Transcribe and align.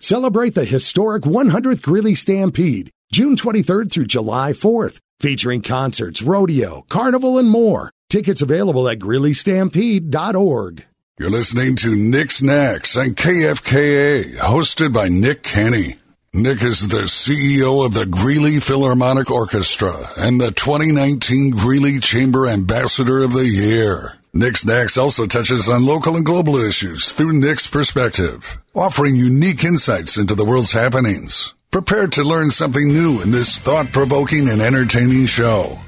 Celebrate 0.00 0.54
the 0.54 0.64
historic 0.64 1.24
100th 1.24 1.82
Greeley 1.82 2.14
Stampede, 2.14 2.92
June 3.12 3.34
23rd 3.34 3.90
through 3.90 4.06
July 4.06 4.52
4th, 4.52 5.00
featuring 5.18 5.60
concerts, 5.60 6.22
rodeo, 6.22 6.84
carnival, 6.88 7.36
and 7.36 7.50
more. 7.50 7.90
Tickets 8.08 8.40
available 8.40 8.88
at 8.88 9.00
greeleystampede.org. 9.00 10.84
You're 11.18 11.30
listening 11.30 11.74
to 11.76 11.96
Nick's 11.96 12.36
Snacks 12.36 12.96
on 12.96 13.16
KFKA, 13.16 14.36
hosted 14.36 14.92
by 14.92 15.08
Nick 15.08 15.42
Kenny. 15.42 15.96
Nick 16.32 16.62
is 16.62 16.88
the 16.88 17.08
CEO 17.08 17.84
of 17.84 17.92
the 17.92 18.06
Greeley 18.06 18.60
Philharmonic 18.60 19.32
Orchestra 19.32 19.92
and 20.16 20.40
the 20.40 20.52
2019 20.52 21.50
Greeley 21.50 21.98
Chamber 21.98 22.46
Ambassador 22.46 23.24
of 23.24 23.32
the 23.32 23.48
Year. 23.48 24.12
Nick's 24.32 24.60
Snacks 24.60 24.96
also 24.96 25.26
touches 25.26 25.68
on 25.68 25.84
local 25.86 26.14
and 26.14 26.24
global 26.24 26.56
issues 26.56 27.12
through 27.12 27.32
Nick's 27.32 27.66
perspective, 27.66 28.58
offering 28.78 29.16
unique 29.16 29.64
insights 29.64 30.16
into 30.16 30.34
the 30.34 30.44
world's 30.44 30.72
happenings. 30.72 31.54
Prepare 31.70 32.06
to 32.06 32.22
learn 32.22 32.50
something 32.50 32.88
new 32.88 33.20
in 33.20 33.30
this 33.32 33.58
thought 33.58 33.92
provoking 33.92 34.48
and 34.48 34.62
entertaining 34.62 35.26
show. 35.26 35.78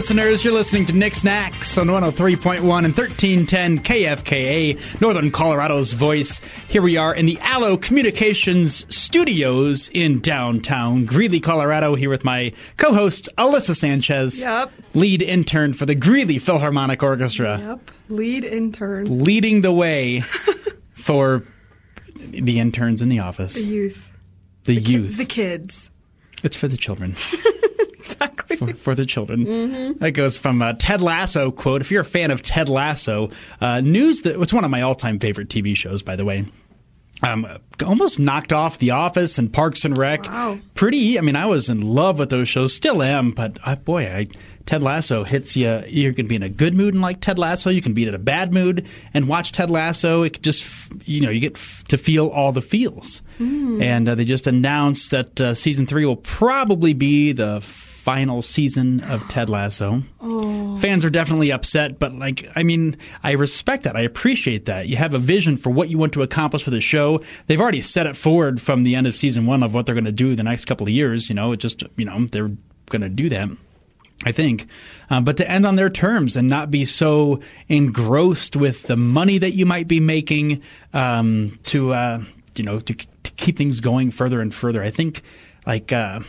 Listeners. 0.00 0.42
You're 0.42 0.54
listening 0.54 0.86
to 0.86 0.94
Nick 0.96 1.14
Snacks 1.14 1.76
on 1.76 1.88
103.1 1.88 2.56
and 2.56 2.96
1310 2.96 3.80
KFKA, 3.80 4.98
Northern 5.02 5.30
Colorado's 5.30 5.92
voice. 5.92 6.40
Here 6.70 6.80
we 6.80 6.96
are 6.96 7.14
in 7.14 7.26
the 7.26 7.38
Allo 7.42 7.76
Communications 7.76 8.86
studios 8.88 9.90
in 9.92 10.20
downtown 10.20 11.04
Greeley, 11.04 11.38
Colorado, 11.38 11.96
here 11.96 12.08
with 12.08 12.24
my 12.24 12.50
co 12.78 12.94
host, 12.94 13.28
Alyssa 13.36 13.76
Sanchez, 13.76 14.40
Yep. 14.40 14.72
lead 14.94 15.20
intern 15.20 15.74
for 15.74 15.84
the 15.84 15.94
Greeley 15.94 16.38
Philharmonic 16.38 17.02
Orchestra, 17.02 17.58
Yep. 17.58 17.90
Lead 18.08 18.44
intern. 18.44 19.22
leading 19.22 19.60
the 19.60 19.70
way 19.70 20.20
for 20.94 21.44
the 22.16 22.58
interns 22.58 23.02
in 23.02 23.10
the 23.10 23.18
office, 23.18 23.52
The 23.52 23.60
youth. 23.64 24.10
the, 24.64 24.80
Ki- 24.80 24.92
youth. 24.92 25.16
The 25.18 25.26
kids. 25.26 25.89
It's 26.42 26.56
for 26.56 26.68
the 26.68 26.76
children. 26.76 27.16
Exactly. 28.00 28.56
for, 28.56 28.74
for 28.74 28.94
the 28.94 29.06
children. 29.06 29.46
Mm-hmm. 29.46 29.98
That 29.98 30.12
goes 30.12 30.36
from 30.36 30.62
a 30.62 30.74
Ted 30.74 31.00
Lasso 31.00 31.50
quote. 31.50 31.80
If 31.80 31.90
you're 31.90 32.00
a 32.00 32.04
fan 32.04 32.30
of 32.30 32.42
Ted 32.42 32.68
Lasso, 32.68 33.30
uh, 33.60 33.80
news 33.80 34.22
that 34.22 34.40
it's 34.40 34.52
one 34.52 34.64
of 34.64 34.70
my 34.70 34.82
all-time 34.82 35.18
favorite 35.20 35.48
TV 35.48 35.76
shows, 35.76 36.02
by 36.02 36.16
the 36.16 36.24
way. 36.24 36.44
Um, 37.22 37.46
almost 37.84 38.18
knocked 38.18 38.52
off 38.52 38.78
The 38.78 38.90
Office 38.90 39.38
and 39.38 39.52
Parks 39.52 39.84
and 39.84 39.96
Rec. 39.96 40.24
Wow. 40.24 40.58
Pretty. 40.74 41.18
I 41.18 41.22
mean, 41.22 41.36
I 41.36 41.46
was 41.46 41.68
in 41.68 41.82
love 41.82 42.18
with 42.18 42.30
those 42.30 42.48
shows. 42.48 42.74
Still 42.74 43.02
am, 43.02 43.32
but 43.32 43.58
uh, 43.64 43.76
boy, 43.76 44.06
I, 44.06 44.28
Ted 44.66 44.82
Lasso 44.82 45.24
hits 45.24 45.56
you. 45.56 45.82
You 45.88 46.12
can 46.12 46.26
be 46.26 46.36
in 46.36 46.42
a 46.42 46.48
good 46.48 46.74
mood 46.74 46.94
and 46.94 47.02
like 47.02 47.20
Ted 47.20 47.38
Lasso. 47.38 47.70
You 47.70 47.82
can 47.82 47.92
be 47.94 48.06
in 48.06 48.14
a 48.14 48.18
bad 48.18 48.52
mood 48.52 48.86
and 49.14 49.26
watch 49.28 49.52
Ted 49.52 49.70
Lasso. 49.70 50.22
It 50.22 50.40
just, 50.42 50.64
you 51.06 51.20
know, 51.22 51.30
you 51.30 51.40
get 51.40 51.56
f- 51.56 51.84
to 51.88 51.96
feel 51.98 52.28
all 52.28 52.52
the 52.52 52.62
feels. 52.62 53.22
And 53.38 54.06
uh, 54.08 54.14
they 54.14 54.24
just 54.26 54.46
announced 54.46 55.10
that 55.12 55.40
uh, 55.40 55.54
season 55.54 55.86
three 55.86 56.04
will 56.04 56.16
probably 56.16 56.92
be 56.92 57.32
the 57.32 57.60
final 57.62 58.42
season 58.42 59.00
of 59.04 59.26
Ted 59.28 59.48
Lasso. 59.50 60.02
Fans 60.80 61.04
are 61.04 61.10
definitely 61.10 61.50
upset, 61.52 61.98
but 61.98 62.14
like, 62.14 62.48
I 62.54 62.62
mean, 62.62 62.96
I 63.22 63.32
respect 63.32 63.84
that. 63.84 63.96
I 63.96 64.00
appreciate 64.02 64.66
that. 64.66 64.88
You 64.88 64.96
have 64.96 65.14
a 65.14 65.18
vision 65.18 65.56
for 65.56 65.70
what 65.70 65.88
you 65.90 65.98
want 65.98 66.12
to 66.14 66.22
accomplish 66.22 66.64
with 66.66 66.74
the 66.74 66.80
show. 66.80 67.22
They've 67.46 67.60
already 67.60 67.82
set 67.82 68.06
it 68.06 68.14
forward 68.16 68.60
from 68.60 68.82
the 68.82 68.94
end 68.94 69.06
of 69.06 69.16
season 69.16 69.46
one 69.46 69.62
of 69.62 69.72
what 69.74 69.86
they're 69.86 69.94
going 69.94 70.04
to 70.04 70.12
do 70.12 70.36
the 70.36 70.42
next 70.42 70.66
couple 70.66 70.86
of 70.86 70.92
years. 70.92 71.28
You 71.28 71.34
know, 71.34 71.52
it 71.52 71.58
just, 71.58 71.82
you 71.96 72.04
know, 72.04 72.26
they're 72.26 72.50
going 72.90 73.02
to 73.02 73.08
do 73.08 73.28
that. 73.30 73.48
I 74.24 74.32
think. 74.32 74.66
Uh, 75.08 75.20
but 75.20 75.36
to 75.38 75.50
end 75.50 75.66
on 75.66 75.76
their 75.76 75.90
terms 75.90 76.36
and 76.36 76.48
not 76.48 76.70
be 76.70 76.84
so 76.84 77.40
engrossed 77.68 78.54
with 78.54 78.82
the 78.84 78.96
money 78.96 79.38
that 79.38 79.52
you 79.52 79.66
might 79.66 79.88
be 79.88 80.00
making 80.00 80.62
um, 80.92 81.58
to, 81.66 81.94
uh, 81.94 82.22
you 82.54 82.64
know, 82.64 82.80
to, 82.80 82.94
to 82.94 83.30
keep 83.32 83.56
things 83.56 83.80
going 83.80 84.10
further 84.10 84.40
and 84.40 84.54
further. 84.54 84.82
I 84.82 84.90
think, 84.90 85.22
like, 85.66 85.92
uh, 85.92 86.20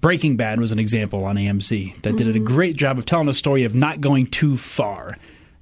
Breaking 0.00 0.36
Bad 0.36 0.58
was 0.58 0.72
an 0.72 0.80
example 0.80 1.24
on 1.24 1.36
AMC 1.36 2.02
that 2.02 2.16
did 2.16 2.34
a 2.34 2.40
great 2.40 2.74
job 2.74 2.98
of 2.98 3.06
telling 3.06 3.28
a 3.28 3.34
story 3.34 3.62
of 3.62 3.72
not 3.72 4.00
going 4.00 4.26
too 4.26 4.56
far. 4.56 5.16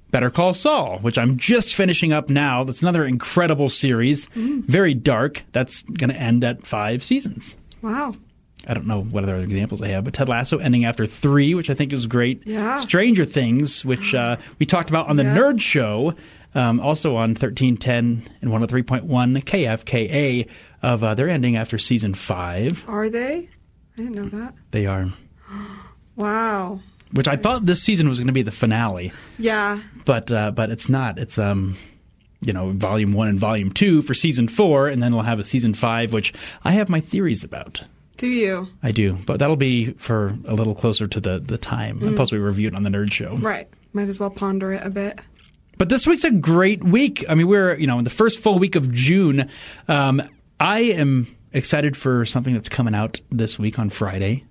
Better 0.09 0.31
Call 0.31 0.53
Saul, 0.53 0.97
which 0.99 1.17
I'm 1.17 1.37
just 1.37 1.75
finishing 1.75 2.11
up 2.11 2.29
now. 2.29 2.63
That's 2.63 2.81
another 2.81 3.05
incredible 3.05 3.69
series. 3.69 4.27
Very 4.35 4.93
dark. 4.95 5.43
That's 5.53 5.83
going 5.83 6.09
to 6.09 6.19
end 6.19 6.43
at 6.43 6.65
five 6.65 7.03
seasons. 7.03 7.55
Wow. 7.83 8.15
I 8.67 8.73
don't 8.73 8.85
know 8.87 9.01
what 9.01 9.23
other 9.23 9.37
examples 9.37 9.81
I 9.81 9.87
have, 9.87 10.03
but 10.03 10.13
Ted 10.13 10.29
Lasso 10.29 10.57
ending 10.59 10.85
after 10.85 11.07
three, 11.07 11.53
which 11.55 11.69
I 11.69 11.73
think 11.73 11.91
is 11.93 12.05
great. 12.07 12.43
Yeah. 12.45 12.79
Stranger 12.81 13.25
Things, 13.25 13.83
which 13.83 14.13
uh, 14.13 14.37
we 14.59 14.65
talked 14.65 14.89
about 14.89 15.07
on 15.07 15.15
the 15.15 15.23
Yeah. 15.23 15.35
Nerd 15.35 15.61
Show, 15.61 16.13
um, 16.53 16.79
also 16.79 17.15
on 17.15 17.29
1310 17.31 18.29
and 18.41 18.51
103.1 18.51 19.43
KFKA, 19.43 20.47
of 20.83 21.03
uh, 21.03 21.13
they're 21.15 21.29
ending 21.29 21.55
after 21.55 21.77
season 21.77 22.13
five. 22.13 22.83
Are 22.87 23.09
they? 23.09 23.49
I 23.97 24.01
didn't 24.01 24.15
know 24.15 24.29
that. 24.39 24.53
They 24.71 24.85
are. 24.85 25.11
Wow. 26.15 26.81
Which 27.13 27.27
I 27.27 27.35
thought 27.35 27.65
this 27.65 27.81
season 27.81 28.07
was 28.07 28.19
going 28.19 28.27
to 28.27 28.33
be 28.33 28.41
the 28.41 28.51
finale, 28.51 29.11
Yeah. 29.39 29.79
but 30.05 30.31
uh, 30.31 30.51
but 30.51 30.69
it's 30.69 30.87
not. 30.87 31.17
It's 31.19 31.37
um, 31.37 31.77
you 32.41 32.53
know, 32.53 32.71
volume 32.71 33.11
one 33.13 33.27
and 33.27 33.39
volume 33.39 33.71
two 33.71 34.01
for 34.01 34.13
season 34.13 34.47
four, 34.47 34.87
and 34.87 35.01
then 35.01 35.13
we'll 35.13 35.23
have 35.23 35.39
a 35.39 35.43
season 35.43 35.73
five, 35.73 36.13
which 36.13 36.33
I 36.63 36.71
have 36.71 36.89
my 36.89 36.99
theories 36.99 37.43
about. 37.43 37.83
Do 38.21 38.27
you? 38.27 38.67
I 38.83 38.91
do, 38.91 39.13
but 39.25 39.39
that'll 39.39 39.55
be 39.55 39.93
for 39.93 40.37
a 40.45 40.53
little 40.53 40.75
closer 40.75 41.07
to 41.07 41.19
the, 41.19 41.39
the 41.39 41.57
time. 41.57 42.03
And 42.03 42.15
plus, 42.15 42.31
we 42.31 42.37
reviewed 42.37 42.75
on 42.75 42.83
the 42.83 42.91
Nerd 42.91 43.11
Show. 43.11 43.29
Right. 43.29 43.67
Might 43.93 44.09
as 44.09 44.19
well 44.19 44.29
ponder 44.29 44.71
it 44.71 44.85
a 44.85 44.91
bit. 44.91 45.19
But 45.79 45.89
this 45.89 46.05
week's 46.05 46.23
a 46.23 46.29
great 46.29 46.83
week. 46.83 47.25
I 47.27 47.33
mean, 47.33 47.47
we're 47.47 47.75
you 47.79 47.87
know 47.87 47.97
in 47.97 48.03
the 48.03 48.11
first 48.11 48.39
full 48.39 48.59
week 48.59 48.75
of 48.75 48.91
June. 48.91 49.49
Um, 49.87 50.21
I 50.59 50.81
am 50.81 51.35
excited 51.51 51.97
for 51.97 52.23
something 52.23 52.53
that's 52.53 52.69
coming 52.69 52.93
out 52.93 53.19
this 53.31 53.57
week 53.57 53.79
on 53.79 53.89
Friday. 53.89 54.45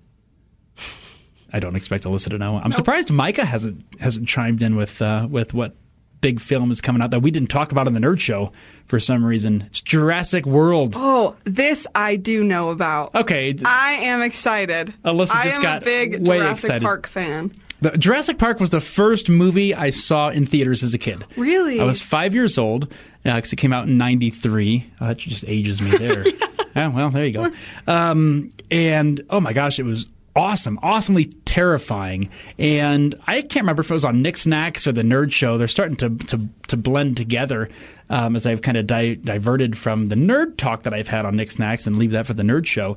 I 1.52 1.60
don't 1.60 1.76
expect 1.76 2.02
Alyssa 2.02 2.30
to 2.30 2.38
know. 2.38 2.56
I'm 2.56 2.72
surprised 2.72 3.12
Micah 3.12 3.44
hasn't 3.44 3.84
hasn't 4.00 4.26
chimed 4.26 4.62
in 4.62 4.74
with 4.74 5.00
uh, 5.00 5.28
with 5.30 5.54
what 5.54 5.76
big 6.20 6.40
film 6.40 6.70
is 6.70 6.80
coming 6.80 7.02
out 7.02 7.10
that 7.10 7.20
we 7.20 7.30
didn't 7.30 7.50
talk 7.50 7.72
about 7.72 7.86
on 7.86 7.94
the 7.94 8.00
Nerd 8.00 8.20
Show 8.20 8.52
for 8.86 9.00
some 9.00 9.24
reason. 9.24 9.64
It's 9.66 9.80
Jurassic 9.80 10.46
World. 10.46 10.94
Oh, 10.96 11.36
this 11.44 11.86
I 11.94 12.16
do 12.16 12.44
know 12.44 12.70
about. 12.70 13.14
Okay, 13.14 13.56
I 13.64 13.92
am 13.92 14.22
excited. 14.22 14.92
Alyssa 15.04 15.34
I 15.34 15.44
just 15.44 15.56
am 15.56 15.62
got 15.62 15.82
a 15.82 15.84
big 15.84 16.26
way 16.26 16.38
Jurassic 16.38 16.64
excited. 16.64 16.82
Park 16.82 17.06
fan. 17.06 17.52
The, 17.82 17.96
Jurassic 17.96 18.38
Park 18.38 18.60
was 18.60 18.70
the 18.70 18.80
first 18.80 19.28
movie 19.30 19.74
I 19.74 19.90
saw 19.90 20.28
in 20.28 20.44
theaters 20.44 20.82
as 20.82 20.92
a 20.92 20.98
kid. 20.98 21.24
Really? 21.36 21.80
I 21.80 21.84
was 21.84 22.02
five 22.02 22.34
years 22.34 22.58
old 22.58 22.92
because 23.24 23.52
it 23.52 23.56
came 23.56 23.72
out 23.72 23.88
in 23.88 23.94
'93. 23.96 24.92
Oh, 25.00 25.08
that 25.08 25.18
just 25.18 25.44
ages 25.46 25.80
me 25.80 25.96
there. 25.96 26.26
yeah, 26.76 26.88
well, 26.88 27.10
there 27.10 27.26
you 27.26 27.32
go. 27.32 27.52
Um, 27.86 28.50
and 28.70 29.24
oh 29.30 29.40
my 29.40 29.52
gosh, 29.52 29.78
it 29.78 29.84
was 29.84 30.06
awesome, 30.34 30.78
awesomely 30.82 31.26
terrifying. 31.44 32.28
And 32.58 33.14
I 33.26 33.40
can't 33.40 33.62
remember 33.62 33.82
if 33.82 33.90
it 33.90 33.94
was 33.94 34.04
on 34.04 34.22
Nick 34.22 34.36
Snacks 34.36 34.86
or 34.86 34.92
the 34.92 35.02
Nerd 35.02 35.32
Show. 35.32 35.58
They're 35.58 35.68
starting 35.68 35.96
to 35.96 36.10
to, 36.26 36.48
to 36.68 36.76
blend 36.76 37.16
together 37.16 37.68
um, 38.08 38.36
as 38.36 38.46
I've 38.46 38.62
kind 38.62 38.76
of 38.76 38.86
di- 38.86 39.14
diverted 39.14 39.78
from 39.78 40.06
the 40.06 40.16
nerd 40.16 40.56
talk 40.56 40.82
that 40.82 40.92
I've 40.92 41.08
had 41.08 41.24
on 41.24 41.36
Nick 41.36 41.50
Snacks 41.50 41.86
and 41.86 41.96
leave 41.98 42.10
that 42.10 42.26
for 42.26 42.34
the 42.34 42.42
Nerd 42.42 42.66
Show. 42.66 42.96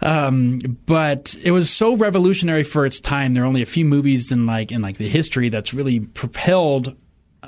Um, 0.00 0.78
but 0.86 1.36
it 1.42 1.52
was 1.52 1.70
so 1.70 1.96
revolutionary 1.96 2.62
for 2.62 2.84
its 2.84 3.00
time. 3.00 3.32
There 3.32 3.44
are 3.44 3.46
only 3.46 3.62
a 3.62 3.66
few 3.66 3.84
movies 3.84 4.32
in 4.32 4.46
like 4.46 4.72
in 4.72 4.82
like 4.82 4.98
the 4.98 5.08
history 5.08 5.48
that's 5.48 5.72
really 5.72 6.00
propelled 6.00 6.96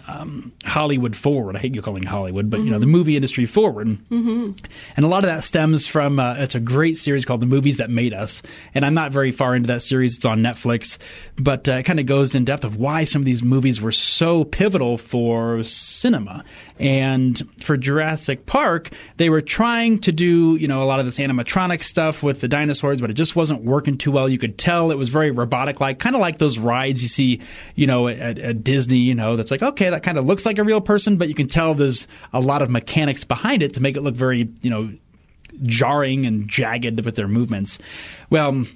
um, 0.07 0.53
Hollywood 0.65 1.17
forward. 1.17 1.57
I 1.57 1.61
hate 1.61 1.75
you 1.75 1.83
calling 1.83 2.03
Hollywood, 2.03 2.51
but 2.51 2.61
you 2.61 2.71
know 2.71 2.79
the 2.79 2.87
movie 2.87 3.17
industry 3.17 3.47
forward. 3.47 3.87
Mm-hmm. 3.87 4.53
And 4.97 5.05
a 5.05 5.09
lot 5.09 5.25
of 5.25 5.29
that 5.29 5.45
stems 5.45 5.87
from 5.87 6.19
uh, 6.19 6.35
it's 6.39 6.55
a 6.55 6.61
great 6.61 6.99
series 6.99 7.25
called 7.25 7.41
The 7.41 7.47
Movies 7.47 7.79
That 7.79 7.91
Made 7.91 8.15
Us. 8.15 8.43
And 8.75 8.85
I'm 8.85 8.95
not 8.95 9.13
very 9.13 9.33
far 9.33 9.55
into 9.55 9.69
that 9.69 9.83
series. 9.83 10.17
It's 10.17 10.25
on 10.25 10.41
Netflix, 10.41 10.99
but 11.37 11.69
uh, 11.69 11.73
it 11.73 11.83
kind 11.85 12.01
of 12.01 12.07
goes 12.07 12.35
in 12.35 12.45
depth 12.45 12.65
of 12.65 12.77
why 12.77 13.05
some 13.05 13.23
of 13.23 13.27
these 13.27 13.43
movies 13.43 13.81
were 13.81 13.93
so 13.93 14.45
pivotal 14.45 14.99
for 14.99 15.63
cinema. 15.65 16.45
And 16.79 17.43
for 17.63 17.77
Jurassic 17.77 18.45
Park, 18.45 18.91
they 19.17 19.31
were 19.31 19.41
trying 19.41 20.01
to 20.01 20.13
do 20.13 20.57
you 20.57 20.69
know 20.69 20.83
a 20.83 20.85
lot 20.85 21.01
of 21.01 21.07
this 21.07 21.19
animatronic 21.19 21.83
stuff 21.83 22.23
with 22.23 22.41
the 22.41 22.49
dinosaurs, 22.49 23.01
but 23.01 23.11
it 23.11 23.15
just 23.15 23.35
wasn't 23.35 23.63
working 23.63 23.97
too 23.97 24.11
well. 24.11 24.29
You 24.29 24.39
could 24.39 24.59
tell 24.59 24.91
it 24.91 24.99
was 24.99 25.09
very 25.09 25.31
robotic 25.31 25.81
like, 25.81 25.99
kind 25.99 26.15
of 26.15 26.21
like 26.21 26.39
those 26.39 26.59
rides 26.59 27.03
you 27.03 27.09
see 27.09 27.41
you 27.75 27.87
know 27.87 28.09
at, 28.09 28.39
at 28.39 28.63
Disney. 28.63 28.99
You 28.99 29.15
know 29.15 29.37
that's 29.37 29.51
like 29.51 29.63
okay, 29.63 29.86
that 29.91 30.03
kind 30.03 30.19
of 30.19 30.27
looks 30.27 30.47
like 30.47 30.59
a 30.59 30.65
real 30.65 30.81
person, 30.81 31.17
but 31.17 31.29
you 31.29 31.35
can 31.35 31.49
tell 31.49 31.75
there's 31.75 32.07
a 32.33 32.41
lot 32.41 32.63
of 32.63 32.71
mechanics 32.71 33.25
behind 33.25 33.63
it 33.63 33.75
to 33.75 33.81
make 33.81 33.97
it 33.97 34.03
look 34.03 34.15
very 34.15 34.49
you 34.63 34.71
know 34.71 34.91
jarring 35.63 36.27
and 36.27 36.49
jagged 36.49 37.05
with 37.05 37.17
their 37.17 37.29
movements. 37.29 37.79
Well, 38.31 38.67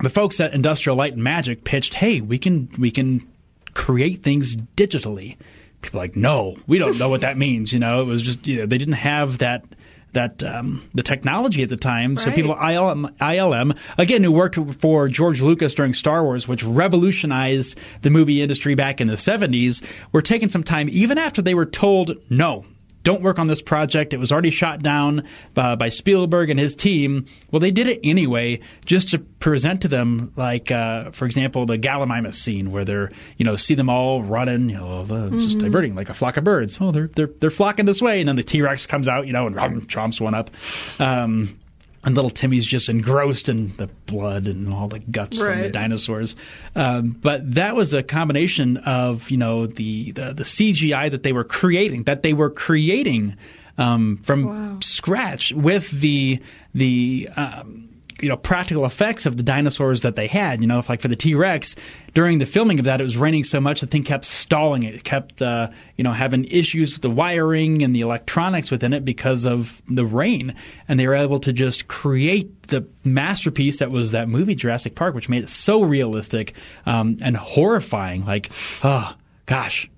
the 0.00 0.10
folks 0.10 0.40
at 0.40 0.54
Industrial 0.54 0.96
Light 0.96 1.14
and 1.14 1.22
Magic 1.22 1.64
pitched, 1.64 1.94
"Hey, 1.94 2.20
we 2.20 2.38
can 2.38 2.68
we 2.78 2.90
can 2.90 3.26
create 3.74 4.22
things 4.22 4.56
digitally." 4.76 5.36
People 5.82 5.98
like, 5.98 6.16
"No, 6.16 6.56
we 6.66 6.78
don't 6.78 6.98
know 6.98 7.08
what 7.08 7.20
that 7.22 7.36
means." 7.36 7.72
You 7.72 7.78
know, 7.78 8.02
it 8.02 8.06
was 8.06 8.22
just 8.22 8.46
you 8.46 8.58
know 8.58 8.66
they 8.66 8.78
didn't 8.78 8.94
have 8.94 9.38
that 9.38 9.64
that 10.12 10.42
um, 10.44 10.82
the 10.94 11.02
technology 11.02 11.62
at 11.62 11.68
the 11.68 11.76
time. 11.76 12.16
So 12.16 12.26
Right. 12.26 12.34
people 12.34 12.54
ILM, 12.54 13.16
ILM 13.18 13.76
again 13.98 14.22
who 14.22 14.32
worked 14.32 14.58
for 14.80 15.08
George 15.08 15.40
Lucas 15.40 15.74
during 15.74 15.94
Star 15.94 16.22
Wars, 16.22 16.46
which 16.46 16.62
revolutionized 16.62 17.78
the 18.02 18.10
movie 18.10 18.42
industry 18.42 18.74
back 18.74 19.00
in 19.00 19.08
the 19.08 19.14
70s, 19.14 19.82
were 20.12 20.22
taking 20.22 20.48
some 20.48 20.62
time 20.62 20.88
even 20.90 21.18
after 21.18 21.42
they 21.42 21.54
were 21.54 21.66
told 21.66 22.16
no. 22.30 22.64
Don't 23.02 23.22
work 23.22 23.38
on 23.38 23.46
this 23.46 23.60
project. 23.60 24.12
It 24.12 24.18
was 24.18 24.30
already 24.30 24.50
shot 24.50 24.82
down 24.82 25.26
by, 25.54 25.74
by 25.74 25.88
Spielberg 25.88 26.50
and 26.50 26.60
his 26.60 26.74
team. 26.74 27.26
Well, 27.50 27.60
they 27.60 27.70
did 27.70 27.88
it 27.88 28.00
anyway, 28.04 28.60
just 28.84 29.10
to 29.10 29.18
present 29.18 29.82
to 29.82 29.88
them, 29.88 30.32
like, 30.36 30.70
uh, 30.70 31.10
for 31.10 31.26
example, 31.26 31.66
the 31.66 31.78
Gallimimus 31.78 32.34
scene 32.34 32.70
where 32.70 32.84
they're, 32.84 33.10
you 33.36 33.44
know, 33.44 33.56
see 33.56 33.74
them 33.74 33.88
all 33.88 34.22
running, 34.22 34.70
you 34.70 34.76
know, 34.76 35.04
the, 35.04 35.30
just 35.30 35.58
diverting 35.58 35.94
like 35.94 36.08
a 36.08 36.14
flock 36.14 36.36
of 36.36 36.44
birds. 36.44 36.78
Oh, 36.80 36.92
they're 36.92 37.08
they're 37.08 37.30
they're 37.40 37.50
flocking 37.50 37.86
this 37.86 38.00
way, 38.00 38.20
and 38.20 38.28
then 38.28 38.36
the 38.36 38.42
T 38.42 38.62
Rex 38.62 38.86
comes 38.86 39.08
out, 39.08 39.26
you 39.26 39.32
know, 39.32 39.46
and 39.46 39.56
rum, 39.56 39.80
chomps 39.82 40.20
one 40.20 40.34
up. 40.34 40.50
Um, 40.98 41.58
and 42.04 42.14
little 42.14 42.30
Timmy's 42.30 42.66
just 42.66 42.88
engrossed 42.88 43.48
in 43.48 43.76
the 43.76 43.86
blood 44.06 44.46
and 44.46 44.72
all 44.72 44.88
the 44.88 44.98
guts 44.98 45.38
from 45.38 45.60
the 45.60 45.68
dinosaurs. 45.68 46.34
Um, 46.74 47.10
but 47.20 47.54
that 47.54 47.76
was 47.76 47.94
a 47.94 48.02
combination 48.02 48.78
of 48.78 49.30
you 49.30 49.36
know 49.36 49.66
the, 49.66 50.12
the 50.12 50.34
the 50.34 50.42
CGI 50.42 51.10
that 51.10 51.22
they 51.22 51.32
were 51.32 51.44
creating, 51.44 52.04
that 52.04 52.22
they 52.22 52.32
were 52.32 52.50
creating 52.50 53.36
um, 53.78 54.18
from 54.22 54.46
Wow. 54.46 54.78
scratch 54.82 55.52
with 55.52 55.90
the 55.90 56.40
the 56.74 57.28
um, 57.36 57.88
you 58.20 58.28
know 58.28 58.36
practical 58.36 58.84
effects 58.84 59.26
of 59.26 59.36
the 59.36 59.42
dinosaurs 59.42 60.02
that 60.02 60.16
they 60.16 60.26
had. 60.26 60.60
You 60.60 60.66
know, 60.66 60.78
if 60.78 60.88
like 60.88 61.00
for 61.00 61.08
the 61.08 61.16
T 61.16 61.34
Rex 61.34 61.74
during 62.14 62.38
the 62.38 62.46
filming 62.46 62.78
of 62.78 62.84
that, 62.84 63.00
it 63.00 63.04
was 63.04 63.16
raining 63.16 63.44
so 63.44 63.60
much 63.60 63.80
the 63.80 63.86
thing 63.86 64.02
kept 64.02 64.24
stalling. 64.24 64.82
It 64.82 65.04
kept 65.04 65.42
uh, 65.42 65.68
you 65.96 66.04
know 66.04 66.12
having 66.12 66.44
issues 66.44 66.92
with 66.92 67.02
the 67.02 67.10
wiring 67.10 67.82
and 67.82 67.94
the 67.94 68.00
electronics 68.00 68.70
within 68.70 68.92
it 68.92 69.04
because 69.04 69.44
of 69.44 69.80
the 69.88 70.04
rain, 70.04 70.54
and 70.88 70.98
they 70.98 71.06
were 71.06 71.14
able 71.14 71.40
to 71.40 71.52
just 71.52 71.88
create 71.88 72.68
the 72.68 72.86
masterpiece 73.04 73.78
that 73.78 73.90
was 73.90 74.12
that 74.12 74.28
movie 74.28 74.54
Jurassic 74.54 74.94
Park, 74.94 75.14
which 75.14 75.28
made 75.28 75.44
it 75.44 75.50
so 75.50 75.82
realistic 75.82 76.54
um, 76.86 77.16
and 77.22 77.36
horrifying. 77.36 78.24
Like, 78.24 78.50
oh 78.82 79.14
gosh. 79.46 79.88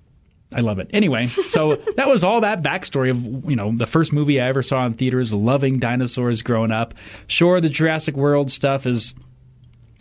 I 0.53 0.61
love 0.61 0.79
it. 0.79 0.89
Anyway, 0.93 1.27
so 1.27 1.75
that 1.95 2.07
was 2.07 2.23
all 2.23 2.41
that 2.41 2.61
backstory 2.61 3.09
of 3.09 3.49
you 3.49 3.55
know 3.55 3.73
the 3.75 3.87
first 3.87 4.13
movie 4.13 4.39
I 4.39 4.47
ever 4.47 4.61
saw 4.61 4.85
in 4.85 4.93
theaters, 4.93 5.33
loving 5.33 5.79
dinosaurs 5.79 6.41
growing 6.41 6.71
up. 6.71 6.93
Sure, 7.27 7.59
the 7.59 7.69
Jurassic 7.69 8.15
World 8.15 8.51
stuff 8.51 8.85
is 8.85 9.13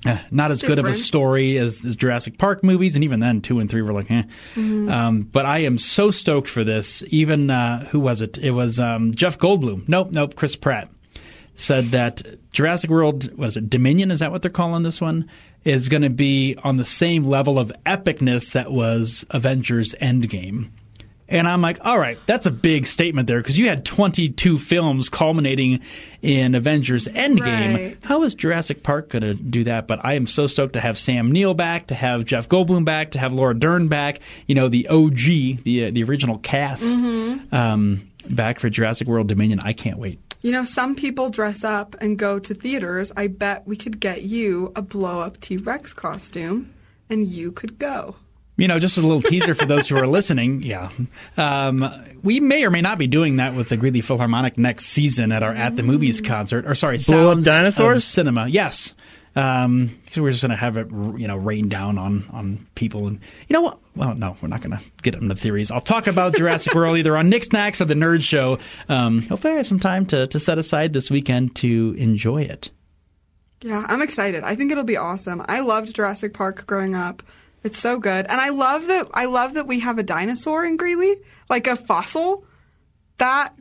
eh, 0.06 0.18
not 0.30 0.50
as 0.50 0.62
good 0.62 0.78
of 0.78 0.86
a 0.86 0.94
story 0.94 1.56
as 1.58 1.80
the 1.80 1.90
Jurassic 1.90 2.38
Park 2.38 2.62
movies, 2.62 2.94
and 2.94 3.04
even 3.04 3.20
then, 3.20 3.40
two 3.40 3.58
and 3.58 3.70
three 3.70 3.82
were 3.82 3.92
like, 3.92 4.10
eh. 4.10 4.22
Um, 4.56 5.28
but 5.32 5.46
I 5.46 5.60
am 5.60 5.78
so 5.78 6.10
stoked 6.10 6.48
for 6.48 6.62
this. 6.62 7.02
Even 7.08 7.50
uh, 7.50 7.86
who 7.86 8.00
was 8.00 8.20
it? 8.20 8.38
It 8.38 8.52
was 8.52 8.78
um, 8.78 9.14
Jeff 9.14 9.38
Goldblum. 9.38 9.88
Nope, 9.88 10.12
nope, 10.12 10.36
Chris 10.36 10.56
Pratt 10.56 10.88
said 11.56 11.86
that 11.86 12.22
Jurassic 12.52 12.90
World, 12.90 13.36
what 13.36 13.48
is 13.48 13.56
it, 13.56 13.70
Dominion? 13.70 14.10
Is 14.10 14.20
that 14.20 14.32
what 14.32 14.42
they're 14.42 14.50
calling 14.50 14.82
this 14.82 15.00
one? 15.00 15.28
Is 15.64 15.88
going 15.88 16.02
to 16.02 16.10
be 16.10 16.56
on 16.62 16.76
the 16.76 16.84
same 16.84 17.24
level 17.24 17.58
of 17.58 17.72
epicness 17.86 18.52
that 18.52 18.70
was 18.70 19.24
Avengers 19.30 19.94
Endgame. 20.00 20.70
And 21.26 21.48
I'm 21.48 21.62
like, 21.62 21.78
all 21.84 21.98
right, 21.98 22.18
that's 22.26 22.44
a 22.46 22.50
big 22.50 22.86
statement 22.86 23.26
there 23.26 23.38
because 23.38 23.58
you 23.58 23.68
had 23.68 23.84
22 23.84 24.58
films 24.58 25.08
culminating 25.08 25.80
in 26.20 26.54
Avengers 26.54 27.08
Endgame. 27.08 27.74
Right. 27.74 27.98
How 28.02 28.22
is 28.24 28.34
Jurassic 28.34 28.82
Park 28.82 29.08
going 29.08 29.22
to 29.22 29.34
do 29.34 29.64
that? 29.64 29.86
But 29.86 30.04
I 30.04 30.14
am 30.14 30.26
so 30.26 30.46
stoked 30.46 30.74
to 30.74 30.80
have 30.80 30.98
Sam 30.98 31.32
Neill 31.32 31.54
back, 31.54 31.86
to 31.86 31.94
have 31.94 32.26
Jeff 32.26 32.48
Goldblum 32.48 32.84
back, 32.84 33.12
to 33.12 33.18
have 33.18 33.32
Laura 33.32 33.58
Dern 33.58 33.88
back. 33.88 34.20
You 34.46 34.54
know, 34.54 34.68
the 34.68 34.86
OG, 34.88 35.64
the 35.64 35.86
uh, 35.86 35.90
the 35.90 36.04
original 36.04 36.38
cast, 36.38 36.84
um, 37.52 38.10
back 38.28 38.60
for 38.60 38.68
Jurassic 38.68 39.08
World 39.08 39.26
Dominion. 39.26 39.60
I 39.60 39.72
can't 39.72 39.98
wait. 39.98 40.20
You 40.44 40.52
know, 40.52 40.62
some 40.62 40.94
people 40.94 41.30
dress 41.30 41.64
up 41.64 41.96
and 42.02 42.18
go 42.18 42.38
to 42.38 42.52
theaters. 42.52 43.10
I 43.16 43.28
bet 43.28 43.66
we 43.66 43.76
could 43.76 43.98
get 43.98 44.22
you 44.24 44.72
a 44.76 44.82
blow 44.82 45.20
up 45.20 45.40
T 45.40 45.56
Rex 45.56 45.94
costume 45.94 46.74
and 47.08 47.26
you 47.26 47.50
could 47.50 47.78
go. 47.78 48.16
You 48.58 48.68
know, 48.68 48.78
just 48.78 48.98
a 48.98 49.00
little 49.00 49.22
teaser 49.22 49.54
for 49.54 49.64
those 49.64 49.88
who 49.88 49.96
are 49.96 50.06
listening. 50.06 50.62
Yeah. 50.74 50.90
Um, 51.38 51.90
we 52.22 52.40
may 52.40 52.62
or 52.62 52.70
may 52.70 52.82
not 52.82 52.98
be 52.98 53.06
doing 53.06 53.36
that 53.36 53.54
with 53.54 53.70
the 53.70 53.78
Greeley 53.78 54.02
Philharmonic 54.02 54.58
next 54.58 54.84
season 54.84 55.32
at 55.32 55.42
our 55.42 55.54
At 55.54 55.76
the 55.76 55.82
Movies 55.82 56.20
concert. 56.20 56.66
Or, 56.66 56.74
sorry, 56.74 56.98
Blow 57.06 57.30
up 57.32 57.40
dinosaurs? 57.40 57.96
of 57.96 58.02
Cinema. 58.02 58.46
Yes. 58.46 58.92
Um, 59.36 59.98
'cause 60.06 60.22
we're 60.22 60.30
just 60.30 60.42
going 60.42 60.50
to 60.50 60.56
have 60.56 60.76
it, 60.76 60.88
you 60.90 61.26
know, 61.26 61.36
rain 61.36 61.68
down 61.68 61.98
on, 61.98 62.24
on 62.32 62.66
people. 62.76 63.08
And 63.08 63.18
you 63.48 63.54
know 63.54 63.62
what? 63.62 63.78
Well, 63.96 64.14
no, 64.14 64.36
we're 64.40 64.48
not 64.48 64.60
going 64.60 64.76
to 64.78 64.80
get 65.02 65.16
into 65.16 65.34
theories. 65.34 65.70
I'll 65.72 65.80
talk 65.80 66.06
about 66.06 66.36
Jurassic 66.36 66.72
World 66.74 66.98
either 66.98 67.16
on 67.16 67.28
Nick 67.28 67.42
Snacks 67.44 67.80
or 67.80 67.84
the 67.86 67.94
Nerd 67.94 68.22
Show. 68.22 68.58
Um, 68.88 69.22
hopefully 69.22 69.54
I 69.54 69.56
have 69.56 69.66
some 69.66 69.80
time 69.80 70.06
to, 70.06 70.26
to 70.28 70.38
set 70.38 70.58
aside 70.58 70.92
this 70.92 71.10
weekend 71.10 71.56
to 71.56 71.94
enjoy 71.98 72.42
it. 72.42 72.70
Yeah, 73.60 73.84
I'm 73.88 74.02
excited. 74.02 74.44
I 74.44 74.54
think 74.54 74.70
it'll 74.70 74.84
be 74.84 74.96
awesome. 74.98 75.42
I 75.48 75.60
loved 75.60 75.94
Jurassic 75.94 76.32
Park 76.34 76.66
growing 76.66 76.94
up. 76.94 77.22
It's 77.64 77.78
so 77.78 77.98
good. 77.98 78.26
And 78.28 78.40
I 78.40 78.50
love 78.50 78.86
that 78.88 79.08
I 79.14 79.24
love 79.24 79.54
that 79.54 79.66
we 79.66 79.80
have 79.80 79.98
a 79.98 80.02
dinosaur 80.02 80.66
in 80.66 80.76
Greeley, 80.76 81.16
like 81.48 81.66
a 81.66 81.76
fossil. 81.76 82.44
That 83.18 83.54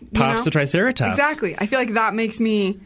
you 0.00 0.08
Pops 0.14 0.38
know? 0.40 0.44
the 0.44 0.50
Triceratops. 0.52 1.10
Exactly. 1.10 1.56
I 1.58 1.66
feel 1.66 1.80
like 1.80 1.94
that 1.94 2.14
makes 2.14 2.38
me 2.38 2.78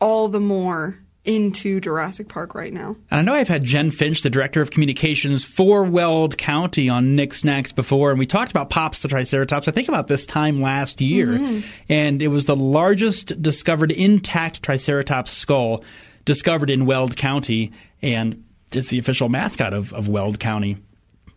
all 0.00 0.28
the 0.28 0.40
more 0.40 0.98
into 1.28 1.78
Jurassic 1.78 2.28
Park 2.28 2.54
right 2.54 2.72
now. 2.72 2.96
And 3.10 3.20
I 3.20 3.22
know 3.22 3.34
I've 3.34 3.48
had 3.48 3.62
Jen 3.62 3.90
Finch, 3.90 4.22
the 4.22 4.30
director 4.30 4.62
of 4.62 4.70
communications 4.70 5.44
for 5.44 5.84
Weld 5.84 6.38
County, 6.38 6.88
on 6.88 7.14
Nick 7.14 7.34
Snacks 7.34 7.70
before, 7.70 8.10
and 8.10 8.18
we 8.18 8.24
talked 8.24 8.50
about 8.50 8.70
Pops 8.70 9.02
the 9.02 9.08
Triceratops. 9.08 9.68
I 9.68 9.72
think 9.72 9.88
about 9.88 10.08
this 10.08 10.24
time 10.24 10.62
last 10.62 11.02
year, 11.02 11.62
and 11.90 12.22
it 12.22 12.28
was 12.28 12.46
the 12.46 12.56
largest 12.56 13.40
discovered 13.42 13.92
intact 13.92 14.62
Triceratops 14.62 15.30
skull 15.30 15.84
discovered 16.24 16.70
in 16.70 16.86
Weld 16.86 17.18
County, 17.18 17.72
and 18.00 18.42
it's 18.72 18.88
the 18.88 18.98
official 18.98 19.28
mascot 19.28 19.74
of, 19.74 19.92
of 19.92 20.08
Weld 20.08 20.40
County. 20.40 20.78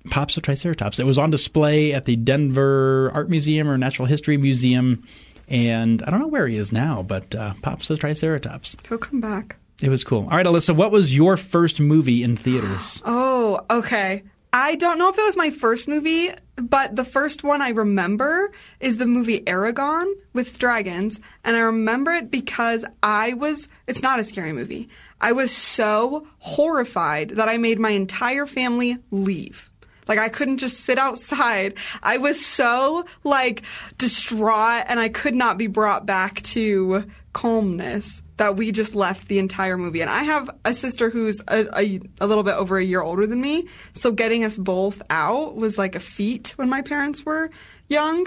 Pops 0.10 0.36
the 0.36 0.42
Triceratops. 0.42 1.00
It 1.02 1.06
was 1.06 1.18
on 1.18 1.32
display 1.32 1.94
at 1.94 2.06
the 2.06 2.16
Denver 2.16 3.12
Art 3.14 3.30
Museum 3.30 3.70
or 3.70 3.78
Natural 3.78 4.08
History 4.08 4.38
Museum, 4.38 5.06
and 5.50 6.02
I 6.04 6.10
don't 6.10 6.22
know 6.22 6.28
where 6.28 6.48
he 6.48 6.56
is 6.56 6.72
now, 6.72 7.04
but 7.04 7.36
uh, 7.36 7.56
Pops 7.62 7.90
the 7.90 7.98
Triceratops. 7.98 8.78
He'll 8.88 8.98
come 8.98 9.20
back. 9.20 9.58
It 9.82 9.90
was 9.90 10.04
cool. 10.04 10.24
All 10.24 10.38
right, 10.38 10.46
Alyssa, 10.46 10.76
what 10.76 10.92
was 10.92 11.16
your 11.16 11.38
first 11.38 11.80
movie 11.80 12.24
in 12.24 12.38
theaters? 12.38 13.02
Oh, 13.44 13.60
okay. 13.70 14.24
I 14.54 14.76
don't 14.76 14.98
know 14.98 15.10
if 15.10 15.18
it 15.18 15.26
was 15.26 15.36
my 15.36 15.50
first 15.50 15.88
movie, 15.90 16.30
but 16.56 16.96
the 16.96 17.04
first 17.04 17.44
one 17.44 17.62
I 17.62 17.70
remember 17.70 18.52
is 18.80 18.98
the 18.98 19.06
movie 19.06 19.42
Eragon 19.42 20.10
with 20.34 20.58
dragons. 20.58 21.20
And 21.44 21.58
I 21.58 21.62
remember 21.62 22.12
it 22.12 22.32
because 22.32 22.86
I 23.04 23.34
was, 23.34 23.68
it's 23.88 24.02
not 24.02 24.20
a 24.20 24.24
scary 24.24 24.54
movie. 24.54 24.88
I 25.20 25.34
was 25.34 25.52
so 25.52 26.28
horrified 26.40 27.32
that 27.32 27.50
I 27.50 27.58
made 27.58 27.80
my 27.80 27.90
entire 27.90 28.46
family 28.46 28.98
leave. 29.10 29.70
Like 30.08 30.20
I 30.20 30.30
couldn't 30.30 30.58
just 30.58 30.82
sit 30.82 30.98
outside. 30.98 31.76
I 32.04 32.18
was 32.18 32.46
so 32.46 33.06
like 33.24 33.64
distraught 33.98 34.86
and 34.88 35.00
I 35.00 35.10
could 35.10 35.36
not 35.36 35.58
be 35.58 35.68
brought 35.68 36.06
back 36.06 36.42
to 36.44 37.06
calmness 37.34 38.22
that 38.42 38.56
we 38.56 38.72
just 38.72 38.96
left 38.96 39.28
the 39.28 39.38
entire 39.38 39.78
movie. 39.78 40.02
And 40.02 40.10
I 40.10 40.24
have 40.24 40.50
a 40.66 40.74
sister 40.74 41.12
who's 41.12 41.40
a, 41.48 41.68
a, 41.80 42.02
a 42.20 42.26
little 42.26 42.42
bit 42.44 42.56
over 42.56 42.80
a 42.80 42.84
year 42.84 43.00
older 43.00 43.28
than 43.28 43.40
me. 43.40 43.68
So 43.94 44.12
getting 44.12 44.44
us 44.44 44.58
both 44.58 45.00
out 45.12 45.56
was 45.56 45.78
like 45.78 45.94
a 45.94 46.00
feat 46.00 46.54
when 46.56 46.68
my 46.68 46.82
parents 46.82 47.24
were 47.24 47.52
young. 47.88 48.26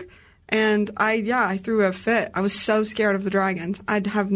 And 0.49 0.89
I, 0.97 1.15
yeah, 1.15 1.45
I 1.45 1.57
threw 1.57 1.85
a 1.85 1.93
fit. 1.93 2.31
I 2.33 2.43
was 2.43 2.57
so 2.57 2.85
scared 2.85 3.17
of 3.17 3.25
the 3.25 3.31
dragons. 3.31 3.83
I'd 3.89 4.07
have, 4.07 4.33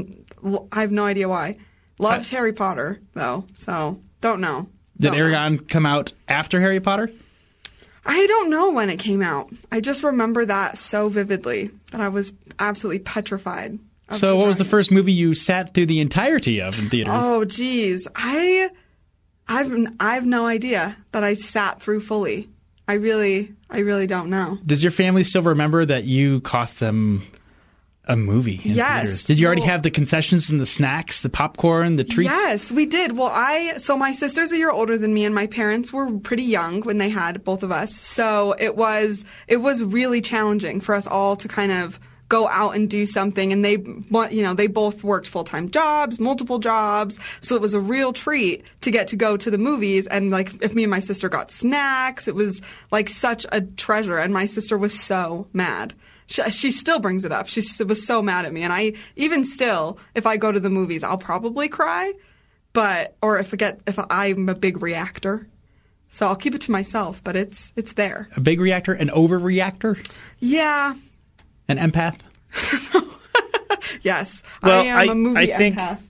I 0.72 0.80
have 0.80 0.90
no 0.90 1.04
idea 1.04 1.28
why. 1.28 1.58
Loved 2.00 2.26
uh, 2.26 2.30
Harry 2.30 2.52
Potter 2.52 2.98
though, 3.14 3.44
so 3.54 4.00
don't 4.20 4.40
know. 4.40 4.66
Did 4.98 5.12
Don't 5.12 5.16
know. 5.16 5.24
Eragon 5.26 5.68
come 5.68 5.86
out 5.86 6.12
after 6.26 6.60
Harry 6.60 6.80
Potter? 6.80 7.08
I 8.04 8.26
don't 8.26 8.50
know 8.50 8.72
when 8.72 8.90
it 8.90 8.96
came 8.96 9.22
out. 9.22 9.50
I 9.70 9.80
just 9.80 10.02
remember 10.02 10.44
that 10.44 10.76
so 10.76 11.08
vividly 11.08 11.70
that 11.92 12.00
I 12.00 12.08
was 12.08 12.32
absolutely 12.58 12.98
petrified. 12.98 13.78
So, 14.12 14.36
what 14.36 14.46
was 14.46 14.56
the 14.58 14.64
first 14.64 14.90
movie 14.90 15.12
you 15.12 15.34
sat 15.34 15.74
through 15.74 15.86
the 15.86 16.00
entirety 16.00 16.60
of 16.62 16.78
in 16.78 16.88
theaters? 16.88 17.14
Oh, 17.16 17.44
geez, 17.44 18.08
I, 18.14 18.70
I've, 19.48 19.72
I 20.00 20.14
have 20.14 20.24
no 20.26 20.46
idea 20.46 20.96
that 21.12 21.24
I 21.24 21.34
sat 21.34 21.82
through 21.82 22.00
fully. 22.00 22.48
I 22.86 22.94
really, 22.94 23.52
I 23.68 23.80
really 23.80 24.06
don't 24.06 24.30
know. 24.30 24.58
Does 24.64 24.82
your 24.82 24.92
family 24.92 25.24
still 25.24 25.42
remember 25.42 25.84
that 25.84 26.04
you 26.04 26.40
cost 26.40 26.80
them 26.80 27.22
a 28.06 28.16
movie 28.16 28.62
in 28.64 28.72
Yes. 28.72 29.02
theaters? 29.02 29.24
Did 29.26 29.38
you 29.38 29.44
already 29.46 29.60
Well- 29.60 29.70
have 29.72 29.82
the 29.82 29.90
concessions 29.90 30.48
and 30.48 30.58
the 30.58 30.64
snacks, 30.64 31.20
the 31.20 31.28
popcorn, 31.28 31.96
the 31.96 32.04
treats? 32.04 32.30
Yes, 32.30 32.72
we 32.72 32.86
did. 32.86 33.12
Well, 33.14 33.30
I 33.30 33.76
so 33.76 33.98
my 33.98 34.12
sister's 34.12 34.52
a 34.52 34.56
year 34.56 34.70
older 34.70 34.96
than 34.96 35.12
me, 35.12 35.26
and 35.26 35.34
my 35.34 35.46
parents 35.46 35.92
were 35.92 36.10
pretty 36.20 36.44
young 36.44 36.80
when 36.80 36.96
they 36.96 37.10
had 37.10 37.44
both 37.44 37.62
of 37.62 37.70
us. 37.70 37.94
So 37.94 38.54
it 38.58 38.74
was 38.74 39.26
it 39.48 39.58
was 39.58 39.84
really 39.84 40.22
challenging 40.22 40.80
for 40.80 40.94
us 40.94 41.06
all 41.06 41.36
to 41.36 41.46
kind 41.48 41.72
of 41.72 42.00
go 42.28 42.46
out 42.48 42.76
and 42.76 42.90
do 42.90 43.06
something. 43.06 43.52
And 43.52 43.64
they, 43.64 43.78
you 44.30 44.42
know, 44.42 44.54
they 44.54 44.66
both 44.66 45.02
worked 45.02 45.28
full 45.28 45.44
time 45.44 45.70
jobs, 45.70 46.20
multiple 46.20 46.58
jobs. 46.58 47.18
So 47.40 47.56
it 47.56 47.62
was 47.62 47.74
a 47.74 47.80
real 47.80 48.12
treat 48.12 48.64
to 48.82 48.90
get 48.90 49.08
to 49.08 49.16
go 49.16 49.36
to 49.36 49.50
the 49.50 49.58
movies. 49.58 50.06
And 50.06 50.30
like, 50.30 50.62
if 50.62 50.74
me 50.74 50.84
and 50.84 50.90
my 50.90 51.00
sister 51.00 51.28
got 51.28 51.50
snacks, 51.50 52.28
it 52.28 52.34
was 52.34 52.60
like 52.90 53.08
such 53.08 53.46
a 53.50 53.62
treasure. 53.62 54.18
And 54.18 54.32
my 54.34 54.46
sister 54.46 54.76
was 54.76 54.98
so 54.98 55.46
mad 55.52 55.94
She, 56.26 56.42
she 56.50 56.70
still 56.70 57.00
brings 57.00 57.24
it 57.24 57.32
up. 57.32 57.48
She 57.48 57.62
was 57.82 58.06
so 58.06 58.20
mad 58.20 58.44
at 58.44 58.52
me, 58.52 58.62
and 58.62 58.72
I 58.72 58.92
even 59.16 59.44
still, 59.46 59.98
if 60.14 60.26
I 60.26 60.36
go 60.36 60.52
to 60.52 60.60
the 60.60 60.68
movies, 60.68 61.02
I'll 61.02 61.16
probably 61.16 61.68
cry, 61.68 62.12
but 62.74 63.16
or 63.22 63.38
if 63.38 63.54
I 63.54 63.56
get 63.56 63.80
if 63.86 63.98
I'm 64.10 64.48
a 64.50 64.54
big 64.54 64.82
reactor, 64.82 65.48
so 66.10 66.26
I'll 66.26 66.36
keep 66.36 66.54
it 66.54 66.60
to 66.62 66.70
myself. 66.70 67.22
But 67.24 67.34
it's 67.36 67.72
it's 67.76 67.94
there. 67.94 68.28
A 68.36 68.40
big 68.40 68.60
reactor, 68.60 68.92
an 68.92 69.08
overreactor, 69.08 69.96
Yeah. 70.40 70.94
An 71.68 71.78
empath. 71.78 72.18
Yes. 74.02 74.42
Well, 74.62 74.80
I 74.80 74.84
am 74.84 74.98
I- 74.98 75.12
a 75.12 75.14
movie 75.14 75.52
I 75.54 75.56
think- 75.56 75.76
empath. 75.76 76.00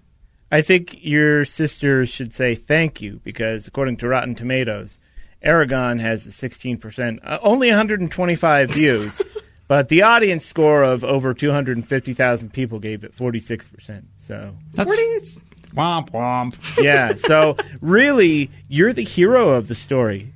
I 0.51 0.63
think 0.63 0.99
your 1.05 1.45
sister 1.45 2.07
should 2.07 2.33
say 2.33 2.55
thank 2.55 3.03
you 3.03 3.21
because 3.23 3.67
according 3.67 3.99
to 3.99 4.09
Rotten 4.09 4.35
Tomatoes, 4.35 4.99
Eragon 5.45 6.01
has 6.01 6.27
a 6.27 6.31
16%, 6.31 7.19
uh, 7.23 7.39
only 7.43 7.69
125 7.69 8.71
views, 8.71 9.21
but 9.69 9.91
the 9.91 10.03
audience 10.03 10.47
score 10.47 10.83
of 10.83 11.05
over 11.05 11.35
250,000 11.35 12.53
people 12.53 12.79
gave 12.79 13.05
it 13.05 13.15
46%. 13.17 14.05
So, 14.17 14.57
That's 14.75 14.87
Forty 14.89 15.03
is- 15.03 15.39
womp 15.75 16.11
womp. 16.13 16.55
yeah. 16.83 17.15
so, 17.17 17.57
really, 17.83 18.51
you're 18.69 18.93
the 18.95 19.05
hero 19.05 19.51
of 19.51 19.69
the 19.69 19.75
story. 19.75 20.33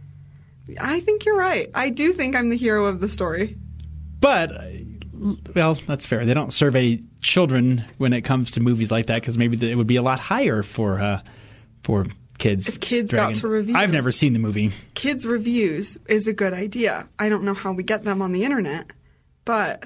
I 0.79 1.01
think 1.01 1.25
you're 1.25 1.37
right. 1.39 1.71
I 1.75 1.89
do 1.89 2.13
think 2.13 2.37
I'm 2.37 2.51
the 2.51 2.57
hero 2.57 2.85
of 2.87 3.01
the 3.01 3.09
story. 3.09 3.57
But 4.21 4.53
uh, 4.53 4.63
well, 5.55 5.75
that's 5.87 6.07
fair. 6.07 6.25
They 6.25 6.35
don't 6.35 6.53
survey 6.53 7.01
children 7.21 7.85
when 7.99 8.13
it 8.13 8.23
comes 8.23 8.53
to 8.53 8.61
movies 8.61 8.91
like 8.91 9.07
that 9.07 9.17
because 9.17 9.39
maybe 9.39 9.71
it 9.71 9.75
would 9.77 9.87
be 9.87 9.97
a 9.97 10.03
lot 10.03 10.19
higher 10.19 10.63
for 10.63 11.01
uh, 11.01 11.23
for 11.83 12.07
kids. 12.39 12.69
If 12.69 12.81
kids 12.81 13.13
got 13.13 13.35
to 13.37 13.49
review. 13.49 13.77
I've 13.77 13.93
never 13.93 14.11
seen 14.13 14.33
the 14.33 14.39
movie. 14.39 14.73
Kids 14.95 15.25
reviews 15.27 15.97
is 16.09 16.27
a 16.27 16.33
good 16.33 16.53
idea. 16.53 17.09
I 17.19 17.29
don't 17.29 17.45
know 17.45 17.55
how 17.55 17.73
we 17.73 17.83
get 17.83 18.05
them 18.05 18.21
on 18.23 18.33
the 18.33 18.43
internet, 18.45 18.87
but 19.45 19.85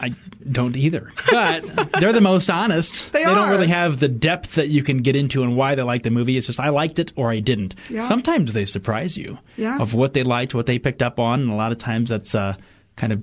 I 0.00 0.14
don't 0.50 0.76
either. 0.76 1.12
But 1.30 1.64
they're 2.00 2.12
the 2.12 2.20
most 2.20 2.50
honest. 2.50 3.04
They 3.12 3.22
don't 3.24 3.50
really 3.50 3.68
have 3.68 4.00
the 4.00 4.08
depth 4.08 4.56
that 4.56 4.68
you 4.68 4.82
can 4.82 4.98
get 4.98 5.14
into 5.14 5.42
and 5.44 5.56
why 5.56 5.74
they 5.76 5.82
like 5.82 6.02
the 6.02 6.10
movie. 6.10 6.36
It's 6.36 6.46
just 6.48 6.58
I 6.58 6.70
liked 6.70 6.98
it 6.98 7.12
or 7.14 7.30
I 7.30 7.38
didn't. 7.38 7.76
Yeah. 7.88 8.00
Sometimes 8.02 8.52
they 8.52 8.64
surprise 8.64 9.16
you 9.16 9.38
Yeah. 9.56 9.78
of 9.78 9.94
what 9.94 10.12
they 10.12 10.24
liked, 10.24 10.54
what 10.56 10.66
they 10.66 10.78
picked 10.80 11.02
up 11.02 11.20
on, 11.20 11.40
and 11.42 11.50
a 11.50 11.54
lot 11.54 11.70
of 11.72 11.78
times 11.78 12.10
that's 12.10 12.34
uh, 12.34 12.56
kind 12.96 13.12
of 13.12 13.22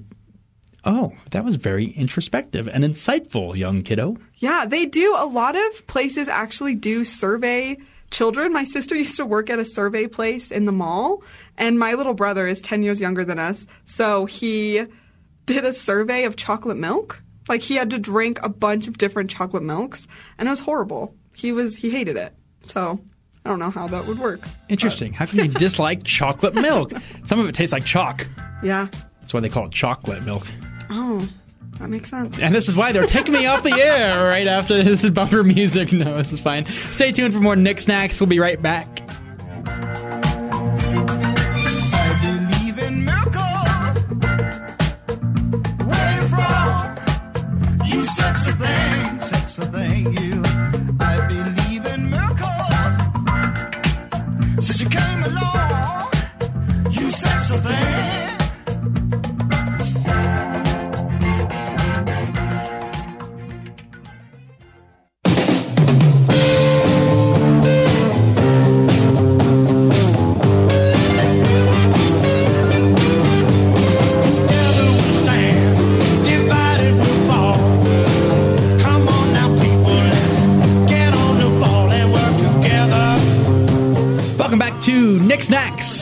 oh, 0.86 1.14
that 1.32 1.44
was 1.44 1.56
very 1.56 1.88
introspective 1.92 2.68
and 2.68 2.84
insightful, 2.84 3.56
young 3.56 3.84
kiddo. 3.84 4.18
yeah, 4.38 4.66
they 4.66 4.86
do. 4.86 5.14
A 5.18 5.26
lot 5.26 5.56
of 5.56 5.88
places 5.88 6.28
actually 6.28 6.76
do 6.76 7.04
survey 7.04 7.78
children. 8.12 8.52
My 8.54 8.64
sister 8.64 8.96
used 9.04 9.18
to 9.18 9.26
work 9.26 9.50
at 9.50 9.60
a 9.60 9.66
survey 9.66 10.08
place 10.08 10.52
in 10.52 10.66
the 10.66 10.72
mall, 10.72 11.24
and 11.58 11.78
my 11.78 11.94
little 11.94 12.14
brother 12.14 12.48
is 12.48 12.62
10 12.62 12.84
years 12.84 13.00
younger 13.02 13.24
than 13.26 13.40
us. 13.40 13.66
So 13.86 14.26
he 14.26 14.86
did 15.46 15.66
a 15.66 15.74
survey 15.74 16.24
of 16.26 16.36
chocolate 16.36 16.78
milk. 16.78 17.22
Like 17.48 17.62
he 17.62 17.76
had 17.76 17.90
to 17.90 18.00
drink 18.00 18.40
a 18.44 18.50
bunch 18.50 18.88
of 18.88 18.98
different 18.98 19.30
chocolate 19.32 19.64
milks, 19.64 20.06
and 20.38 20.48
it 20.48 20.52
was 20.52 20.60
horrible. 20.60 21.16
He 21.36 21.52
was 21.52 21.76
he 21.76 21.90
hated 21.90 22.16
it. 22.16 22.34
So 22.66 23.00
I 23.44 23.50
don't 23.50 23.58
know 23.60 23.72
how 23.72 23.88
that 23.88 24.06
would 24.06 24.20
work. 24.20 24.42
Interesting. 24.70 25.14
How 25.14 25.26
can 25.26 25.40
you 25.40 25.48
dislike 25.60 26.04
chocolate 26.04 26.54
milk? 26.54 26.92
Some 27.26 27.40
of 27.40 27.48
it 27.50 27.56
tastes 27.56 27.74
like 27.74 27.86
chalk. 27.86 28.28
Yeah. 28.62 28.88
That's 29.20 29.34
why 29.34 29.40
they 29.40 29.50
call 29.50 29.66
it 29.66 29.72
chocolate 29.72 30.24
milk. 30.24 30.46
Oh, 30.90 31.28
that 31.80 31.90
makes 31.90 32.10
sense. 32.10 32.40
And 32.40 32.54
this 32.54 32.68
is 32.68 32.76
why 32.76 32.92
they're 32.92 33.04
taking 33.06 33.34
me 33.34 33.46
off 33.46 33.64
the 33.64 33.72
air 33.74 34.28
right 34.28 34.48
after 34.48 34.82
this 34.84 35.04
is 35.04 35.12
bumper 35.12 35.44
music. 35.44 35.92
No, 36.00 36.18
this 36.18 36.32
is 36.32 36.40
fine. 36.40 36.66
Stay 36.92 37.12
tuned 37.12 37.34
for 37.34 37.40
more 37.40 37.56
Nick 37.56 37.80
Snacks. 37.80 38.20
We'll 38.20 38.28
be 38.28 38.40
right 38.40 38.62
back. 38.62 38.88
I 41.92 42.20
believe 42.22 42.80
in 42.80 43.04
miracles. 43.06 44.00
Where 45.86 46.22
you 46.22 46.28
from? 46.28 47.88
You 47.88 48.04
sexy 48.04 48.52
thing, 48.52 49.20
sexy 49.20 49.62
thing, 49.64 50.14
you. 50.18 50.29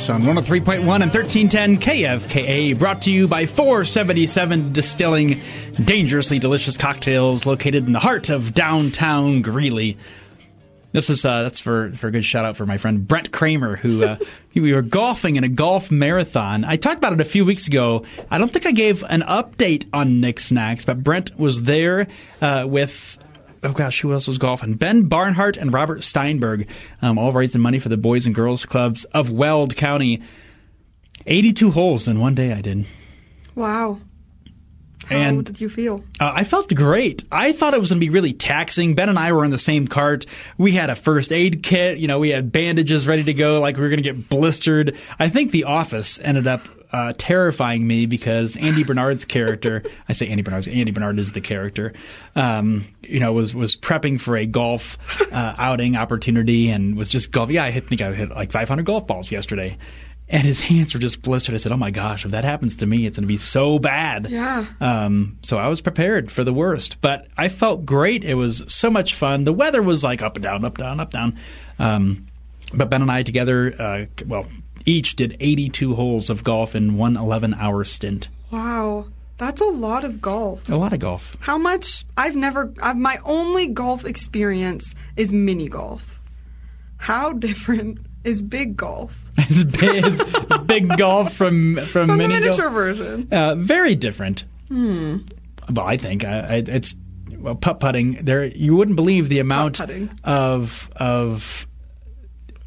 On 0.09 0.21
103.1 0.21 0.79
and 0.79 1.11
1310 1.11 1.79
KFKA, 1.79 2.79
brought 2.79 3.01
to 3.01 3.11
you 3.11 3.27
by 3.27 3.45
477 3.45 4.71
Distilling, 4.71 5.35
dangerously 5.83 6.39
delicious 6.39 6.77
cocktails 6.77 7.45
located 7.45 7.87
in 7.87 7.91
the 7.91 7.99
heart 7.99 8.29
of 8.29 8.53
downtown 8.53 9.41
Greeley. 9.41 9.97
This 10.93 11.09
is 11.09 11.25
uh, 11.25 11.43
that's 11.43 11.59
for 11.59 11.91
for 11.91 12.07
a 12.07 12.11
good 12.11 12.23
shout 12.23 12.45
out 12.45 12.55
for 12.55 12.65
my 12.65 12.77
friend 12.77 13.05
Brent 13.05 13.33
Kramer, 13.33 13.75
who 13.75 14.05
uh, 14.05 14.17
we 14.55 14.73
were 14.73 14.81
golfing 14.81 15.35
in 15.35 15.43
a 15.43 15.49
golf 15.49 15.91
marathon. 15.91 16.63
I 16.63 16.77
talked 16.77 16.97
about 16.97 17.11
it 17.11 17.19
a 17.19 17.25
few 17.25 17.43
weeks 17.43 17.67
ago. 17.67 18.05
I 18.31 18.37
don't 18.37 18.53
think 18.53 18.65
I 18.65 18.71
gave 18.71 19.03
an 19.03 19.23
update 19.23 19.87
on 19.91 20.21
Nick 20.21 20.39
Snacks, 20.39 20.85
but 20.85 21.03
Brent 21.03 21.37
was 21.37 21.63
there 21.63 22.07
uh, 22.41 22.65
with 22.65 23.17
oh 23.63 23.71
gosh, 23.73 24.01
who 24.01 24.13
else 24.13 24.27
was 24.27 24.37
golfing? 24.37 24.73
Ben 24.75 25.03
Barnhart 25.03 25.57
and 25.57 25.73
Robert 25.73 26.03
Steinberg, 26.03 26.67
um, 27.01 27.17
all 27.17 27.31
raising 27.33 27.61
money 27.61 27.79
for 27.79 27.89
the 27.89 27.97
Boys 27.97 28.25
and 28.25 28.33
Girls 28.35 28.65
Clubs 28.65 29.03
of 29.05 29.31
Weld 29.31 29.75
County. 29.75 30.21
Eighty-two 31.25 31.71
holes 31.71 32.07
in 32.07 32.19
one 32.19 32.35
day. 32.35 32.53
I 32.53 32.61
did. 32.61 32.85
Wow. 33.55 33.99
How 35.07 35.15
And- 35.15 35.45
did 35.45 35.61
you 35.61 35.69
feel? 35.69 36.03
Uh, 36.19 36.31
I 36.35 36.43
felt 36.43 36.73
great. 36.73 37.23
I 37.31 37.51
thought 37.53 37.73
it 37.73 37.79
was 37.79 37.89
going 37.89 37.99
to 37.99 38.05
be 38.05 38.09
really 38.09 38.33
taxing. 38.33 38.93
Ben 38.93 39.07
and 39.09 39.17
I 39.17 39.31
were 39.31 39.45
in 39.45 39.51
the 39.51 39.57
same 39.57 39.87
cart. 39.87 40.25
We 40.57 40.73
had 40.73 40.89
a 40.89 40.95
first 40.95 41.31
aid 41.31 41.63
kit. 41.63 41.97
You 41.97 42.07
know, 42.07 42.19
we 42.19 42.29
had 42.29 42.51
bandages 42.51 43.07
ready 43.07 43.23
to 43.23 43.33
go, 43.33 43.61
like 43.61 43.77
we 43.77 43.83
were 43.83 43.89
going 43.89 44.03
to 44.03 44.13
get 44.13 44.27
blistered. 44.29 44.97
I 45.17 45.29
think 45.29 45.51
The 45.51 45.63
Office 45.65 46.19
ended 46.21 46.45
up 46.47 46.67
uh, 46.91 47.13
terrifying 47.17 47.85
me 47.85 48.05
because 48.05 48.55
Andy 48.55 48.83
Bernard's 48.83 49.25
character, 49.25 49.83
I 50.07 50.13
say 50.13 50.27
Andy 50.27 50.43
Bernard's, 50.43 50.67
Andy 50.67 50.91
Bernard 50.91 51.19
is 51.19 51.33
the 51.33 51.41
character, 51.41 51.93
um, 52.35 52.87
you 53.03 53.19
know, 53.19 53.33
was, 53.33 53.53
was 53.53 53.75
prepping 53.75 54.19
for 54.19 54.37
a 54.37 54.45
golf 54.45 54.97
uh, 55.33 55.55
outing 55.57 55.95
opportunity 55.95 56.69
and 56.69 56.95
was 56.95 57.09
just 57.09 57.31
golf. 57.31 57.49
Yeah, 57.49 57.63
I 57.63 57.71
hit, 57.71 57.87
think 57.87 58.01
I 58.01 58.13
hit 58.13 58.29
like 58.29 58.51
500 58.51 58.85
golf 58.85 59.05
balls 59.07 59.31
yesterday. 59.31 59.77
And 60.29 60.43
his 60.43 60.59
hands 60.59 60.93
were 60.93 60.99
just 60.99 61.21
blistered. 61.21 61.55
I 61.55 61.57
said, 61.57 61.71
"Oh 61.71 61.77
my 61.77 61.89
gosh! 61.89 62.25
If 62.25 62.31
that 62.31 62.43
happens 62.43 62.75
to 62.75 62.85
me, 62.85 63.05
it's 63.05 63.15
going 63.15 63.23
to 63.23 63.27
be 63.27 63.37
so 63.37 63.79
bad." 63.79 64.29
Yeah. 64.29 64.65
Um, 64.81 65.37
so 65.41 65.57
I 65.57 65.69
was 65.69 65.79
prepared 65.79 66.29
for 66.29 66.43
the 66.43 66.51
worst, 66.51 66.99
but 66.99 67.29
I 67.37 67.47
felt 67.47 67.85
great. 67.85 68.25
It 68.25 68.33
was 68.33 68.61
so 68.67 68.89
much 68.89 69.15
fun. 69.15 69.45
The 69.45 69.53
weather 69.53 69.81
was 69.81 70.03
like 70.03 70.21
up 70.21 70.35
and 70.35 70.43
down, 70.43 70.65
up 70.65 70.77
down, 70.77 70.99
up 70.99 71.11
down. 71.11 71.39
Um, 71.79 72.27
but 72.73 72.89
Ben 72.89 73.01
and 73.01 73.09
I 73.09 73.23
together, 73.23 73.73
uh, 73.79 74.05
well, 74.25 74.47
each 74.87 75.15
did 75.15 75.37
82 75.39 75.93
holes 75.93 76.31
of 76.31 76.43
golf 76.43 76.73
in 76.75 76.97
one 76.97 77.15
11-hour 77.15 77.83
stint. 77.83 78.29
Wow. 78.49 79.05
That's 79.37 79.61
a 79.61 79.65
lot 79.65 80.03
of 80.03 80.19
golf. 80.19 80.67
A 80.67 80.75
lot 80.75 80.93
of 80.93 80.99
golf. 80.99 81.37
How 81.41 81.59
much? 81.59 82.05
I've 82.17 82.35
never. 82.35 82.73
I've, 82.81 82.97
my 82.97 83.19
only 83.23 83.67
golf 83.67 84.03
experience 84.03 84.95
is 85.15 85.31
mini 85.31 85.69
golf. 85.69 86.19
How 86.97 87.33
different 87.33 87.99
is 88.23 88.41
big 88.41 88.75
golf 88.75 89.13
It's 89.37 90.63
big, 90.65 90.97
golf 90.97 91.33
from 91.33 91.75
from, 91.75 91.85
from 91.85 92.07
the 92.07 92.17
mini 92.17 92.39
miniature 92.39 92.65
golf. 92.65 92.73
version? 92.73 93.27
Uh, 93.31 93.55
very 93.55 93.93
different. 93.93 94.45
Hmm. 94.69 95.17
Well, 95.71 95.85
I 95.85 95.97
think 95.97 96.25
I, 96.25 96.39
I, 96.39 96.55
it's 96.55 96.95
well 97.37 97.53
putt 97.55 97.79
putting. 97.79 98.25
There, 98.25 98.45
you 98.45 98.75
wouldn't 98.75 98.95
believe 98.95 99.29
the 99.29 99.39
amount 99.39 99.79
of 100.23 100.89
of. 100.95 101.66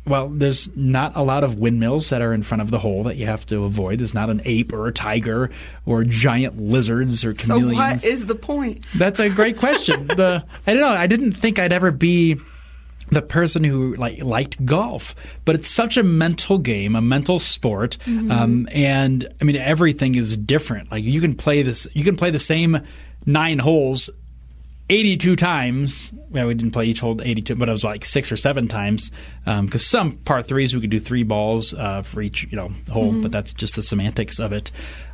Well, 0.07 0.29
there's 0.29 0.69
not 0.75 1.13
a 1.15 1.23
lot 1.23 1.45
of 1.45 1.59
windmills 1.59 2.09
that 2.11 2.23
are 2.23 2.33
in 2.33 2.43
front 2.43 2.63
of 2.63 2.71
the 2.71 2.79
hole 2.79 3.05
that 3.05 3.17
you 3.17 3.27
have 3.27 3.45
to 3.47 3.65
avoid. 3.65 4.01
There's 4.01 4.15
not 4.15 4.31
an 4.31 4.41
ape 4.45 4.73
or 4.73 4.89
a 4.89 4.93
tiger 4.93 5.51
or 5.85 6.05
giant 6.05 6.59
lizards 6.59 7.25
or 7.25 7.35
chameleons. 7.35 8.03
So 8.03 8.09
what 8.09 8.15
is 8.15 8.27
the 8.27 8.35
point? 8.35 8.87
That's 8.95 9.21
a 9.21 9.29
great 9.29 9.59
question. 9.59 10.07
the 10.09 10.45
I 10.67 10.73
don't 10.73 10.83
know. 10.83 10.89
I 10.89 11.07
didn't 11.07 11.35
think 11.35 11.59
I'd 11.59 11.73
ever 11.73 11.91
be 11.91 12.41
the 13.11 13.23
person 13.23 13.63
who 13.63 13.95
like 13.97 14.23
liked 14.23 14.65
golf, 14.65 15.15
but 15.45 15.55
it's 15.55 15.69
such 15.69 15.97
a 15.97 16.03
mental 16.03 16.59
game, 16.59 16.97
a 16.97 17.01
mental 17.01 17.39
sport, 17.39 17.99
um, 18.07 18.69
and 18.73 19.29
I 19.41 19.45
mean 19.45 19.57
everything 19.57 20.15
is 20.15 20.37
different. 20.37 20.91
Like 20.91 21.05
you 21.05 21.21
can 21.21 21.35
play 21.35 21.63
this, 21.63 21.87
you 21.93 22.05
can 22.05 22.17
play 22.17 22.31
the 22.31 22.39
same 22.39 22.81
nine 23.27 23.59
holes. 23.59 24.11
82 24.91 25.37
times. 25.37 26.13
Well, 26.31 26.49
we 26.49 26.55
didn't 26.55 26.73
play 26.73 26.87
each 26.87 27.01
hole 27.01 27.21
82, 27.23 27.55
but 27.55 27.69
it 27.69 27.73
was 27.73 27.85
like 27.85 28.05
six 28.05 28.31
or 28.31 28.37
seven 28.37 28.69
times. 28.69 29.11
Because 29.45 29.87
some 29.87 30.13
par 30.19 30.43
threes 30.43 30.75
we 30.75 30.81
could 30.81 30.91
do 30.91 31.01
three 31.01 31.23
balls 31.23 31.73
uh, 31.75 32.03
for 32.03 32.21
each, 32.21 32.47
you 32.51 32.57
know, 32.57 32.71
hole. 32.91 33.13
But 33.13 33.33
that's 33.33 33.53
just 33.53 33.77
the 33.77 33.83
semantics 33.83 34.39
of 34.39 34.53
it. 34.53 34.71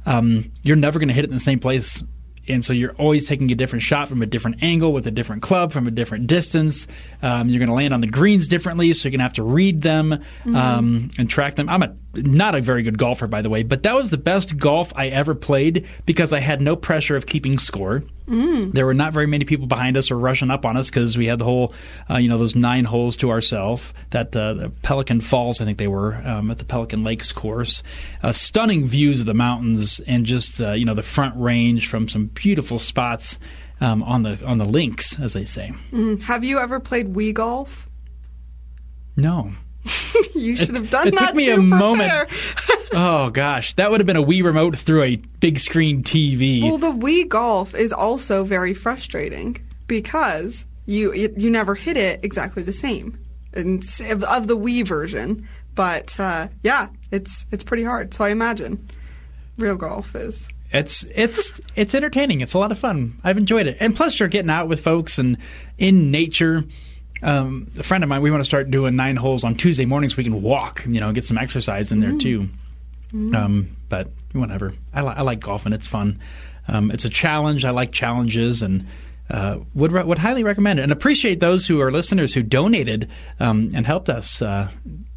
Um, 0.06 0.50
you're 0.62 0.76
never 0.76 0.98
going 0.98 1.08
to 1.08 1.14
hit 1.14 1.24
it 1.24 1.30
in 1.30 1.36
the 1.36 1.40
same 1.40 1.60
place 1.60 2.02
and 2.48 2.64
so 2.64 2.72
you're 2.72 2.92
always 2.92 3.26
taking 3.26 3.50
a 3.50 3.54
different 3.54 3.82
shot 3.82 4.08
from 4.08 4.22
a 4.22 4.26
different 4.26 4.62
angle 4.62 4.92
with 4.92 5.06
a 5.06 5.10
different 5.10 5.42
club 5.42 5.72
from 5.72 5.86
a 5.86 5.90
different 5.90 6.26
distance. 6.26 6.86
Um, 7.22 7.48
you're 7.48 7.58
going 7.58 7.68
to 7.68 7.74
land 7.74 7.92
on 7.92 8.00
the 8.00 8.06
greens 8.06 8.46
differently, 8.46 8.92
so 8.92 9.04
you're 9.04 9.10
going 9.10 9.18
to 9.18 9.24
have 9.24 9.32
to 9.34 9.42
read 9.42 9.82
them 9.82 10.22
um, 10.54 11.10
and 11.18 11.28
track 11.28 11.56
them. 11.56 11.68
I'm 11.68 11.82
a 11.82 11.94
not 12.14 12.54
a 12.54 12.62
very 12.62 12.82
good 12.82 12.98
golfer, 12.98 13.26
by 13.26 13.42
the 13.42 13.50
way, 13.50 13.62
but 13.62 13.82
that 13.82 13.94
was 13.94 14.10
the 14.10 14.18
best 14.18 14.56
golf 14.56 14.92
I 14.96 15.08
ever 15.08 15.34
played 15.34 15.86
because 16.06 16.32
I 16.32 16.40
had 16.40 16.60
no 16.60 16.76
pressure 16.76 17.16
of 17.16 17.26
keeping 17.26 17.58
score. 17.58 18.04
There 18.72 18.84
were 18.86 18.94
not 18.94 19.12
very 19.12 19.26
many 19.26 19.44
people 19.44 19.66
behind 19.66 19.96
us 19.96 20.10
or 20.10 20.18
rushing 20.18 20.50
up 20.50 20.64
on 20.64 20.76
us 20.76 20.90
because 20.90 21.16
we 21.16 21.26
had 21.26 21.38
the 21.38 21.44
whole, 21.44 21.72
uh, 22.10 22.16
you 22.16 22.28
know, 22.28 22.38
those 22.38 22.56
nine 22.56 22.84
holes 22.84 23.16
to 23.18 23.30
ourselves. 23.30 23.92
That 24.10 24.34
uh, 24.34 24.54
the 24.54 24.70
Pelican 24.82 25.20
Falls, 25.20 25.60
I 25.60 25.64
think 25.64 25.78
they 25.78 25.86
were 25.86 26.16
um, 26.24 26.50
at 26.50 26.58
the 26.58 26.64
Pelican 26.64 27.04
Lakes 27.04 27.32
course. 27.32 27.82
Uh, 28.22 28.32
stunning 28.32 28.86
views 28.86 29.20
of 29.20 29.26
the 29.26 29.34
mountains 29.34 30.00
and 30.00 30.26
just 30.26 30.60
uh, 30.60 30.72
you 30.72 30.84
know 30.84 30.94
the 30.94 31.02
front 31.02 31.36
range 31.36 31.88
from 31.88 32.08
some 32.08 32.26
beautiful 32.26 32.78
spots 32.78 33.38
um, 33.80 34.02
on 34.02 34.22
the 34.22 34.44
on 34.44 34.58
the 34.58 34.64
links, 34.64 35.18
as 35.20 35.32
they 35.32 35.44
say. 35.44 35.72
Have 36.24 36.44
you 36.44 36.58
ever 36.58 36.80
played 36.80 37.14
Wii 37.14 37.34
golf? 37.34 37.88
No. 39.16 39.52
You 40.34 40.56
should 40.56 40.76
have 40.76 40.90
done 40.90 41.04
that. 41.04 41.14
it 41.14 41.18
that 41.18 41.26
took 41.28 41.34
me 41.34 41.50
a 41.50 41.56
moment. 41.58 42.28
Oh 42.92 43.30
gosh, 43.30 43.74
that 43.74 43.90
would 43.90 44.00
have 44.00 44.06
been 44.06 44.16
a 44.16 44.22
Wii 44.22 44.42
remote 44.44 44.78
through 44.78 45.02
a 45.02 45.16
big 45.16 45.58
screen 45.58 46.02
TV. 46.02 46.62
Well, 46.62 46.78
the 46.78 46.92
Wii 46.92 47.28
golf 47.28 47.74
is 47.74 47.92
also 47.92 48.44
very 48.44 48.72
frustrating 48.74 49.58
because 49.86 50.64
you 50.86 51.12
you 51.12 51.50
never 51.50 51.74
hit 51.74 51.96
it 51.96 52.20
exactly 52.22 52.62
the 52.62 52.72
same 52.72 53.18
and 53.52 53.82
of, 54.08 54.22
of 54.24 54.46
the 54.46 54.56
Wii 54.56 54.86
version. 54.86 55.46
But 55.74 56.18
uh, 56.18 56.48
yeah, 56.62 56.88
it's 57.10 57.44
it's 57.50 57.64
pretty 57.64 57.82
hard. 57.84 58.14
So 58.14 58.24
I 58.24 58.28
imagine 58.30 58.86
real 59.58 59.76
golf 59.76 60.14
is. 60.14 60.48
it's 60.70 61.02
it's 61.14 61.60
it's 61.74 61.94
entertaining. 61.94 62.40
It's 62.40 62.54
a 62.54 62.58
lot 62.58 62.72
of 62.72 62.78
fun. 62.78 63.18
I've 63.24 63.36
enjoyed 63.38 63.66
it, 63.66 63.76
and 63.80 63.94
plus 63.96 64.18
you're 64.18 64.28
getting 64.28 64.50
out 64.50 64.68
with 64.68 64.80
folks 64.80 65.18
and 65.18 65.36
in 65.76 66.10
nature. 66.10 66.64
Um, 67.22 67.70
a 67.78 67.82
friend 67.82 68.04
of 68.04 68.08
mine, 68.08 68.22
we 68.22 68.30
want 68.30 68.40
to 68.42 68.44
start 68.44 68.70
doing 68.70 68.94
nine 68.96 69.16
holes 69.16 69.42
on 69.44 69.54
Tuesday 69.54 69.86
mornings. 69.86 70.16
We 70.16 70.24
can 70.24 70.42
walk, 70.42 70.84
you 70.86 71.00
know, 71.00 71.12
get 71.12 71.24
some 71.24 71.38
exercise 71.38 71.90
in 71.92 72.00
there 72.00 72.16
too. 72.18 72.48
Um, 73.34 73.70
but 73.88 74.10
whatever. 74.32 74.74
I, 74.92 75.02
li- 75.02 75.14
I 75.16 75.22
like 75.22 75.40
golfing. 75.40 75.72
It's 75.72 75.86
fun. 75.86 76.20
Um, 76.68 76.90
it's 76.90 77.04
a 77.04 77.08
challenge. 77.08 77.64
I 77.64 77.70
like 77.70 77.92
challenges 77.92 78.62
and. 78.62 78.86
Uh, 79.28 79.58
would 79.74 79.90
re- 79.90 80.04
would 80.04 80.18
highly 80.18 80.44
recommend 80.44 80.78
it 80.78 80.84
and 80.84 80.92
appreciate 80.92 81.40
those 81.40 81.66
who 81.66 81.80
are 81.80 81.90
listeners 81.90 82.32
who 82.32 82.44
donated 82.44 83.08
um, 83.40 83.72
and 83.74 83.84
helped 83.84 84.08
us, 84.08 84.40
uh, 84.40 84.68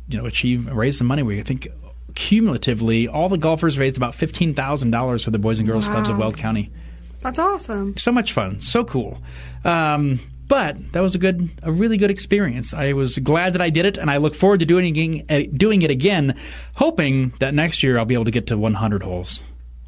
you 0.07 0.17
know, 0.17 0.25
achieve 0.25 0.65
raise 0.65 0.97
some 0.97 1.05
money. 1.05 1.21
We 1.21 1.39
I 1.39 1.43
think 1.43 1.67
cumulatively 2.15 3.07
all 3.07 3.29
the 3.29 3.37
golfers 3.37 3.77
raised 3.77 3.97
about 3.97 4.15
fifteen 4.15 4.55
thousand 4.55 4.89
dollars 4.89 5.23
for 5.23 5.29
the 5.29 5.37
Boys 5.37 5.59
and 5.59 5.67
Girls 5.67 5.87
Clubs 5.87 6.09
of 6.09 6.17
Weld 6.17 6.37
County. 6.37 6.71
That's 7.19 7.37
awesome. 7.37 7.95
So 7.97 8.11
much 8.11 8.33
fun, 8.33 8.59
so 8.61 8.83
cool. 8.83 9.21
Um, 9.63 10.19
but 10.49 10.91
that 10.91 10.99
was 10.99 11.15
a 11.15 11.17
good, 11.17 11.49
a 11.63 11.71
really 11.71 11.95
good 11.95 12.11
experience. 12.11 12.73
I 12.73 12.91
was 12.91 13.17
glad 13.19 13.53
that 13.53 13.61
I 13.61 13.69
did 13.69 13.85
it, 13.85 13.97
and 13.97 14.11
I 14.11 14.17
look 14.17 14.35
forward 14.35 14.59
to 14.59 14.65
doing 14.65 14.85
it, 14.85 14.89
again- 14.89 15.55
doing 15.55 15.81
it 15.83 15.89
again, 15.91 16.35
hoping 16.75 17.31
that 17.39 17.53
next 17.53 17.81
year 17.83 17.97
I'll 17.97 18.03
be 18.03 18.15
able 18.15 18.25
to 18.25 18.31
get 18.31 18.47
to 18.47 18.57
100 18.57 19.03
holes. 19.03 19.41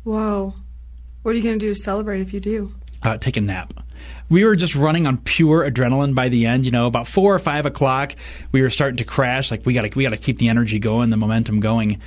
Whoa. 0.05 0.53
What 1.23 1.31
are 1.33 1.37
you 1.37 1.43
going 1.43 1.59
to 1.59 1.65
do 1.65 1.73
to 1.73 1.79
celebrate 1.79 2.21
if 2.21 2.33
you 2.33 2.39
do? 2.39 2.73
uh, 3.03 3.17
take 3.17 3.35
a 3.35 3.41
nap. 3.41 3.73
We 4.29 4.45
were 4.45 4.55
just 4.55 4.75
running 4.75 5.07
on 5.07 5.17
pure 5.17 5.69
adrenaline 5.69 6.15
by 6.15 6.29
the 6.29 6.45
end. 6.45 6.65
You 6.65 6.71
know, 6.71 6.85
about 6.87 7.07
four 7.07 7.33
or 7.35 7.39
five 7.39 7.65
o'clock, 7.65 8.15
we 8.51 8.61
were 8.61 8.69
starting 8.69 8.97
to 8.97 9.03
crash. 9.03 9.51
Like 9.51 9.65
we 9.65 9.73
got 9.73 9.81
to 9.91 9.97
we 9.97 10.03
got 10.03 10.11
to 10.11 10.17
keep 10.17 10.37
the 10.37 10.49
energy 10.49 10.79
going, 10.79 11.09
the 11.09 11.17
momentum 11.17 11.59
going. 11.59 11.99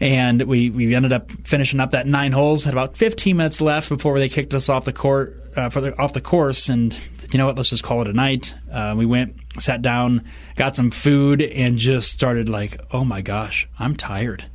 And 0.00 0.42
we, 0.42 0.70
we 0.70 0.94
ended 0.94 1.12
up 1.12 1.30
finishing 1.44 1.78
up 1.78 1.90
that 1.90 2.06
nine 2.06 2.32
holes. 2.32 2.64
Had 2.64 2.72
about 2.72 2.96
15 2.96 3.36
minutes 3.36 3.60
left 3.60 3.88
before 3.88 4.18
they 4.18 4.28
kicked 4.28 4.54
us 4.54 4.68
off 4.68 4.86
the 4.86 4.92
court 4.92 5.36
uh, 5.56 5.68
for 5.68 5.80
the, 5.80 5.96
off 5.98 6.14
the 6.14 6.22
course. 6.22 6.68
And 6.68 6.98
you 7.30 7.38
know 7.38 7.46
what? 7.46 7.56
Let's 7.56 7.68
just 7.68 7.82
call 7.82 8.00
it 8.00 8.08
a 8.08 8.12
night. 8.12 8.54
Uh, 8.72 8.94
we 8.96 9.04
went, 9.04 9.36
sat 9.58 9.82
down, 9.82 10.24
got 10.56 10.74
some 10.74 10.90
food, 10.90 11.42
and 11.42 11.76
just 11.76 12.10
started 12.10 12.48
like, 12.48 12.80
oh 12.92 13.04
my 13.04 13.20
gosh, 13.20 13.68
I'm 13.78 13.94
tired. 13.94 14.46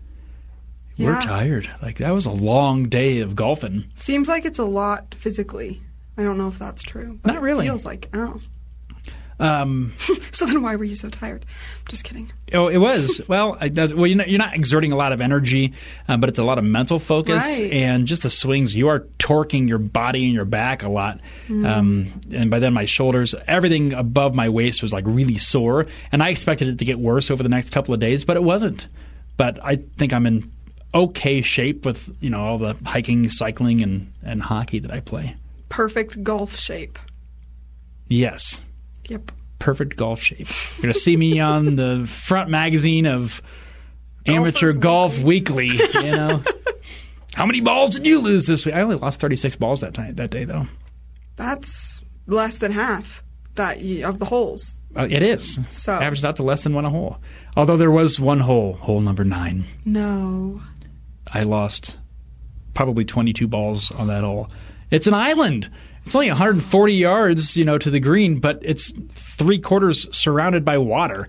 We're 0.98 1.22
tired. 1.22 1.69
Like 1.82 1.98
that 1.98 2.12
was 2.12 2.26
a 2.26 2.32
long 2.32 2.88
day 2.88 3.19
of 3.19 3.36
golfing. 3.36 3.86
Seems 3.96 4.28
like 4.30 4.46
it's 4.46 4.60
a 4.60 4.65
lot 4.65 5.13
physically. 5.15 5.82
I 6.17 6.24
don't 6.24 6.38
know 6.38 6.48
if 6.48 6.58
that's 6.58 6.84
true. 6.84 7.19
But 7.22 7.34
Not 7.34 7.41
really. 7.41 7.65
It 7.65 7.69
feels 7.69 7.86
like 7.86 8.10
oh. 8.13 8.39
Um, 9.39 9.93
So 10.32 10.45
then 10.45 10.62
why 10.62 10.76
were 10.76 10.84
you 10.84 10.95
so 10.95 11.10
tired? 11.10 11.45
Just 11.88 12.04
kidding. 12.04 12.30
Oh, 12.54 12.67
it 12.67 12.78
was. 12.78 13.21
Well, 13.30 13.54
it 13.56 13.74
does. 13.74 13.93
Well, 13.93 14.06
you 14.08 14.15
know, 14.15 14.26
you're 14.26 14.38
not 14.39 14.54
exerting 14.54 14.91
a 14.91 14.98
lot 14.98 15.13
of 15.13 15.21
energy, 15.21 15.74
uh, 16.10 16.17
but 16.17 16.28
it's 16.28 16.39
a 16.39 16.43
lot 16.43 16.58
of 16.58 16.65
mental 16.65 17.00
focus 17.00 17.41
Right. 17.43 17.71
and 17.71 18.06
just 18.06 18.24
the 18.24 18.30
swings. 18.30 18.76
You 18.76 18.89
are 18.89 19.02
torquing 19.17 19.69
your 19.69 19.78
body 19.78 20.26
and 20.26 20.34
your 20.34 20.43
back 20.45 20.84
a 20.84 20.89
lot. 20.89 21.19
Mm-hmm. 21.45 21.65
Um, 21.65 22.21
and 22.34 22.52
by 22.52 22.60
then, 22.60 22.74
my 22.74 22.84
shoulders, 22.86 23.34
everything 23.48 23.93
above 23.93 24.36
my 24.36 24.50
waist 24.50 24.82
was 24.84 24.91
like 24.91 25.06
really 25.08 25.38
sore. 25.38 25.86
And 26.12 26.21
I 26.21 26.30
expected 26.30 26.67
it 26.67 26.80
to 26.80 26.86
get 26.86 27.00
worse 27.00 27.32
over 27.32 27.41
the 27.41 27.50
next 27.50 27.71
couple 27.71 27.93
of 27.93 28.00
days, 28.02 28.26
but 28.26 28.36
it 28.36 28.43
wasn't. 28.43 28.88
But 29.38 29.58
I 29.63 29.78
think 29.98 30.12
I'm 30.12 30.26
in 30.26 30.52
okay 30.93 31.41
shape 31.41 31.86
with 31.86 32.10
you 32.19 32.30
know 32.30 32.39
all 32.41 32.58
the 32.58 32.76
hiking, 32.86 33.30
cycling, 33.30 33.82
and 33.82 34.12
and 34.24 34.41
hockey 34.41 34.80
that 34.80 34.91
I 34.91 35.00
play. 35.00 35.36
Perfect 35.69 36.24
golf 36.24 36.58
shape. 36.58 37.00
Yes. 38.10 38.62
Yep. 39.10 39.32
perfect 39.60 39.96
golf 39.98 40.22
shape. 40.22 40.48
You're 40.78 40.82
going 40.84 40.94
to 40.94 41.00
see 41.00 41.15
me 41.18 41.39
on 41.39 41.76
the 41.76 42.06
front 42.08 42.50
magazine 42.50 43.06
of 43.06 43.41
Amateur 44.26 44.74
Golfers 44.74 44.78
Golf 44.78 45.20
Weekly. 45.20 45.68
You 45.68 46.12
know, 46.12 46.41
how 47.36 47.46
many 47.46 47.62
balls 47.62 47.91
did 47.91 48.06
you 48.06 48.20
lose 48.20 48.48
this 48.48 48.65
week? 48.65 48.76
I 48.76 48.82
only 48.82 48.96
lost 48.96 49.20
36 49.22 49.56
balls 49.58 49.82
that 49.82 49.94
time 49.94 50.15
that 50.15 50.32
day, 50.32 50.46
though. 50.46 50.68
That's 51.36 52.04
less 52.28 52.58
than 52.58 52.72
half 52.72 53.24
that 53.56 53.78
of 54.04 54.20
the 54.20 54.26
holes. 54.26 54.78
Uh, 54.98 55.08
it 55.10 55.22
is 55.24 55.60
So- 55.72 55.94
averaged 55.94 56.26
out 56.26 56.38
to 56.38 56.44
less 56.44 56.63
than 56.63 56.74
one 56.74 56.86
a 56.86 56.89
hole. 56.89 57.18
Although 57.58 57.78
there 57.78 57.91
was 57.91 58.20
one 58.20 58.39
hole, 58.39 58.74
hole 58.74 59.02
number 59.02 59.24
nine. 59.24 59.65
No. 59.86 60.62
I 61.32 61.44
lost 61.44 61.98
probably 62.74 63.04
22 63.06 63.48
balls 63.48 63.91
on 63.91 64.08
that 64.08 64.24
hole. 64.24 64.50
It's 64.91 65.08
an 65.08 65.13
island. 65.13 65.70
It's 66.06 66.13
only 66.15 66.28
140 66.30 66.94
yards, 66.94 67.58
you 67.58 67.65
know, 67.65 67.78
to 67.78 67.89
the 67.89 68.00
green, 68.00 68.39
but 68.39 68.60
it's 68.62 68.94
three 69.15 69.60
quarters 69.60 70.08
surrounded 70.15 70.63
by 70.63 70.78
water. 70.78 71.28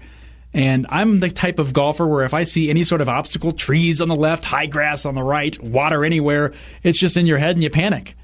And 0.53 0.87
I'm 0.91 1.21
the 1.21 1.29
type 1.31 1.59
of 1.59 1.73
golfer 1.73 2.07
where 2.07 2.25
if 2.25 2.33
I 2.35 2.45
see 2.45 2.71
any 2.71 2.85
sort 2.85 3.01
of 3.01 3.09
obstacle, 3.09 3.53
trees 3.53 4.01
on 4.01 4.09
the 4.09 4.17
left, 4.17 4.45
high 4.45 4.67
grass 4.67 5.05
on 5.05 5.15
the 5.15 5.23
right, 5.23 5.59
water 5.63 6.05
anywhere, 6.05 6.53
it's 6.83 6.99
just 6.99 7.17
in 7.17 7.27
your 7.27 7.39
head 7.39 7.57
and 7.57 7.63
you 7.63 7.71
panic. 7.71 8.15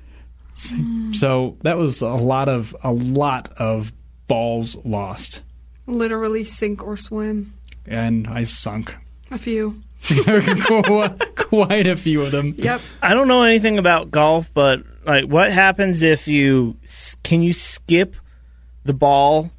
Hmm. 0.69 1.13
So 1.13 1.57
that 1.63 1.79
was 1.79 2.01
a 2.03 2.09
lot 2.09 2.49
of 2.49 2.77
a 2.85 2.93
lot 2.93 3.51
of 3.57 3.93
balls 4.29 4.77
lost, 4.85 5.41
Literally 5.87 6.45
sink 6.45 6.83
or 6.83 6.97
swim. 6.97 7.55
and 7.87 8.27
I 8.29 8.45
sunk 8.45 8.95
A 9.31 9.39
few. 9.39 9.83
Quite 10.03 11.87
a 11.87 11.97
few 11.97 12.23
of 12.23 12.33
them. 12.33 12.55
Yep. 12.59 12.81
I 13.03 13.15
don't 13.15 13.29
know 13.29 13.43
anything 13.43 13.79
about 13.79 14.11
golf, 14.11 14.51
but 14.53 14.83
like, 15.05 15.25
what 15.27 15.51
happens 15.53 16.03
if 16.03 16.29
you 16.29 16.77
can 17.23 17.43
you 17.43 17.53
skip 17.53 18.17
the 18.85 18.93
ball 18.95 19.51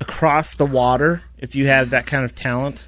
across 0.00 0.54
the 0.54 0.66
water 0.66 1.22
if 1.38 1.54
you 1.54 1.66
have 1.66 1.90
that 1.90 2.06
kind 2.06 2.24
of 2.24 2.34
talent? 2.34 2.86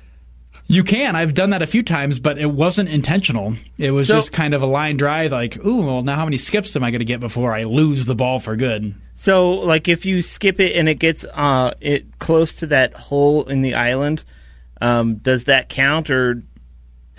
You 0.71 0.85
can. 0.85 1.17
I've 1.17 1.33
done 1.33 1.51
that 1.51 1.63
a 1.63 1.67
few 1.67 1.83
times, 1.83 2.21
but 2.21 2.37
it 2.39 2.51
wasn't 2.51 2.91
intentional. 2.91 3.55
It 3.79 3.93
was 3.93 4.07
So- 4.09 4.17
just 4.17 4.33
kind 4.33 4.53
of 4.53 4.61
a 4.61 4.67
line 4.67 4.99
drive, 4.99 5.33
like, 5.33 5.57
ooh, 5.65 5.81
well, 5.81 6.03
now 6.03 6.17
how 6.17 6.25
many 6.27 6.37
skips 6.37 6.77
am 6.77 6.85
I 6.85 6.91
going 6.91 6.99
to 6.99 7.07
get 7.07 7.21
before 7.21 7.55
I 7.55 7.63
lose 7.63 8.05
the 8.05 8.15
ball 8.15 8.39
for 8.39 8.55
good? 8.55 8.95
So, 9.17 9.53
like, 9.53 9.89
if 9.89 10.05
you 10.05 10.21
skip 10.21 10.61
it 10.61 10.77
and 10.77 10.87
it 10.89 10.97
gets 10.97 11.25
uh, 11.25 11.73
it 11.81 12.19
close 12.19 12.53
to 12.55 12.67
that 12.67 12.93
hole 12.93 13.45
in 13.49 13.63
the 13.63 13.75
island, 13.75 14.23
um, 14.83 15.15
does 15.17 15.45
that 15.45 15.71
count, 15.71 16.11
or 16.11 16.43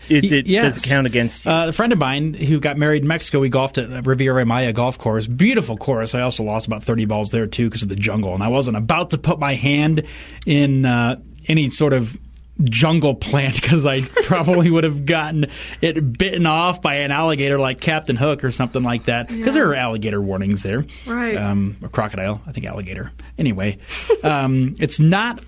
is 0.07 0.31
it 0.31 0.47
yes. 0.47 0.75
does 0.75 0.83
it 0.83 0.88
count 0.88 1.07
against 1.07 1.45
you? 1.45 1.51
Uh, 1.51 1.67
a 1.67 1.71
friend 1.71 1.91
of 1.93 1.99
mine 1.99 2.33
who 2.33 2.59
got 2.59 2.77
married 2.77 3.01
in 3.03 3.07
Mexico, 3.07 3.39
we 3.39 3.49
golfed 3.49 3.77
at 3.77 4.05
Riviera 4.05 4.45
Maya 4.45 4.73
Golf 4.73 4.97
Course. 4.97 5.27
Beautiful 5.27 5.77
course. 5.77 6.15
I 6.15 6.21
also 6.21 6.43
lost 6.43 6.67
about 6.67 6.83
30 6.83 7.05
balls 7.05 7.29
there, 7.29 7.47
too, 7.47 7.67
because 7.67 7.83
of 7.83 7.89
the 7.89 7.95
jungle. 7.95 8.33
And 8.33 8.43
I 8.43 8.47
wasn't 8.47 8.77
about 8.77 9.12
to 9.12 9.17
put 9.17 9.39
my 9.39 9.55
hand 9.55 10.03
in 10.45 10.85
uh, 10.85 11.19
any 11.47 11.69
sort 11.69 11.93
of 11.93 12.17
jungle 12.63 13.15
plant 13.15 13.55
because 13.62 13.85
I 13.85 14.01
probably 14.01 14.69
would 14.69 14.83
have 14.83 15.05
gotten 15.05 15.47
it 15.81 16.17
bitten 16.17 16.45
off 16.45 16.81
by 16.81 16.95
an 16.95 17.12
alligator 17.12 17.59
like 17.59 17.79
Captain 17.79 18.15
Hook 18.15 18.43
or 18.43 18.51
something 18.51 18.83
like 18.83 19.05
that. 19.05 19.27
Because 19.27 19.53
there 19.53 19.69
are 19.69 19.75
alligator 19.75 20.21
warnings 20.21 20.63
there. 20.63 20.85
Right. 21.05 21.35
Um, 21.35 21.77
or 21.81 21.89
crocodile. 21.89 22.41
I 22.45 22.51
think 22.51 22.65
alligator. 22.65 23.12
Anyway, 23.38 23.79
um, 24.23 24.75
it's 24.79 24.99
not. 24.99 25.43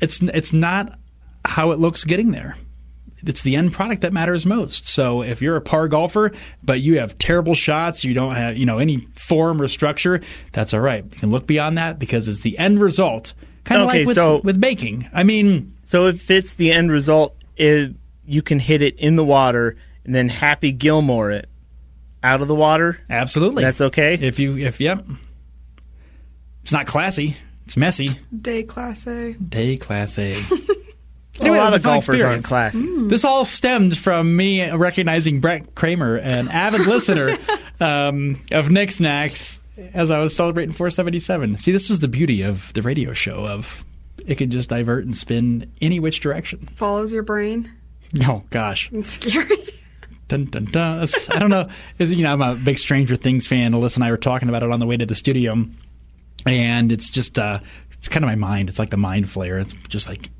It's 0.00 0.20
it's 0.20 0.52
not 0.52 0.98
how 1.44 1.70
it 1.70 1.78
looks 1.78 2.04
getting 2.04 2.32
there 2.32 2.56
it's 3.26 3.42
the 3.42 3.56
end 3.56 3.72
product 3.72 4.02
that 4.02 4.12
matters 4.12 4.46
most. 4.46 4.86
So 4.88 5.22
if 5.22 5.42
you're 5.42 5.56
a 5.56 5.60
par 5.60 5.88
golfer, 5.88 6.32
but 6.62 6.80
you 6.80 6.98
have 6.98 7.18
terrible 7.18 7.54
shots, 7.54 8.04
you 8.04 8.14
don't 8.14 8.34
have 8.34 8.56
you 8.56 8.66
know 8.66 8.78
any 8.78 9.08
form 9.14 9.60
or 9.60 9.68
structure, 9.68 10.20
that's 10.52 10.72
all 10.72 10.80
right. 10.80 11.04
You 11.04 11.18
can 11.18 11.30
look 11.30 11.46
beyond 11.46 11.78
that 11.78 11.98
because 11.98 12.28
it's 12.28 12.40
the 12.40 12.58
end 12.58 12.80
result. 12.80 13.32
Kind 13.64 13.82
of 13.82 13.88
Okay, 13.88 13.98
like 14.00 14.06
with, 14.06 14.14
so- 14.16 14.40
with 14.42 14.60
baking. 14.60 15.08
I 15.12 15.22
mean, 15.24 15.74
so, 15.84 16.06
if 16.06 16.30
it's 16.32 16.54
the 16.54 16.72
end 16.72 16.90
result, 16.90 17.36
it, 17.56 17.94
you 18.24 18.42
can 18.42 18.58
hit 18.58 18.82
it 18.82 18.98
in 18.98 19.14
the 19.14 19.24
water 19.24 19.76
and 20.04 20.14
then 20.14 20.28
Happy 20.28 20.72
Gilmore 20.72 21.30
it 21.30 21.48
out 22.24 22.42
of 22.42 22.48
the 22.48 22.54
water. 22.56 22.98
Absolutely. 23.08 23.62
That's 23.62 23.80
okay. 23.80 24.14
If 24.14 24.38
you, 24.40 24.56
if, 24.56 24.80
yep. 24.80 25.04
It's 26.62 26.72
not 26.72 26.86
classy. 26.86 27.36
It's 27.66 27.76
messy. 27.76 28.18
Day 28.36 28.64
class 28.64 29.06
A. 29.06 29.34
Day 29.34 29.76
class 29.76 30.18
A. 30.18 30.36
a 31.40 31.44
lot 31.44 31.46
it 31.46 31.50
was 31.50 31.58
of 31.60 31.66
a 31.66 31.70
fun 31.70 31.82
golfers 31.82 32.20
aren't 32.22 32.38
experience. 32.38 32.46
classy. 32.46 33.08
This 33.08 33.24
all 33.24 33.44
stemmed 33.44 33.96
from 33.96 34.36
me 34.36 34.68
recognizing 34.70 35.40
Brett 35.40 35.74
Kramer, 35.74 36.16
an 36.16 36.48
avid 36.50 36.82
listener 36.86 37.36
um, 37.80 38.42
of 38.52 38.70
Nick 38.70 38.92
Snacks, 38.92 39.60
as 39.94 40.10
I 40.10 40.18
was 40.18 40.34
celebrating 40.34 40.72
477. 40.72 41.58
See, 41.58 41.72
this 41.72 41.90
is 41.90 42.00
the 42.00 42.08
beauty 42.08 42.42
of 42.42 42.72
the 42.72 42.82
radio 42.82 43.12
show 43.12 43.46
of 43.46 43.84
it 44.26 44.38
can 44.38 44.50
just 44.50 44.68
divert 44.68 45.04
and 45.04 45.16
spin 45.16 45.70
any 45.80 46.00
which 46.00 46.20
direction. 46.20 46.68
Follows 46.74 47.12
your 47.12 47.22
brain. 47.22 47.70
Oh 48.26 48.42
gosh, 48.50 48.88
It's 48.92 49.10
scary. 49.14 49.56
dun 50.28 50.44
dun 50.46 50.64
dun. 50.66 51.00
That's- 51.00 51.28
I 51.28 51.38
don't 51.40 51.50
know. 51.50 51.68
Is 51.98 52.14
you 52.14 52.22
know, 52.22 52.32
I'm 52.32 52.40
a 52.40 52.54
big 52.54 52.78
Stranger 52.78 53.16
Things 53.16 53.46
fan. 53.48 53.72
Alyssa 53.72 53.96
and 53.96 54.04
I 54.04 54.10
were 54.10 54.16
talking 54.16 54.48
about 54.48 54.62
it 54.62 54.70
on 54.70 54.78
the 54.78 54.86
way 54.86 54.96
to 54.96 55.04
the 55.04 55.14
studio, 55.16 55.66
and 56.46 56.92
it's 56.92 57.10
just 57.10 57.36
uh, 57.38 57.58
it's 57.92 58.08
kind 58.08 58.24
of 58.24 58.28
my 58.28 58.36
mind. 58.36 58.68
It's 58.68 58.78
like 58.78 58.90
the 58.90 58.96
Mind 58.96 59.26
Flayer. 59.26 59.60
It's 59.60 59.74
just 59.88 60.08
like 60.08 60.30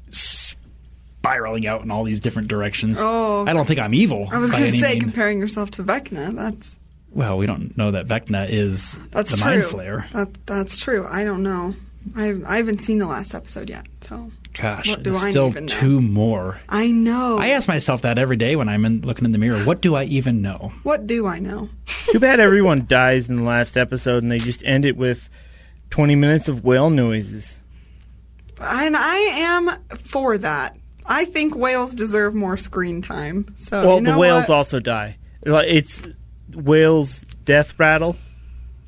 spiraling 1.27 1.67
out 1.67 1.83
in 1.83 1.91
all 1.91 2.05
these 2.05 2.21
different 2.21 2.49
directions. 2.49 2.99
Oh. 3.01 3.45
I 3.47 3.53
don't 3.53 3.67
think 3.67 3.81
I'm 3.81 3.95
evil. 3.95 4.29
I 4.31 4.39
was 4.39 4.51
going 4.51 4.73
to 4.73 4.81
say, 4.81 4.93
mean. 4.93 5.01
comparing 5.01 5.41
yourself 5.41 5.71
to 5.73 5.85
Vecna. 5.85 6.35
That's 6.35 6.77
Well, 7.11 7.37
we 7.39 7.47
don't 7.47 7.77
know 7.77 7.91
that 7.91 8.07
Vecna 8.07 8.49
is 8.49 8.99
that's 9.11 9.31
the 9.33 9.37
true. 9.37 9.61
Mind 9.61 9.63
Flayer. 9.65 10.11
That 10.13 10.47
that's 10.47 10.79
true. 10.79 11.07
I 11.09 11.25
don't 11.25 11.43
know. 11.43 11.75
I 12.15 12.35
I 12.47 12.57
haven't 12.59 12.81
seen 12.81 12.99
the 12.99 13.07
last 13.07 13.35
episode 13.35 13.69
yet, 13.69 13.87
so 14.03 14.31
Gosh, 14.55 14.89
What 14.89 15.03
do 15.03 15.11
there's 15.11 15.25
I 15.25 15.31
still 15.31 15.49
even 15.49 15.67
know? 15.67 15.75
two 15.75 16.01
more. 16.01 16.61
I 16.69 16.91
know. 16.91 17.39
I 17.39 17.49
ask 17.49 17.69
myself 17.69 18.03
that 18.03 18.19
every 18.19 18.37
day 18.37 18.57
when 18.57 18.71
I'm 18.71 18.87
in, 18.87 19.03
looking 19.03 19.27
in 19.27 19.33
the 19.33 19.39
mirror. 19.39 19.63
What 19.65 19.83
do 19.83 19.95
I 19.97 20.05
even 20.05 20.41
know? 20.41 20.73
what 20.83 21.07
do 21.07 21.27
I 21.27 21.39
know? 21.41 21.69
Too 22.11 22.19
bad 22.21 22.41
everyone 22.41 22.87
dies 22.87 23.29
in 23.29 23.37
the 23.37 23.43
last 23.43 23.77
episode 23.77 24.23
and 24.23 24.33
they 24.33 24.39
just 24.39 24.65
end 24.65 24.85
it 24.87 24.97
with 24.97 25.29
20 25.91 26.15
minutes 26.15 26.49
of 26.49 26.65
whale 26.65 26.89
noises. 26.89 27.61
And 28.59 28.97
I 28.97 29.17
am 29.17 29.71
for 29.97 30.39
that. 30.39 30.77
I 31.07 31.25
think 31.25 31.55
whales 31.55 31.95
deserve 31.95 32.35
more 32.35 32.57
screen 32.57 33.03
time. 33.03 33.55
So 33.57 33.87
well, 33.87 33.97
you 33.97 34.03
know 34.03 34.13
the 34.13 34.19
whales 34.19 34.49
what? 34.49 34.57
also 34.57 34.81
die. 34.81 35.19
It's 35.45 36.03
whales' 36.55 37.21
death 37.45 37.79
rattle, 37.79 38.17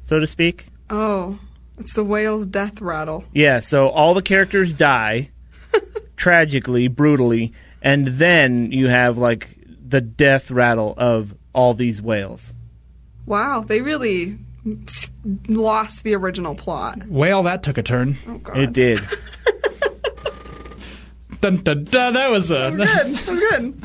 so 0.03 0.19
to 0.19 0.27
speak. 0.27 0.67
Oh, 0.91 1.39
it's 1.79 1.95
the 1.95 2.05
whale's 2.05 2.47
death 2.47 2.81
rattle. 2.81 3.25
Yeah, 3.33 3.61
so 3.61 3.89
all 3.89 4.15
the 4.15 4.23
characters 4.23 4.75
die 4.75 5.31
tragically, 6.17 6.89
brutally, 6.89 7.53
and 7.83 8.09
then 8.09 8.73
you 8.73 8.89
have 8.89 9.19
like 9.19 9.57
the 9.89 10.01
death 10.01 10.51
rattle 10.51 10.95
of 10.97 11.35
all 11.53 11.75
these 11.75 12.03
whales. 12.03 12.53
Wow, 13.27 13.65
they 13.67 13.81
really 13.81 14.39
lost 15.47 16.03
the 16.03 16.15
original 16.15 16.55
plot. 16.55 17.07
Well, 17.07 17.43
that 17.45 17.63
took 17.63 17.79
a 17.79 17.83
turn. 17.83 18.17
Oh 18.27 18.39
God, 18.39 18.59
It 18.59 18.73
did. 18.73 18.99
Dun, 21.41 21.57
dun, 21.63 21.85
dun, 21.85 22.15
that 22.15 22.31
was 22.31 22.51
uh, 22.51 22.71
a. 22.73 22.77
good. 22.77 22.89
That 22.89 23.27
was 23.27 23.41
good. 23.51 23.83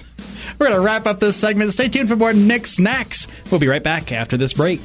We're 0.59 0.67
going 0.67 0.79
to 0.79 0.85
wrap 0.85 1.07
up 1.07 1.19
this 1.19 1.35
segment. 1.35 1.73
Stay 1.73 1.87
tuned 1.87 2.09
for 2.09 2.15
more 2.15 2.33
Nick 2.33 2.67
Snacks. 2.67 3.27
We'll 3.51 3.59
be 3.59 3.67
right 3.67 3.83
back 3.83 4.11
after 4.11 4.37
this 4.37 4.53
break. 4.53 4.81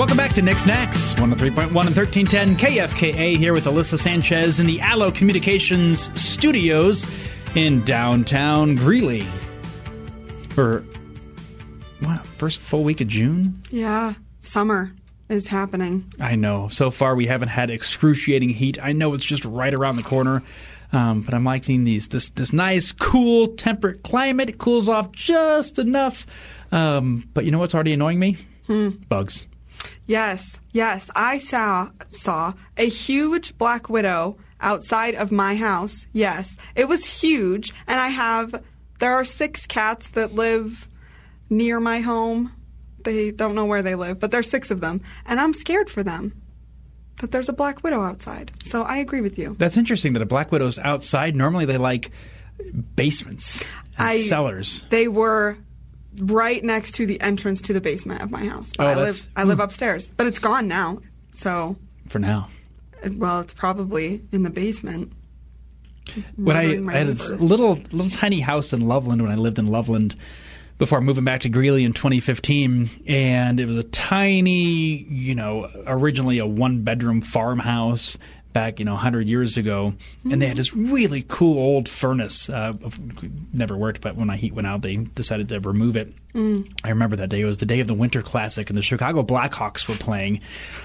Welcome 0.00 0.16
back 0.16 0.32
to 0.32 0.40
Nick 0.40 0.56
Snacks, 0.56 1.12
103.1 1.16 1.64
and 1.66 1.74
1310 1.74 2.56
KFKA 2.56 3.36
here 3.36 3.52
with 3.52 3.66
Alyssa 3.66 3.98
Sanchez 3.98 4.58
in 4.58 4.66
the 4.66 4.80
Allo 4.80 5.10
Communications 5.10 6.10
studios 6.18 7.04
in 7.54 7.84
downtown 7.84 8.76
Greeley. 8.76 9.26
For, 10.48 10.82
wow, 12.00 12.22
first 12.38 12.60
full 12.60 12.82
week 12.82 13.02
of 13.02 13.08
June? 13.08 13.62
Yeah, 13.70 14.14
summer 14.40 14.90
is 15.28 15.46
happening. 15.46 16.10
I 16.18 16.34
know. 16.34 16.68
So 16.68 16.90
far, 16.90 17.14
we 17.14 17.26
haven't 17.26 17.48
had 17.48 17.68
excruciating 17.68 18.48
heat. 18.48 18.82
I 18.82 18.94
know 18.94 19.12
it's 19.12 19.26
just 19.26 19.44
right 19.44 19.74
around 19.74 19.96
the 19.96 20.02
corner, 20.02 20.42
um, 20.94 21.20
but 21.20 21.34
I'm 21.34 21.44
liking 21.44 21.84
these 21.84 22.08
this 22.08 22.30
this 22.30 22.54
nice, 22.54 22.90
cool, 22.90 23.48
temperate 23.48 24.02
climate. 24.02 24.48
It 24.48 24.56
cools 24.56 24.88
off 24.88 25.12
just 25.12 25.78
enough. 25.78 26.26
Um, 26.72 27.28
but 27.34 27.44
you 27.44 27.50
know 27.50 27.58
what's 27.58 27.74
already 27.74 27.92
annoying 27.92 28.18
me? 28.18 28.38
Bugs. 29.10 29.46
Yes, 30.06 30.58
yes. 30.72 31.10
I 31.14 31.38
saw 31.38 31.90
saw 32.10 32.52
a 32.76 32.88
huge 32.88 33.56
black 33.58 33.88
widow 33.88 34.36
outside 34.60 35.14
of 35.14 35.30
my 35.32 35.54
house. 35.56 36.06
Yes, 36.12 36.56
it 36.74 36.88
was 36.88 37.04
huge, 37.22 37.72
and 37.86 38.00
I 38.00 38.08
have. 38.08 38.62
There 38.98 39.14
are 39.14 39.24
six 39.24 39.66
cats 39.66 40.10
that 40.10 40.34
live 40.34 40.88
near 41.48 41.80
my 41.80 42.00
home. 42.00 42.52
They 43.02 43.30
don't 43.30 43.54
know 43.54 43.64
where 43.64 43.82
they 43.82 43.94
live, 43.94 44.20
but 44.20 44.30
there's 44.30 44.50
six 44.50 44.70
of 44.70 44.80
them, 44.80 45.00
and 45.24 45.40
I'm 45.40 45.54
scared 45.54 45.88
for 45.88 46.02
them. 46.02 46.34
That 47.20 47.30
there's 47.32 47.48
a 47.48 47.54
black 47.54 47.82
widow 47.82 48.02
outside. 48.02 48.50
So 48.64 48.82
I 48.82 48.96
agree 48.98 49.20
with 49.20 49.38
you. 49.38 49.54
That's 49.58 49.76
interesting 49.76 50.12
that 50.14 50.22
a 50.22 50.26
black 50.26 50.52
widow's 50.52 50.78
outside. 50.78 51.34
Normally, 51.36 51.64
they 51.66 51.76
like 51.78 52.10
basements 52.96 53.62
I- 53.98 54.22
cellars. 54.22 54.84
They 54.90 55.08
were 55.08 55.56
right 56.22 56.62
next 56.64 56.92
to 56.96 57.06
the 57.06 57.20
entrance 57.20 57.60
to 57.62 57.72
the 57.72 57.80
basement 57.80 58.22
of 58.22 58.30
my 58.30 58.44
house. 58.46 58.72
But 58.76 58.84
Oh, 58.86 58.90
I 58.90 58.94
that's- 58.94 59.22
live 59.22 59.28
I 59.36 59.44
live 59.44 59.58
hmm. 59.58 59.62
upstairs, 59.62 60.10
but 60.16 60.26
it's 60.26 60.38
gone 60.38 60.68
now. 60.68 61.00
So, 61.32 61.76
For 62.08 62.18
now, 62.18 62.48
uh, 63.04 63.10
well, 63.14 63.40
it's 63.40 63.54
probably 63.54 64.22
in 64.32 64.42
the 64.42 64.50
basement. 64.50 65.12
when 66.36 66.56
I, 66.56 66.92
I 66.92 66.98
had 66.98 67.08
a 67.20 67.34
little 67.36 67.74
little 67.92 68.10
tiny 68.10 68.40
house 68.40 68.72
in 68.72 68.80
Loveland 68.80 69.22
when 69.22 69.30
I 69.30 69.36
lived 69.36 69.58
in 69.58 69.66
Loveland 69.68 70.16
before 70.78 71.00
moving 71.00 71.24
back 71.24 71.42
to 71.42 71.48
Greeley 71.50 71.84
in 71.84 71.92
2015, 71.92 72.88
and 73.06 73.60
it 73.60 73.66
was 73.66 73.76
a 73.76 73.82
tiny, 73.82 75.04
you 75.04 75.34
know, 75.34 75.70
originally 75.86 76.38
a 76.38 76.46
one 76.46 76.82
bedroom 76.82 77.20
farmhouse 77.20 78.16
back, 78.52 78.78
you 78.78 78.84
know, 78.84 78.92
100 78.92 79.28
years 79.28 79.56
ago, 79.56 79.94
and 80.30 80.40
they 80.40 80.46
had 80.46 80.56
this 80.56 80.74
really 80.74 81.24
cool 81.28 81.58
old 81.58 81.88
furnace. 81.88 82.48
Uh, 82.48 82.74
never 83.52 83.76
worked, 83.76 84.00
but 84.00 84.16
when 84.16 84.26
my 84.26 84.36
heat 84.36 84.54
went 84.54 84.66
out, 84.66 84.82
they 84.82 84.96
decided 84.96 85.48
to 85.50 85.60
remove 85.60 85.96
it. 85.96 86.12
I 86.84 86.88
remember 86.90 87.16
that 87.16 87.28
day. 87.28 87.40
It 87.40 87.44
was 87.44 87.58
the 87.58 87.66
day 87.66 87.80
of 87.80 87.86
the 87.88 87.94
Winter 87.94 88.22
Classic, 88.22 88.68
and 88.68 88.78
the 88.78 88.82
Chicago 88.82 89.22
Blackhawks 89.22 89.88
were 89.88 89.96
playing. 89.96 90.40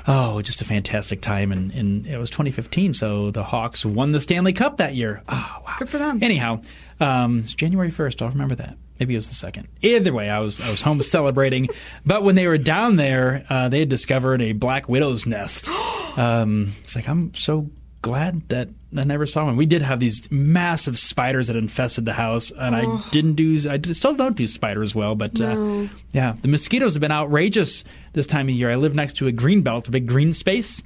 Oh, 0.08 0.41
just 0.41 0.62
a 0.62 0.65
fantastic 0.65 1.21
time! 1.21 1.51
And, 1.51 1.71
and 1.71 2.08
it 2.08 2.17
was 2.17 2.30
2015, 2.30 2.93
so 2.95 3.32
the 3.32 3.43
Hawks 3.43 3.86
won 3.86 4.12
the 4.12 4.21
Stanley 4.21 4.54
Cup 4.54 4.78
that 4.78 4.95
year. 4.95 5.21
Oh, 5.30 5.62
wow! 5.65 5.75
Good 5.78 5.89
for 5.89 5.97
them. 5.99 6.19
Anyhow, 6.23 6.62
um, 6.99 7.39
it's 7.39 7.54
January 7.54 7.91
1st. 7.91 8.21
I'll 8.21 8.30
remember 8.30 8.56
that. 8.56 8.78
Maybe 8.99 9.13
it 9.13 9.17
was 9.17 9.27
the 9.27 9.36
second. 9.36 9.67
Either 9.81 10.13
way, 10.13 10.29
I 10.29 10.39
was 10.39 10.62
I 10.62 10.71
was 10.71 10.81
home 10.81 11.01
celebrating. 11.03 11.67
But 12.05 12.23
when 12.23 12.36
they 12.36 12.47
were 12.47 12.58
down 12.58 12.95
there, 12.95 13.45
uh, 13.49 13.69
they 13.69 13.79
had 13.79 13.89
discovered 13.89 14.41
a 14.41 14.53
black 14.53 14.88
widow's 14.89 15.25
nest. 15.25 15.69
Um, 16.17 16.75
it's 16.86 16.95
like 16.95 17.10
I'm 17.10 17.34
so 17.34 17.69
glad 18.01 18.47
that 18.47 18.69
I 18.97 19.03
never 19.03 19.25
saw 19.25 19.45
one. 19.45 19.58
We 19.58 19.65
did 19.65 19.81
have 19.81 19.99
these 19.99 20.29
massive 20.31 20.97
spiders 20.97 21.47
that 21.47 21.55
infested 21.55 22.05
the 22.05 22.13
house, 22.13 22.51
and 22.51 22.75
I 22.75 23.01
didn't 23.12 23.34
do. 23.36 23.58
I 23.69 23.79
still 23.91 24.13
don't 24.13 24.36
do 24.36 24.47
spiders 24.47 24.95
well, 24.95 25.15
but 25.15 25.39
uh, 25.39 25.88
yeah, 26.12 26.36
the 26.41 26.47
mosquitoes 26.47 26.93
have 26.93 27.01
been 27.01 27.12
outrageous 27.12 27.84
this 28.13 28.25
time 28.25 28.47
of 28.47 28.55
year. 28.55 28.71
I 28.71 28.75
live 28.75 28.95
next 28.95 29.17
to 29.17 29.27
a 29.27 29.31
green 29.31 29.62
belt, 29.62 29.88
a 29.89 29.91
big 29.91 30.08
green 30.08 30.31
space, 30.31 30.81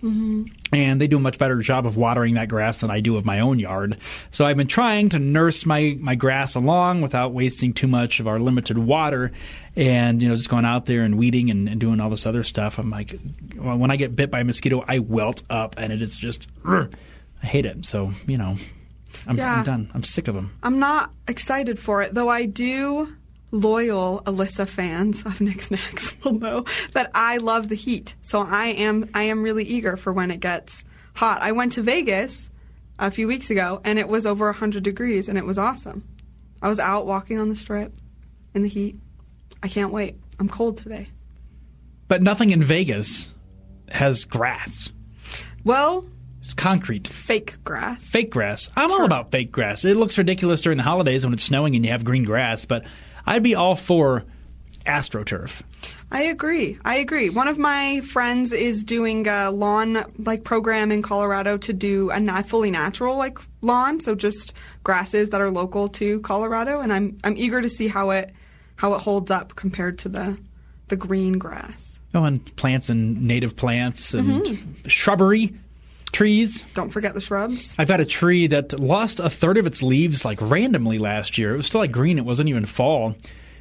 and 0.73 0.99
they 0.99 1.07
do 1.07 1.17
a 1.17 1.19
much 1.19 1.37
better 1.37 1.57
job 1.59 1.85
of 1.85 1.95
watering 1.95 2.33
that 2.35 2.49
grass 2.49 2.79
than 2.79 2.89
I 2.89 2.99
do 3.01 3.17
of 3.17 3.25
my 3.25 3.39
own 3.39 3.59
yard. 3.59 3.97
So 4.31 4.45
I've 4.45 4.57
been 4.57 4.67
trying 4.67 5.09
to 5.09 5.19
nurse 5.19 5.65
my 5.65 5.95
my 5.99 6.15
grass 6.15 6.55
along 6.55 7.01
without 7.01 7.33
wasting 7.33 7.73
too 7.73 7.87
much 7.87 8.19
of 8.19 8.27
our 8.27 8.39
limited 8.39 8.77
water, 8.77 9.31
and 9.75 10.21
you 10.21 10.29
know 10.29 10.35
just 10.35 10.49
going 10.49 10.65
out 10.65 10.87
there 10.87 11.03
and 11.03 11.17
weeding 11.17 11.51
and, 11.51 11.69
and 11.69 11.79
doing 11.79 11.99
all 11.99 12.09
this 12.09 12.25
other 12.25 12.43
stuff. 12.43 12.79
I'm 12.79 12.89
like, 12.89 13.13
well, 13.55 13.77
when 13.77 13.91
I 13.91 13.95
get 13.95 14.15
bit 14.15 14.31
by 14.31 14.39
a 14.39 14.43
mosquito, 14.43 14.83
I 14.87 14.99
welt 14.99 15.43
up, 15.49 15.75
and 15.77 15.93
it 15.93 16.01
is 16.01 16.17
just. 16.17 16.47
ugh, 16.67 16.91
I 17.41 17.45
hate 17.45 17.65
it. 17.65 17.85
So 17.85 18.11
you 18.27 18.37
know, 18.37 18.55
I'm, 19.27 19.37
Yeah. 19.37 19.55
I'm 19.59 19.63
done. 19.65 19.91
I'm 19.93 20.03
sick 20.03 20.27
of 20.27 20.35
them. 20.35 20.51
I'm 20.63 20.79
not 20.79 21.11
excited 21.27 21.79
for 21.79 22.01
it, 22.01 22.13
though 22.13 22.29
I 22.29 22.45
do. 22.45 23.15
Loyal 23.51 24.21
Alyssa 24.27 24.67
fans 24.67 25.25
of 25.25 25.41
Nick 25.41 25.61
Snacks 25.63 26.13
will 26.23 26.33
know 26.33 26.65
that 26.93 27.09
I 27.15 27.37
love 27.37 27.67
the 27.69 27.75
heat. 27.75 28.13
So 28.21 28.41
I 28.41 28.67
am 28.67 29.09
I 29.15 29.23
am 29.23 29.41
really 29.41 29.63
eager 29.63 29.97
for 29.97 30.13
when 30.13 30.29
it 30.29 30.39
gets 30.39 30.83
hot. 31.15 31.41
I 31.41 31.51
went 31.51 31.71
to 31.73 31.81
Vegas 31.81 32.47
a 32.99 33.09
few 33.09 33.27
weeks 33.27 33.49
ago 33.49 33.81
and 33.83 33.97
it 33.97 34.07
was 34.07 34.27
over 34.27 34.45
100 34.45 34.83
degrees 34.83 35.27
and 35.27 35.35
it 35.37 35.45
was 35.45 35.57
awesome. 35.57 36.03
I 36.61 36.67
was 36.67 36.77
out 36.77 37.07
walking 37.07 37.39
on 37.39 37.49
the 37.49 37.55
strip 37.55 37.91
in 38.53 38.61
the 38.61 38.69
heat. 38.69 38.97
I 39.63 39.67
can't 39.67 39.91
wait. 39.91 40.15
I'm 40.39 40.47
cold 40.49 40.77
today. 40.77 41.09
But 42.07 42.21
nothing 42.21 42.51
in 42.51 42.61
Vegas 42.61 43.33
has 43.89 44.25
grass. 44.25 44.91
Well, 45.63 46.05
It's 46.49 46.55
concrete. 46.55 47.07
fake 47.07 47.63
grass. 47.63 48.03
Fake 48.03 48.31
grass. 48.31 48.71
I'm 48.75 48.91
all 48.91 49.05
about 49.05 49.29
fake 49.31 49.51
grass. 49.51 49.85
It 49.85 49.95
looks 49.95 50.17
ridiculous 50.17 50.61
during 50.61 50.77
the 50.77 50.83
holidays 50.83 51.23
when 51.23 51.31
it's 51.35 51.43
snowing 51.43 51.75
and 51.75 51.85
you 51.85 51.91
have 51.91 52.03
green 52.03 52.23
grass, 52.23 52.65
but 52.65 52.85
I'd 53.23 53.43
be 53.43 53.53
all 53.53 53.75
for 53.75 54.23
astroturf. 54.83 55.61
I 56.11 56.23
agree. 56.23 56.79
I 56.83 56.95
agree. 56.95 57.29
One 57.29 57.47
of 57.47 57.59
my 57.59 58.01
friends 58.01 58.51
is 58.51 58.83
doing 58.83 59.27
a 59.27 59.51
lawn 59.51 60.03
like 60.17 60.43
program 60.43 60.91
in 60.91 61.03
Colorado 61.03 61.55
to 61.57 61.71
do 61.71 62.09
a 62.09 62.19
na- 62.19 62.41
fully 62.41 62.71
natural 62.71 63.15
like 63.15 63.37
lawn, 63.61 63.99
so 63.99 64.15
just 64.15 64.53
grasses 64.83 65.29
that 65.29 65.41
are 65.41 65.51
local 65.51 65.87
to 65.89 66.19
Colorado, 66.21 66.79
and 66.79 66.91
I'm 66.91 67.15
I'm 67.23 67.37
eager 67.37 67.61
to 67.61 67.69
see 67.69 67.87
how 67.87 68.09
it 68.09 68.33
how 68.75 68.95
it 68.95 69.01
holds 69.01 69.29
up 69.29 69.55
compared 69.55 69.99
to 69.99 70.09
the 70.09 70.39
the 70.87 70.95
green 70.95 71.37
grass. 71.37 71.99
Oh, 72.15 72.23
and 72.23 72.43
plants 72.55 72.89
and 72.89 73.21
native 73.21 73.55
plants 73.55 74.15
and 74.15 74.41
mm-hmm. 74.41 74.87
shrubbery, 74.87 75.53
trees. 76.11 76.65
Don't 76.73 76.89
forget 76.89 77.13
the 77.13 77.21
shrubs. 77.21 77.75
I've 77.77 77.89
had 77.89 77.99
a 77.99 78.05
tree 78.05 78.47
that 78.47 78.79
lost 78.79 79.19
a 79.19 79.29
third 79.29 79.57
of 79.57 79.65
its 79.65 79.81
leaves 79.81 80.25
like 80.25 80.39
randomly 80.41 80.97
last 80.97 81.37
year. 81.37 81.53
It 81.53 81.57
was 81.57 81.65
still 81.65 81.81
like 81.81 81.91
green. 81.91 82.17
It 82.17 82.25
wasn't 82.25 82.49
even 82.49 82.65
fall. 82.65 83.15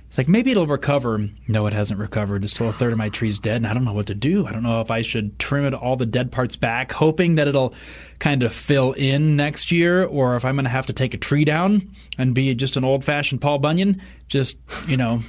It's 0.09 0.17
like 0.17 0.27
maybe 0.27 0.51
it'll 0.51 0.67
recover. 0.67 1.29
No, 1.49 1.67
it 1.67 1.75
hasn't 1.75 2.01
recovered. 2.01 2.43
It's 2.43 2.55
still 2.55 2.71
a 2.71 2.73
third 2.73 2.93
of 2.93 2.99
my 2.99 3.11
tree's 3.11 3.39
dead, 3.39 3.57
and 3.57 3.67
I 3.67 3.75
don't 3.75 3.85
know 3.85 3.93
what 3.93 4.07
to 4.07 4.15
do. 4.15 4.47
I 4.47 4.53
don't 4.53 4.63
know 4.63 4.81
if 4.81 4.91
I 4.91 5.03
should 5.03 5.39
trim 5.39 5.67
it 5.67 5.75
all 5.75 5.97
the 5.97 6.07
dead 6.07 6.33
parts 6.33 6.57
back, 6.57 6.93
hoping 6.93 7.35
that 7.35 7.47
it'll 7.47 7.75
kind 8.19 8.43
of 8.43 8.55
fill 8.55 8.93
in 8.93 9.37
next 9.37 9.71
year, 9.71 10.05
or 10.05 10.35
if 10.37 10.47
I'm 10.47 10.57
going 10.57 10.65
to 10.65 10.71
have 10.71 10.87
to 10.87 10.95
take 10.95 11.13
a 11.13 11.19
tree 11.19 11.45
down 11.45 11.95
and 12.17 12.35
be 12.35 12.55
just 12.55 12.79
an 12.79 12.85
old-fashioned 12.85 13.43
Paul 13.43 13.59
Bunyan, 13.59 14.01
just 14.29 14.57
you 14.87 14.97
know. 14.97 15.23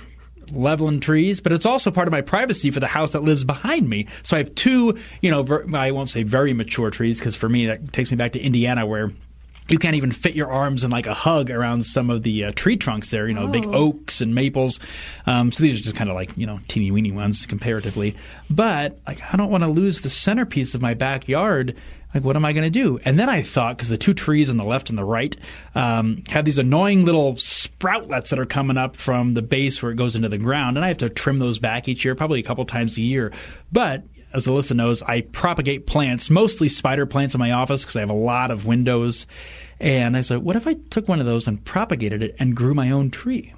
Leveling 0.51 0.99
trees, 0.99 1.39
but 1.39 1.51
it's 1.51 1.65
also 1.65 1.91
part 1.91 2.07
of 2.07 2.11
my 2.11 2.21
privacy 2.21 2.71
for 2.71 2.79
the 2.79 2.87
house 2.87 3.11
that 3.11 3.23
lives 3.23 3.43
behind 3.43 3.89
me. 3.89 4.07
So 4.23 4.35
I 4.35 4.39
have 4.39 4.53
two, 4.55 4.97
you 5.21 5.31
know, 5.31 5.43
ver- 5.43 5.65
I 5.75 5.91
won't 5.91 6.09
say 6.09 6.23
very 6.23 6.53
mature 6.53 6.89
trees 6.89 7.19
because 7.19 7.35
for 7.35 7.49
me 7.49 7.67
that 7.67 7.93
takes 7.93 8.11
me 8.11 8.17
back 8.17 8.33
to 8.33 8.39
Indiana 8.39 8.85
where 8.85 9.11
you 9.71 9.77
can't 9.77 9.95
even 9.95 10.11
fit 10.11 10.35
your 10.35 10.51
arms 10.51 10.83
in 10.83 10.91
like 10.91 11.07
a 11.07 11.13
hug 11.13 11.49
around 11.49 11.85
some 11.85 12.09
of 12.09 12.23
the 12.23 12.45
uh, 12.45 12.51
tree 12.53 12.77
trunks 12.77 13.09
there, 13.11 13.27
you 13.27 13.33
know, 13.33 13.47
big 13.47 13.65
oaks 13.67 14.21
and 14.21 14.33
maples. 14.33 14.79
Um, 15.25 15.51
so 15.51 15.63
these 15.63 15.79
are 15.79 15.83
just 15.83 15.95
kind 15.95 16.09
of 16.09 16.15
like, 16.15 16.35
you 16.37 16.45
know, 16.45 16.59
teeny 16.67 16.91
weeny 16.91 17.11
ones 17.11 17.45
comparatively. 17.45 18.15
But 18.49 18.99
like, 19.07 19.21
I 19.33 19.37
don't 19.37 19.51
want 19.51 19.63
to 19.63 19.69
lose 19.69 20.01
the 20.01 20.09
centerpiece 20.09 20.73
of 20.73 20.81
my 20.81 20.93
backyard. 20.93 21.75
Like, 22.13 22.23
what 22.23 22.35
am 22.35 22.43
I 22.43 22.53
going 22.53 22.63
to 22.63 22.71
do? 22.71 22.99
And 23.05 23.19
then 23.19 23.29
I 23.29 23.43
thought, 23.43 23.77
because 23.77 23.89
the 23.89 23.97
two 23.97 24.15
trees 24.15 24.49
on 24.49 24.57
the 24.57 24.63
left 24.63 24.89
and 24.89 24.97
the 24.97 25.03
right 25.03 25.35
um, 25.75 26.23
have 26.29 26.43
these 26.43 26.57
annoying 26.57 27.05
little 27.05 27.35
sproutlets 27.35 28.29
that 28.29 28.39
are 28.39 28.47
coming 28.47 28.77
up 28.77 28.95
from 28.95 29.35
the 29.35 29.43
base 29.43 29.83
where 29.83 29.91
it 29.91 29.95
goes 29.95 30.15
into 30.15 30.27
the 30.27 30.39
ground, 30.39 30.75
and 30.75 30.83
I 30.83 30.87
have 30.87 30.97
to 30.99 31.09
trim 31.09 31.37
those 31.37 31.59
back 31.59 31.87
each 31.87 32.03
year, 32.03 32.15
probably 32.15 32.39
a 32.39 32.43
couple 32.43 32.65
times 32.65 32.97
a 32.97 33.03
year. 33.03 33.31
But 33.71 34.03
as 34.33 34.47
Alyssa 34.47 34.75
knows, 34.75 35.01
I 35.03 35.21
propagate 35.21 35.87
plants, 35.87 36.29
mostly 36.29 36.69
spider 36.69 37.05
plants 37.05 37.33
in 37.33 37.39
my 37.39 37.51
office 37.51 37.81
because 37.81 37.95
I 37.95 38.01
have 38.01 38.09
a 38.09 38.13
lot 38.13 38.51
of 38.51 38.65
windows. 38.65 39.25
And 39.79 40.15
I 40.17 40.21
said, 40.21 40.39
what 40.39 40.55
if 40.55 40.67
I 40.67 40.73
took 40.89 41.07
one 41.07 41.19
of 41.19 41.25
those 41.25 41.47
and 41.47 41.63
propagated 41.63 42.21
it 42.21 42.35
and 42.39 42.55
grew 42.55 42.73
my 42.73 42.91
own 42.91 43.09
tree? 43.11 43.53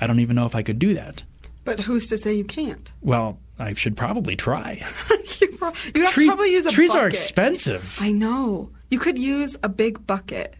I 0.00 0.06
don't 0.06 0.20
even 0.20 0.36
know 0.36 0.46
if 0.46 0.54
I 0.54 0.62
could 0.62 0.78
do 0.78 0.94
that. 0.94 1.22
But 1.64 1.80
who's 1.80 2.08
to 2.08 2.18
say 2.18 2.34
you 2.34 2.44
can't? 2.44 2.90
Well, 3.00 3.38
I 3.58 3.74
should 3.74 3.96
probably 3.96 4.34
try. 4.34 4.84
you 5.40 5.48
pro- 5.56 5.72
you'd 5.94 5.96
have 5.98 6.12
Tree- 6.12 6.24
to 6.26 6.30
probably 6.32 6.52
use 6.52 6.66
a 6.66 6.72
trees 6.72 6.90
bucket. 6.90 7.04
are 7.04 7.08
expensive. 7.08 7.96
I 8.00 8.10
know. 8.10 8.70
You 8.90 8.98
could 8.98 9.16
use 9.18 9.56
a 9.62 9.68
big 9.68 10.04
bucket. 10.06 10.54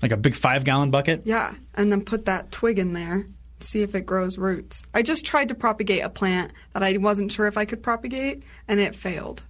Like 0.00 0.12
a 0.12 0.16
big 0.16 0.34
five 0.34 0.62
gallon 0.64 0.90
bucket. 0.90 1.22
Yeah, 1.24 1.52
and 1.74 1.90
then 1.90 2.04
put 2.04 2.24
that 2.26 2.52
twig 2.52 2.78
in 2.78 2.92
there. 2.92 3.26
See 3.60 3.82
if 3.82 3.94
it 3.94 4.06
grows 4.06 4.38
roots. 4.38 4.82
I 4.94 5.02
just 5.02 5.24
tried 5.26 5.48
to 5.48 5.54
propagate 5.54 6.02
a 6.02 6.08
plant 6.08 6.52
that 6.72 6.82
I 6.82 6.96
wasn't 6.96 7.30
sure 7.32 7.46
if 7.46 7.56
I 7.56 7.64
could 7.64 7.82
propagate, 7.82 8.42
and 8.68 8.80
it 8.80 8.94
failed, 8.94 9.42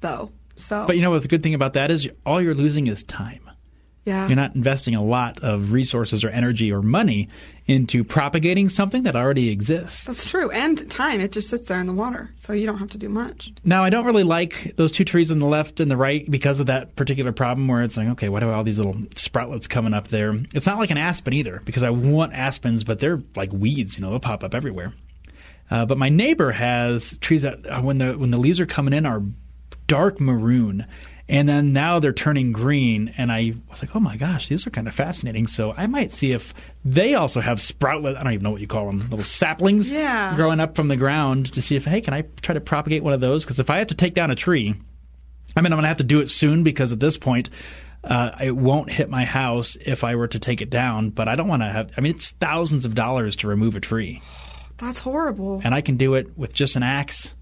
though. 0.00 0.30
So, 0.56 0.84
But 0.86 0.96
you 0.96 1.02
know 1.02 1.10
what 1.10 1.22
the 1.22 1.28
good 1.28 1.42
thing 1.42 1.54
about 1.54 1.72
that 1.72 1.90
is? 1.90 2.08
All 2.24 2.40
you're 2.40 2.54
losing 2.54 2.86
is 2.86 3.02
time. 3.02 3.40
yeah, 4.04 4.26
You're 4.28 4.36
not 4.36 4.54
investing 4.54 4.94
a 4.94 5.02
lot 5.02 5.40
of 5.42 5.72
resources 5.72 6.24
or 6.24 6.28
energy 6.28 6.70
or 6.70 6.82
money 6.82 7.28
into 7.66 8.04
propagating 8.04 8.68
something 8.68 9.04
that 9.04 9.16
already 9.16 9.48
exists. 9.48 10.04
that's 10.04 10.28
true. 10.28 10.50
And 10.50 10.90
time, 10.90 11.20
it 11.20 11.32
just 11.32 11.48
sits 11.48 11.66
there 11.66 11.80
in 11.80 11.86
the 11.86 11.94
water, 11.94 12.30
so 12.38 12.52
you 12.52 12.66
don't 12.66 12.78
have 12.78 12.90
to 12.90 12.98
do 12.98 13.08
much. 13.08 13.52
Now, 13.64 13.84
I 13.84 13.90
don't 13.90 14.04
really 14.04 14.22
like 14.22 14.74
those 14.76 14.92
two 14.92 15.04
trees 15.04 15.30
on 15.30 15.38
the 15.38 15.46
left 15.46 15.80
and 15.80 15.90
the 15.90 15.96
right 15.96 16.30
because 16.30 16.60
of 16.60 16.66
that 16.66 16.94
particular 16.96 17.32
problem 17.32 17.66
where 17.68 17.82
it's 17.82 17.96
like, 17.96 18.08
okay, 18.08 18.28
what 18.28 18.42
about 18.42 18.54
all 18.54 18.64
these 18.64 18.78
little 18.78 18.94
sproutlets 19.14 19.68
coming 19.68 19.94
up 19.94 20.08
there? 20.08 20.34
It's 20.52 20.66
not 20.66 20.78
like 20.78 20.90
an 20.90 20.98
aspen 20.98 21.32
either 21.32 21.62
because 21.64 21.82
I 21.82 21.90
want 21.90 22.34
aspens, 22.34 22.84
but 22.84 23.00
they're 23.00 23.22
like 23.34 23.52
weeds, 23.52 23.96
you 23.96 24.02
know, 24.02 24.10
they'll 24.10 24.20
pop 24.20 24.44
up 24.44 24.54
everywhere. 24.54 24.92
Uh, 25.70 25.86
but 25.86 25.96
my 25.96 26.10
neighbor 26.10 26.52
has 26.52 27.16
trees 27.18 27.42
that 27.42 27.66
uh, 27.66 27.80
when 27.80 27.96
the 27.96 28.18
when 28.18 28.30
the 28.30 28.36
leaves 28.36 28.60
are 28.60 28.66
coming 28.66 28.92
in 28.92 29.06
are 29.06 29.22
dark 29.86 30.20
maroon, 30.20 30.86
and 31.28 31.48
then 31.48 31.72
now 31.72 31.98
they're 31.98 32.12
turning 32.12 32.52
green. 32.52 33.14
And 33.16 33.32
I 33.32 33.54
was 33.70 33.82
like, 33.82 33.94
oh 33.96 34.00
my 34.00 34.16
gosh, 34.16 34.48
these 34.48 34.66
are 34.66 34.70
kind 34.70 34.86
of 34.88 34.94
fascinating. 34.94 35.46
So 35.46 35.72
I 35.76 35.86
might 35.86 36.10
see 36.10 36.32
if 36.32 36.52
they 36.84 37.14
also 37.14 37.40
have 37.40 37.58
sproutlet. 37.58 38.16
I 38.16 38.22
don't 38.22 38.32
even 38.34 38.44
know 38.44 38.50
what 38.50 38.60
you 38.60 38.66
call 38.66 38.86
them, 38.86 39.00
little 39.10 39.22
saplings 39.22 39.90
Yeah. 39.90 40.34
growing 40.36 40.60
up 40.60 40.76
from 40.76 40.88
the 40.88 40.96
ground 40.96 41.52
to 41.54 41.62
see 41.62 41.76
if 41.76 41.84
hey, 41.84 42.00
can 42.00 42.12
I 42.14 42.22
try 42.42 42.52
to 42.54 42.60
propagate 42.60 43.02
one 43.02 43.12
of 43.14 43.20
those? 43.20 43.44
Because 43.44 43.58
if 43.58 43.70
I 43.70 43.78
have 43.78 43.86
to 43.88 43.94
take 43.94 44.14
down 44.14 44.30
a 44.30 44.34
tree, 44.34 44.74
I 45.56 45.60
mean, 45.60 45.72
I'm 45.72 45.76
going 45.76 45.82
to 45.82 45.88
have 45.88 45.96
to 45.98 46.04
do 46.04 46.20
it 46.20 46.30
soon 46.30 46.62
because 46.62 46.92
at 46.92 47.00
this 47.00 47.16
point. 47.18 47.50
Uh, 48.06 48.36
it 48.38 48.54
won't 48.54 48.92
hit 48.92 49.08
my 49.08 49.24
house 49.24 49.78
if 49.80 50.04
I 50.04 50.14
were 50.16 50.28
to 50.28 50.38
take 50.38 50.60
it 50.60 50.68
down, 50.68 51.08
but 51.08 51.26
I 51.26 51.36
don't 51.36 51.48
want 51.48 51.62
to 51.62 51.70
have. 51.70 51.90
I 51.96 52.02
mean, 52.02 52.12
it's 52.14 52.32
thousands 52.32 52.84
of 52.84 52.94
dollars 52.94 53.34
to 53.36 53.48
remove 53.48 53.76
a 53.76 53.80
tree 53.80 54.20
That's 54.76 54.98
horrible. 54.98 55.62
and 55.64 55.74
I 55.74 55.80
can 55.80 55.96
do 55.96 56.12
it 56.12 56.36
with 56.36 56.52
just 56.52 56.76
an 56.76 56.82
axe. 56.82 57.32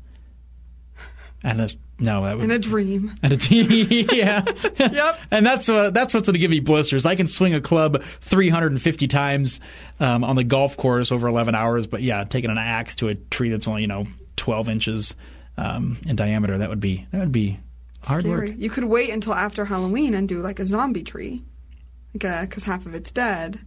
And 1.42 1.60
a 1.60 1.68
no, 2.02 2.24
that 2.24 2.36
would 2.36 2.44
In 2.44 2.50
a 2.50 2.58
dream. 2.58 3.14
and 3.22 3.32
a 3.32 3.36
t- 3.36 4.06
yeah, 4.12 4.44
Yep. 4.78 5.20
And 5.30 5.46
that's 5.46 5.68
uh, 5.68 5.90
that's 5.90 6.12
what's 6.12 6.26
going 6.26 6.34
to 6.34 6.38
give 6.40 6.50
me 6.50 6.60
blisters. 6.60 7.06
I 7.06 7.14
can 7.14 7.28
swing 7.28 7.54
a 7.54 7.60
club 7.60 8.02
350 8.22 9.08
times 9.08 9.60
um, 10.00 10.24
on 10.24 10.36
the 10.36 10.44
golf 10.44 10.76
course 10.76 11.12
over 11.12 11.28
11 11.28 11.54
hours, 11.54 11.86
but 11.86 12.02
yeah, 12.02 12.24
taking 12.24 12.50
an 12.50 12.58
axe 12.58 12.96
to 12.96 13.08
a 13.08 13.14
tree 13.14 13.50
that's 13.50 13.68
only 13.68 13.82
you 13.82 13.88
know 13.88 14.06
12 14.36 14.68
inches 14.68 15.14
um, 15.56 15.98
in 16.06 16.16
diameter 16.16 16.58
that 16.58 16.68
would 16.68 16.80
be 16.80 17.06
that 17.12 17.20
would 17.20 17.32
be 17.32 17.58
hard 18.02 18.24
Scary. 18.24 18.50
work. 18.50 18.58
You 18.58 18.68
could 18.70 18.84
wait 18.84 19.10
until 19.10 19.34
after 19.34 19.64
Halloween 19.64 20.14
and 20.14 20.28
do 20.28 20.42
like 20.42 20.58
a 20.58 20.66
zombie 20.66 21.04
tree, 21.04 21.44
because 22.12 22.64
half 22.64 22.84
of 22.86 22.94
it's 22.94 23.10
dead. 23.12 23.60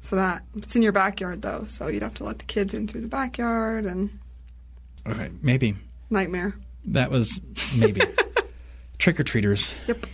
So 0.00 0.16
that 0.16 0.42
it's 0.54 0.76
in 0.76 0.82
your 0.82 0.92
backyard 0.92 1.42
though, 1.42 1.64
so 1.66 1.88
you'd 1.88 2.02
have 2.02 2.14
to 2.14 2.24
let 2.24 2.38
the 2.38 2.44
kids 2.44 2.74
in 2.74 2.86
through 2.86 3.00
the 3.00 3.08
backyard 3.08 3.86
and 3.86 4.18
Okay, 5.06 5.30
maybe 5.42 5.74
nightmare. 6.10 6.54
That 6.86 7.10
was 7.10 7.40
maybe 7.76 8.00
trick 8.98 9.18
or 9.20 9.24
treaters 9.24 9.74
Yep. 9.86 10.06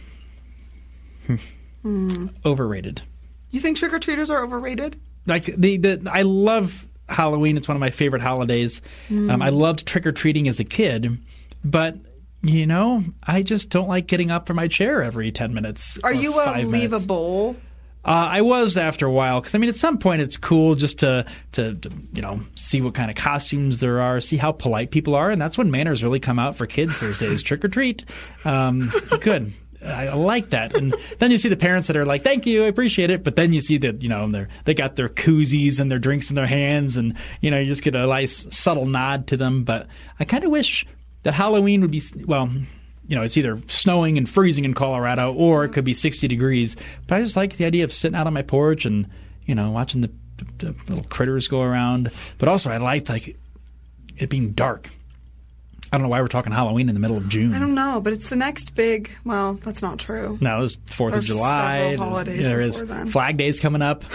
overrated. 2.44 3.02
You 3.50 3.60
think 3.60 3.78
trick 3.78 3.92
or 3.92 3.98
treaters 3.98 4.30
are 4.30 4.42
overrated? 4.44 5.00
like 5.26 5.44
the, 5.56 5.76
the 5.76 6.10
I 6.10 6.22
love 6.22 6.86
Halloween. 7.08 7.56
It's 7.56 7.68
one 7.68 7.76
of 7.76 7.80
my 7.80 7.90
favorite 7.90 8.22
holidays. 8.22 8.80
Um, 9.10 9.42
I 9.42 9.48
loved 9.50 9.86
trick 9.86 10.06
or 10.06 10.12
treating 10.12 10.48
as 10.48 10.60
a 10.60 10.64
kid, 10.64 11.18
but 11.64 11.96
you 12.42 12.66
know, 12.66 13.04
I 13.22 13.42
just 13.42 13.68
don't 13.68 13.88
like 13.88 14.06
getting 14.06 14.30
up 14.30 14.46
from 14.46 14.56
my 14.56 14.66
chair 14.68 15.02
every 15.02 15.30
ten 15.32 15.52
minutes. 15.52 15.98
Are 16.04 16.14
you 16.14 16.40
a 16.40 16.62
leave 16.62 16.90
minutes. 16.90 17.04
a 17.04 17.06
bowl? 17.06 17.56
Uh, 18.04 18.28
I 18.30 18.40
was 18.40 18.76
after 18.76 19.06
a 19.06 19.10
while 19.10 19.40
because 19.40 19.54
I 19.54 19.58
mean, 19.58 19.68
at 19.68 19.74
some 19.74 19.98
point, 19.98 20.22
it's 20.22 20.36
cool 20.38 20.74
just 20.74 21.00
to, 21.00 21.26
to 21.52 21.74
to 21.74 21.90
you 22.14 22.22
know 22.22 22.40
see 22.54 22.80
what 22.80 22.94
kind 22.94 23.10
of 23.10 23.16
costumes 23.16 23.78
there 23.78 24.00
are, 24.00 24.20
see 24.20 24.38
how 24.38 24.52
polite 24.52 24.90
people 24.90 25.14
are, 25.14 25.30
and 25.30 25.40
that's 25.40 25.58
when 25.58 25.70
manners 25.70 26.02
really 26.02 26.20
come 26.20 26.38
out 26.38 26.56
for 26.56 26.66
kids 26.66 27.00
these 27.00 27.18
days. 27.18 27.42
Trick 27.42 27.64
or 27.64 27.68
treat, 27.68 28.04
um, 28.44 28.90
good. 29.20 29.52
I 29.84 30.08
like 30.14 30.50
that, 30.50 30.74
and 30.74 30.94
then 31.20 31.30
you 31.30 31.38
see 31.38 31.48
the 31.48 31.56
parents 31.56 31.88
that 31.88 31.96
are 31.96 32.04
like, 32.04 32.22
"Thank 32.22 32.46
you, 32.46 32.64
I 32.64 32.68
appreciate 32.68 33.10
it," 33.10 33.24
but 33.24 33.36
then 33.36 33.52
you 33.52 33.60
see 33.60 33.78
that 33.78 34.02
you 34.02 34.08
know 34.08 34.30
they're 34.30 34.48
they 34.64 34.74
got 34.74 34.96
their 34.96 35.08
koozies 35.08 35.78
and 35.80 35.90
their 35.90 35.98
drinks 35.98 36.30
in 36.30 36.36
their 36.36 36.46
hands, 36.46 36.96
and 36.96 37.16
you 37.40 37.50
know 37.50 37.58
you 37.58 37.66
just 37.66 37.82
get 37.82 37.94
a 37.94 38.06
nice 38.06 38.46
subtle 38.50 38.86
nod 38.86 39.26
to 39.28 39.36
them. 39.36 39.64
But 39.64 39.86
I 40.18 40.24
kind 40.24 40.44
of 40.44 40.50
wish 40.50 40.86
that 41.22 41.32
Halloween 41.32 41.80
would 41.82 41.90
be 41.90 42.02
well 42.26 42.50
you 43.10 43.16
know, 43.16 43.22
it's 43.22 43.36
either 43.36 43.60
snowing 43.66 44.16
and 44.18 44.28
freezing 44.28 44.64
in 44.64 44.72
Colorado 44.72 45.34
or 45.34 45.64
it 45.64 45.70
could 45.72 45.84
be 45.84 45.94
60 45.94 46.28
degrees. 46.28 46.76
But 47.08 47.16
I 47.18 47.22
just 47.24 47.34
like 47.34 47.56
the 47.56 47.64
idea 47.64 47.82
of 47.82 47.92
sitting 47.92 48.14
out 48.16 48.28
on 48.28 48.32
my 48.32 48.42
porch 48.42 48.84
and, 48.84 49.08
you 49.46 49.54
know, 49.56 49.72
watching 49.72 50.00
the, 50.00 50.10
the 50.58 50.74
little 50.88 51.02
critters 51.10 51.48
go 51.48 51.60
around. 51.60 52.12
But 52.38 52.48
also, 52.48 52.70
I 52.70 52.76
liked 52.76 53.08
like 53.08 53.36
it 54.16 54.28
being 54.30 54.52
dark. 54.52 54.88
I 55.92 55.96
don't 55.96 56.02
know 56.04 56.08
why 56.08 56.20
we're 56.20 56.28
talking 56.28 56.52
Halloween 56.52 56.88
in 56.88 56.94
the 56.94 57.00
middle 57.00 57.16
of 57.16 57.28
June. 57.28 57.52
I 57.52 57.58
don't 57.58 57.74
know, 57.74 58.00
but 58.00 58.12
it's 58.12 58.28
the 58.28 58.36
next 58.36 58.76
big. 58.76 59.10
Well, 59.24 59.54
that's 59.54 59.82
not 59.82 59.98
true. 59.98 60.38
No, 60.40 60.62
it's 60.62 60.78
Fourth 60.86 61.14
of 61.14 61.24
July. 61.24 61.78
several 61.78 61.88
There's- 61.88 61.98
holidays 62.26 62.46
there 62.46 62.60
is 62.60 62.80
before 62.80 62.94
then. 62.94 63.08
Flag 63.08 63.36
Day's 63.38 63.58
coming 63.58 63.82
up. 63.82 64.04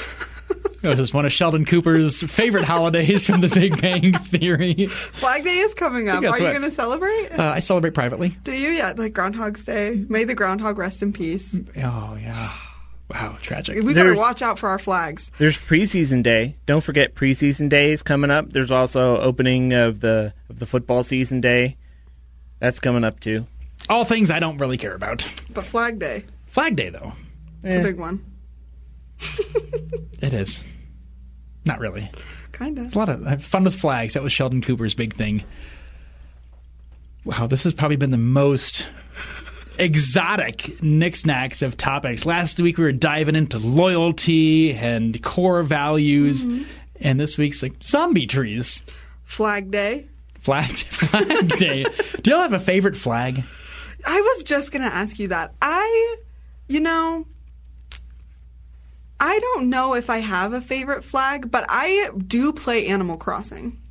It 0.83 0.99
was 0.99 1.11
one 1.13 1.25
of 1.25 1.33
Sheldon 1.33 1.65
Cooper's 1.65 2.21
favorite 2.21 2.63
holidays 2.65 3.25
from 3.25 3.41
The 3.41 3.47
Big 3.47 3.81
Bang 3.81 4.13
Theory. 4.13 4.85
Flag 4.85 5.43
Day 5.43 5.57
is 5.57 5.73
coming 5.73 6.09
up. 6.09 6.19
Are 6.19 6.21
that's 6.21 6.39
you 6.39 6.45
going 6.49 6.61
to 6.61 6.69
celebrate? 6.69 7.29
Uh, 7.31 7.41
I 7.55 7.59
celebrate 7.59 7.95
privately. 7.95 8.29
Do 8.43 8.51
you? 8.51 8.69
Yeah, 8.69 8.93
like 8.95 9.13
Groundhog's 9.13 9.63
Day. 9.65 9.95
May 10.07 10.25
the 10.25 10.35
groundhog 10.35 10.77
rest 10.77 11.01
in 11.01 11.11
peace. 11.11 11.55
Oh 11.77 12.17
yeah. 12.21 12.53
Wow, 13.09 13.37
tragic. 13.41 13.75
We 13.83 13.93
better 13.95 14.09
There's- 14.09 14.17
watch 14.17 14.41
out 14.43 14.59
for 14.59 14.69
our 14.69 14.77
flags. 14.79 15.31
There's 15.39 15.57
preseason 15.57 16.21
day. 16.21 16.55
Don't 16.67 16.81
forget 16.81 17.15
preseason 17.15 17.67
day 17.69 17.91
is 17.91 18.03
coming 18.03 18.29
up. 18.29 18.51
There's 18.51 18.71
also 18.71 19.19
opening 19.19 19.73
of 19.73 19.99
the 20.01 20.33
of 20.49 20.59
the 20.59 20.65
football 20.67 21.03
season 21.03 21.41
day. 21.41 21.77
That's 22.59 22.79
coming 22.79 23.03
up 23.03 23.19
too. 23.19 23.47
All 23.89 24.05
things 24.05 24.29
I 24.31 24.39
don't 24.39 24.57
really 24.59 24.77
care 24.77 24.93
about. 24.95 25.25
But 25.51 25.65
Flag 25.65 25.97
Day, 25.99 26.25
Flag 26.47 26.75
Day 26.75 26.89
though, 26.89 27.13
it's 27.63 27.75
Eh. 27.75 27.79
a 27.79 27.83
big 27.83 27.97
one. 27.97 28.23
It 30.21 30.33
is. 30.33 30.63
Not 31.65 31.79
really. 31.79 32.09
Kind 32.51 32.77
of. 32.77 32.85
It's 32.85 32.95
a 32.95 32.99
lot 32.99 33.09
of 33.09 33.43
fun 33.43 33.63
with 33.63 33.75
flags. 33.75 34.13
That 34.13 34.23
was 34.23 34.31
Sheldon 34.31 34.61
Cooper's 34.61 34.95
big 34.95 35.15
thing. 35.15 35.43
Wow, 37.25 37.47
this 37.47 37.63
has 37.63 37.73
probably 37.73 37.97
been 37.97 38.11
the 38.11 38.17
most 38.17 38.85
exotic 39.79 40.81
knickknacks 40.81 41.61
of 41.61 41.75
topics. 41.75 42.25
Last 42.25 42.59
week 42.59 42.77
we 42.77 42.83
were 42.83 42.91
diving 42.91 43.35
into 43.35 43.57
loyalty 43.57 44.73
and 44.73 45.21
core 45.23 45.63
values, 45.63 46.45
mm-hmm. 46.45 46.63
and 47.01 47.19
this 47.19 47.37
week's 47.37 47.63
like 47.63 47.81
zombie 47.83 48.27
trees. 48.27 48.83
Flag 49.23 49.71
Day. 49.71 50.07
Flag 50.39 50.77
Flag 50.77 51.57
Day. 51.57 51.85
Do 52.21 52.29
y'all 52.29 52.41
have 52.41 52.53
a 52.53 52.59
favorite 52.59 52.95
flag? 52.95 53.43
I 54.05 54.21
was 54.21 54.43
just 54.43 54.71
going 54.71 54.83
to 54.83 54.93
ask 54.93 55.17
you 55.17 55.29
that. 55.29 55.55
I, 55.61 56.17
you 56.67 56.79
know, 56.79 57.25
I 59.25 59.39
don't 59.39 59.71
know 59.71 59.95
if 59.95 60.11
I 60.11 60.19
have 60.19 60.53
a 60.53 60.61
favorite 60.61 61.03
flag, 61.03 61.49
but 61.49 61.65
I 61.67 62.11
do 62.27 62.53
play 62.53 62.85
Animal 62.85 63.17
Crossing. 63.17 63.81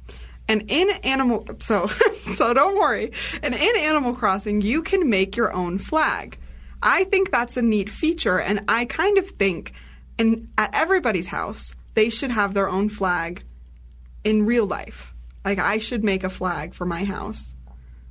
And 0.46 0.70
in 0.70 0.90
Animal 1.02 1.44
so 1.58 1.88
so 2.36 2.54
don't 2.54 2.78
worry. 2.78 3.10
And 3.42 3.52
in 3.52 3.76
Animal 3.76 4.14
Crossing, 4.14 4.60
you 4.60 4.80
can 4.80 5.10
make 5.10 5.36
your 5.36 5.52
own 5.52 5.78
flag. 5.78 6.38
I 6.84 7.02
think 7.02 7.32
that's 7.32 7.56
a 7.56 7.62
neat 7.62 7.90
feature 7.90 8.38
and 8.38 8.62
I 8.68 8.84
kind 8.84 9.18
of 9.18 9.28
think 9.30 9.72
in 10.18 10.48
at 10.56 10.72
everybody's 10.72 11.26
house, 11.26 11.74
they 11.94 12.10
should 12.10 12.30
have 12.30 12.54
their 12.54 12.68
own 12.68 12.88
flag 12.88 13.42
in 14.22 14.46
real 14.46 14.66
life. 14.66 15.14
Like 15.44 15.58
I 15.58 15.80
should 15.80 16.04
make 16.04 16.22
a 16.22 16.30
flag 16.30 16.74
for 16.74 16.86
my 16.86 17.02
house 17.02 17.52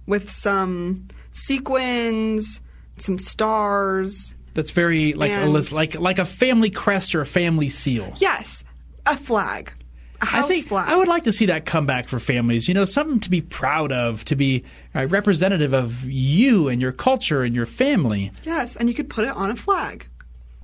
with 0.05 0.29
some 0.29 1.07
sequins, 1.31 2.59
some 2.97 3.17
stars. 3.17 4.33
That's 4.53 4.71
very 4.71 5.13
like 5.13 5.31
a, 5.31 5.35
And- 5.35 5.53
lis- 5.53 5.71
like 5.71 5.99
like 5.99 6.19
a 6.19 6.25
family 6.25 6.69
crest 6.69 7.15
or 7.15 7.21
a 7.21 7.25
family 7.25 7.69
seal. 7.69 8.13
Yes, 8.17 8.63
a 9.05 9.17
flag. 9.17 9.71
A 10.21 10.25
house 10.25 10.45
I 10.45 10.47
think 10.47 10.67
flag. 10.67 10.89
I 10.89 10.95
would 10.95 11.07
like 11.09 11.25
to 11.25 11.33
see 11.33 11.47
that 11.47 11.65
come 11.65 11.85
back 11.85 12.07
for 12.07 12.19
families. 12.19 12.67
You 12.67 12.73
know, 12.73 12.85
something 12.85 13.19
to 13.21 13.29
be 13.29 13.41
proud 13.41 13.91
of, 13.91 14.23
to 14.25 14.35
be 14.35 14.63
uh, 14.95 15.07
representative 15.07 15.73
of 15.73 16.05
you 16.05 16.69
and 16.69 16.81
your 16.81 16.91
culture 16.93 17.43
and 17.43 17.53
your 17.53 17.65
family. 17.65 18.31
Yes, 18.43 18.75
and 18.77 18.87
you 18.87 18.95
could 18.95 19.09
put 19.09 19.25
it 19.25 19.35
on 19.35 19.49
a 19.49 19.55
flag. 19.55 20.07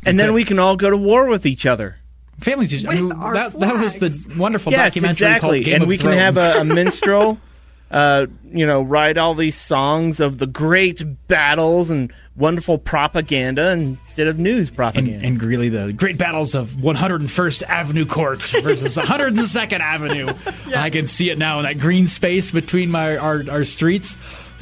And 0.06 0.18
then 0.18 0.34
we 0.34 0.46
can 0.46 0.60
all 0.60 0.78
go 0.78 0.90
to 0.90 0.96
war 0.96 1.26
with 1.28 1.46
each 1.46 1.66
other. 1.66 1.98
Families, 2.40 2.72
just, 2.72 2.88
I 2.88 2.94
mean, 2.94 3.12
our 3.12 3.34
that, 3.34 3.60
that 3.60 3.84
was 3.84 3.96
the 3.96 4.34
wonderful 4.38 4.72
yes, 4.72 4.94
documentary 4.94 5.28
exactly. 5.28 5.58
called 5.58 5.66
Game 5.66 5.74
and 5.74 5.84
of 5.84 5.90
we 5.90 5.98
can 5.98 6.14
have 6.14 6.38
a, 6.38 6.62
a 6.62 6.64
minstrel, 6.64 7.38
uh, 7.92 8.28
you 8.52 8.66
know, 8.68 8.82
write 8.82 9.18
all 9.18 9.34
these 9.36 9.56
songs 9.56 10.20
of 10.20 10.38
the 10.38 10.46
great 10.48 11.02
battles 11.28 11.90
and 11.90 12.14
wonderful 12.36 12.78
propaganda 12.78 13.72
instead 13.72 14.28
of 14.28 14.40
news 14.40 14.70
propaganda. 14.70 15.26
and 15.26 15.40
Greeley, 15.40 15.70
the 15.70 15.92
great 15.92 16.18
battles 16.18 16.56
of 16.56 16.70
101st 16.70 17.64
Avenue 17.64 18.06
Court 18.06 18.42
versus 18.42 18.96
102nd 18.98 19.80
Avenue. 19.80 20.32
I 20.76 20.90
can 20.90 21.08
see 21.08 21.30
it 21.30 21.38
now 21.38 21.60
in 21.60 21.64
that 21.64 21.80
green 21.80 22.08
space 22.08 22.52
between 22.52 22.92
my 22.92 23.18
our, 23.18 23.44
our 23.50 23.64
streets. 23.64 24.16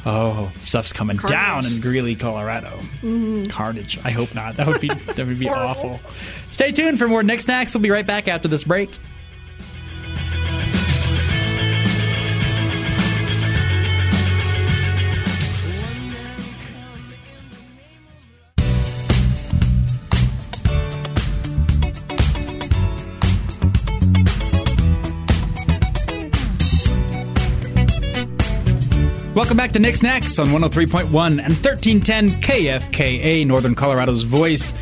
Oh, 0.06 0.50
stuff's 0.62 0.92
coming 0.92 1.18
Carnage. 1.18 1.38
down 1.38 1.66
in 1.66 1.80
Greeley, 1.80 2.14
Colorado. 2.14 2.78
Carnage. 3.50 3.98
I 4.04 4.10
hope 4.10 4.34
not. 4.34 4.56
That 4.56 4.66
would 4.68 4.80
be 4.80 4.88
that 4.88 5.26
would 5.26 5.38
be 5.38 5.48
awful. 5.50 6.00
Stay 6.50 6.72
tuned 6.72 6.98
for 6.98 7.08
more 7.08 7.22
Nick 7.22 7.40
Snacks. 7.40 7.74
We'll 7.74 7.82
be 7.82 7.90
right 7.90 8.06
back 8.06 8.26
after 8.28 8.48
this 8.48 8.64
break. 8.64 8.90
Welcome 29.38 29.56
back 29.56 29.70
to 29.70 29.78
Nick 29.78 29.94
Snacks 29.94 30.36
on 30.40 30.48
103.1 30.48 31.04
and 31.04 31.54
1310 31.54 32.40
KFKA, 32.40 33.46
Northern 33.46 33.76
Colorado's 33.76 34.24
voice. 34.24 34.72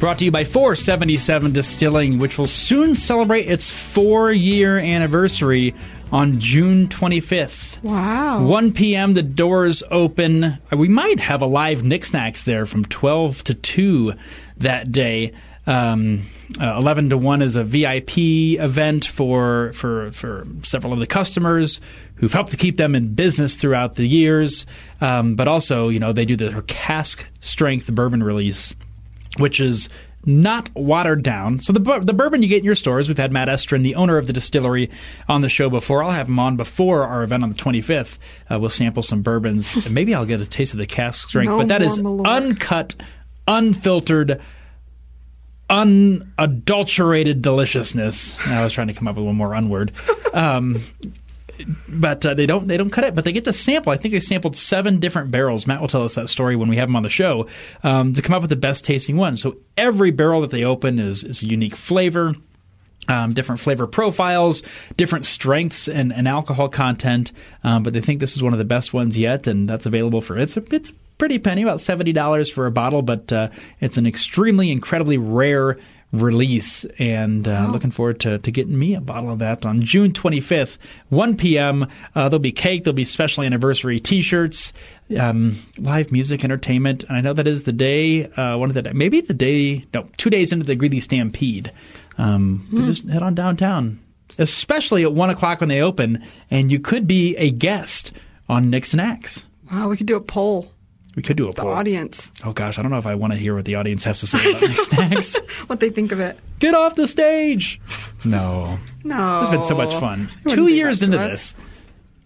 Brought 0.00 0.18
to 0.18 0.26
you 0.26 0.30
by 0.30 0.44
477 0.44 1.54
Distilling, 1.54 2.18
which 2.18 2.36
will 2.36 2.46
soon 2.46 2.94
celebrate 2.94 3.48
its 3.48 3.70
four 3.70 4.30
year 4.30 4.76
anniversary 4.76 5.74
on 6.12 6.38
June 6.40 6.88
25th. 6.88 7.82
Wow. 7.82 8.44
1 8.44 8.74
p.m. 8.74 9.14
The 9.14 9.22
doors 9.22 9.82
open. 9.90 10.44
Uh, 10.44 10.58
We 10.76 10.88
might 10.88 11.18
have 11.18 11.40
a 11.40 11.46
live 11.46 11.82
Nick 11.82 12.04
Snacks 12.04 12.42
there 12.42 12.66
from 12.66 12.84
12 12.84 13.44
to 13.44 13.54
2 13.54 14.12
that 14.58 14.92
day. 14.92 15.32
Um, 15.66 16.28
uh, 16.60 16.76
11 16.76 17.10
to 17.10 17.18
1 17.18 17.42
is 17.42 17.56
a 17.56 17.62
VIP 17.62 18.18
event 18.58 19.04
for, 19.04 19.72
for, 19.74 20.10
for 20.12 20.46
several 20.64 20.92
of 20.92 20.98
the 20.98 21.06
customers 21.06 21.80
who've 22.16 22.32
helped 22.32 22.50
to 22.50 22.56
keep 22.56 22.76
them 22.76 22.94
in 22.94 23.14
business 23.14 23.54
throughout 23.54 23.94
the 23.94 24.06
years. 24.06 24.66
Um, 25.00 25.36
but 25.36 25.46
also, 25.46 25.88
you 25.88 26.00
know, 26.00 26.12
they 26.12 26.24
do 26.24 26.36
the 26.36 26.62
cask 26.62 27.26
strength 27.40 27.86
bourbon 27.92 28.22
release 28.22 28.74
which 29.38 29.60
is 29.60 29.88
not 30.24 30.70
watered 30.74 31.22
down. 31.22 31.58
So 31.58 31.72
the 31.72 32.00
the 32.00 32.12
bourbon 32.12 32.42
you 32.42 32.48
get 32.48 32.58
in 32.58 32.64
your 32.64 32.76
stores, 32.76 33.08
we've 33.08 33.18
had 33.18 33.32
Matt 33.32 33.48
Estrin, 33.48 33.82
the 33.82 33.96
owner 33.96 34.18
of 34.18 34.28
the 34.28 34.32
distillery, 34.32 34.90
on 35.28 35.40
the 35.40 35.48
show 35.48 35.68
before. 35.68 36.02
I'll 36.04 36.12
have 36.12 36.28
him 36.28 36.38
on 36.38 36.56
before 36.56 37.04
our 37.04 37.24
event 37.24 37.42
on 37.42 37.50
the 37.50 37.56
25th. 37.56 38.18
Uh, 38.48 38.60
we'll 38.60 38.70
sample 38.70 39.02
some 39.02 39.22
bourbons, 39.22 39.74
and 39.86 39.92
maybe 39.92 40.14
I'll 40.14 40.26
get 40.26 40.40
a 40.40 40.46
taste 40.46 40.74
of 40.74 40.78
the 40.78 40.86
cask 40.86 41.28
strength. 41.28 41.50
No 41.50 41.58
but 41.58 41.68
that 41.68 41.82
is 41.82 41.98
uncut, 41.98 42.94
unfiltered. 43.48 44.40
Unadulterated 45.70 47.42
deliciousness. 47.42 48.36
I 48.46 48.62
was 48.62 48.72
trying 48.72 48.88
to 48.88 48.94
come 48.94 49.08
up 49.08 49.16
with 49.16 49.24
one 49.24 49.36
more 49.36 49.50
unword. 49.50 49.92
Um, 50.34 50.82
but 51.88 52.24
uh, 52.24 52.34
they 52.34 52.46
don't 52.46 52.66
they 52.68 52.76
don't 52.76 52.90
cut 52.90 53.04
it. 53.04 53.14
But 53.14 53.24
they 53.24 53.32
get 53.32 53.44
to 53.44 53.52
sample. 53.52 53.92
I 53.92 53.96
think 53.96 54.12
they 54.12 54.20
sampled 54.20 54.56
seven 54.56 55.00
different 55.00 55.30
barrels. 55.30 55.66
Matt 55.66 55.80
will 55.80 55.88
tell 55.88 56.04
us 56.04 56.14
that 56.14 56.28
story 56.28 56.56
when 56.56 56.68
we 56.68 56.76
have 56.76 56.88
him 56.88 56.96
on 56.96 57.02
the 57.02 57.10
show 57.10 57.46
um, 57.82 58.12
to 58.14 58.22
come 58.22 58.34
up 58.34 58.42
with 58.42 58.50
the 58.50 58.56
best 58.56 58.84
tasting 58.84 59.16
one. 59.16 59.36
So 59.36 59.56
every 59.76 60.10
barrel 60.10 60.40
that 60.42 60.50
they 60.50 60.64
open 60.64 60.98
is 60.98 61.24
is 61.24 61.42
a 61.42 61.46
unique 61.46 61.76
flavor. 61.76 62.34
Um, 63.08 63.32
different 63.34 63.60
flavor 63.60 63.88
profiles, 63.88 64.62
different 64.96 65.26
strengths 65.26 65.88
and, 65.88 66.12
and 66.12 66.28
alcohol 66.28 66.68
content, 66.68 67.32
um, 67.64 67.82
but 67.82 67.94
they 67.94 68.00
think 68.00 68.20
this 68.20 68.36
is 68.36 68.44
one 68.44 68.52
of 68.52 68.60
the 68.60 68.64
best 68.64 68.94
ones 68.94 69.18
yet, 69.18 69.48
and 69.48 69.68
that's 69.68 69.86
available 69.86 70.20
for 70.20 70.38
it's 70.38 70.56
a, 70.56 70.62
it's 70.72 70.92
pretty 71.18 71.38
penny, 71.38 71.62
about 71.62 71.80
seventy 71.80 72.12
dollars 72.12 72.50
for 72.50 72.66
a 72.66 72.70
bottle, 72.70 73.02
but 73.02 73.32
uh, 73.32 73.48
it's 73.80 73.96
an 73.96 74.06
extremely 74.06 74.70
incredibly 74.70 75.18
rare 75.18 75.78
release, 76.12 76.84
and 76.98 77.48
uh, 77.48 77.68
looking 77.72 77.90
forward 77.90 78.20
to, 78.20 78.38
to 78.38 78.50
getting 78.50 78.78
me 78.78 78.94
a 78.94 79.00
bottle 79.00 79.30
of 79.30 79.38
that 79.38 79.64
on 79.64 79.82
June 79.82 80.12
25th, 80.12 80.76
1 81.08 81.36
p.m. 81.38 81.84
Uh, 82.14 82.28
there'll 82.28 82.38
be 82.38 82.52
cake, 82.52 82.84
there'll 82.84 82.94
be 82.94 83.04
special 83.04 83.42
anniversary 83.42 83.98
T-shirts, 83.98 84.74
um, 85.18 85.62
live 85.78 86.12
music, 86.12 86.44
entertainment, 86.44 87.04
and 87.04 87.16
I 87.16 87.22
know 87.22 87.32
that 87.32 87.46
is 87.46 87.62
the 87.62 87.72
day, 87.72 88.26
uh, 88.26 88.58
one 88.58 88.70
of 88.70 88.74
the 88.74 88.92
maybe 88.92 89.22
the 89.22 89.34
day, 89.34 89.86
no, 89.94 90.06
two 90.18 90.28
days 90.28 90.52
into 90.52 90.66
the 90.66 90.76
Greeley 90.76 91.00
Stampede. 91.00 91.72
Um, 92.18 92.68
but 92.70 92.84
Just 92.84 93.08
head 93.08 93.22
on 93.22 93.34
downtown, 93.34 93.98
especially 94.38 95.02
at 95.04 95.14
one 95.14 95.30
o'clock 95.30 95.60
when 95.60 95.70
they 95.70 95.80
open, 95.80 96.22
and 96.50 96.70
you 96.70 96.78
could 96.78 97.06
be 97.06 97.34
a 97.36 97.50
guest 97.50 98.12
on 98.50 98.68
Nick 98.68 98.84
Snacks. 98.84 99.46
Wow, 99.70 99.88
we 99.88 99.96
could 99.96 100.06
do 100.06 100.16
a 100.16 100.20
poll. 100.20 100.71
We 101.14 101.22
could 101.22 101.36
do 101.36 101.48
a 101.48 101.52
The 101.52 101.62
poll. 101.62 101.70
audience, 101.70 102.30
Oh 102.44 102.52
gosh, 102.52 102.78
I 102.78 102.82
don't 102.82 102.90
know 102.90 102.98
if 102.98 103.06
I 103.06 103.14
want 103.14 103.32
to 103.34 103.38
hear 103.38 103.54
what 103.54 103.64
the 103.66 103.74
audience 103.74 104.02
has 104.04 104.20
to 104.20 104.26
say 104.26 104.50
about 104.50 104.62
Nick 104.62 104.80
Snacks. 104.80 105.36
what 105.66 105.80
they 105.80 105.90
think 105.90 106.10
of 106.12 106.20
it. 106.20 106.38
Get 106.58 106.74
off 106.74 106.94
the 106.94 107.06
stage. 107.06 107.80
No, 108.24 108.78
No, 109.04 109.40
it's 109.42 109.50
been 109.50 109.64
so 109.64 109.74
much 109.76 109.94
fun. 110.00 110.28
Two 110.48 110.68
years 110.68 111.02
into 111.02 111.18
this, 111.18 111.54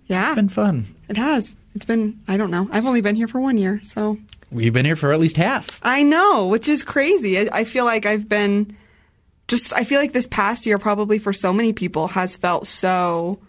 Yeah, 0.07 0.28
it's 0.28 0.34
been 0.37 0.49
fun. 0.49 0.95
it 1.09 1.16
has. 1.16 1.55
It's 1.74 1.84
been. 1.84 2.20
I 2.28 2.37
don't 2.37 2.51
know. 2.51 2.68
I've 2.72 2.87
only 2.87 3.01
been 3.03 3.16
here 3.16 3.28
for 3.28 3.41
one 3.41 3.59
year, 3.59 3.80
so 3.82 4.18
We've 4.51 4.72
been 4.72 4.87
here 4.87 4.97
for 4.97 5.12
at 5.12 5.18
least 5.20 5.37
half. 5.37 5.80
I 5.82 6.05
know, 6.05 6.47
which 6.47 6.68
is 6.68 6.84
crazy. 6.84 7.39
I, 7.39 7.49
I 7.61 7.64
feel 7.64 7.84
like 7.84 8.07
I've 8.07 8.28
been 8.28 8.76
just. 9.49 9.72
I 9.74 9.84
feel 9.84 10.01
like 10.01 10.12
this 10.12 10.26
past 10.28 10.64
year, 10.64 10.78
probably 10.78 11.18
for 11.18 11.32
so 11.32 11.53
many 11.53 11.72
people, 11.74 12.07
has 12.09 12.34
felt 12.37 12.66
so 12.66 13.41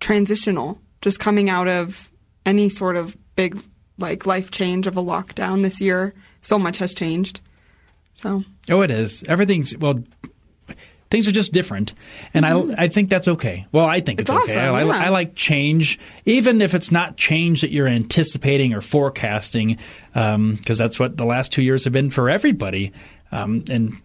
transitional. 0.00 0.78
Just 1.00 1.18
coming 1.20 1.48
out 1.48 1.68
of 1.68 2.10
any 2.44 2.68
sort 2.68 2.96
of 2.96 3.16
big 3.36 3.60
like 3.98 4.24
life 4.26 4.50
change 4.50 4.86
of 4.86 4.96
a 4.96 5.02
lockdown 5.02 5.62
this 5.62 5.80
year. 5.80 6.14
So 6.40 6.58
much 6.58 6.78
has 6.78 6.94
changed. 6.94 7.40
So 8.16 8.44
Oh, 8.70 8.80
it 8.82 8.90
is. 8.90 9.22
Everything's 9.28 9.76
well. 9.76 10.02
Things 11.10 11.26
are 11.26 11.32
just 11.32 11.52
different, 11.52 11.94
and 12.34 12.44
I 12.44 12.84
I 12.84 12.88
think 12.88 13.08
that's 13.08 13.28
okay. 13.28 13.66
Well, 13.72 13.86
I 13.86 14.00
think 14.00 14.20
it's, 14.20 14.28
It's 14.28 14.42
okay. 14.42 14.58
awesome, 14.66 14.74
I, 14.74 14.80
I- 14.80 14.84
yeah. 14.84 15.06
I 15.06 15.08
like 15.08 15.34
change, 15.34 15.98
even 16.26 16.60
if 16.60 16.74
it's 16.74 16.92
not 16.92 17.16
change 17.16 17.62
that 17.62 17.70
you're 17.70 17.88
anticipating 17.88 18.74
or 18.74 18.82
forecasting, 18.82 19.78
because 20.12 20.76
that's 20.76 21.00
what 21.00 21.16
the 21.16 21.24
last 21.24 21.50
two 21.50 21.62
years 21.62 21.84
have 21.84 21.94
been 21.94 22.10
for 22.10 22.28
everybody. 22.28 22.92
Um, 23.32 23.64
and 23.70 23.96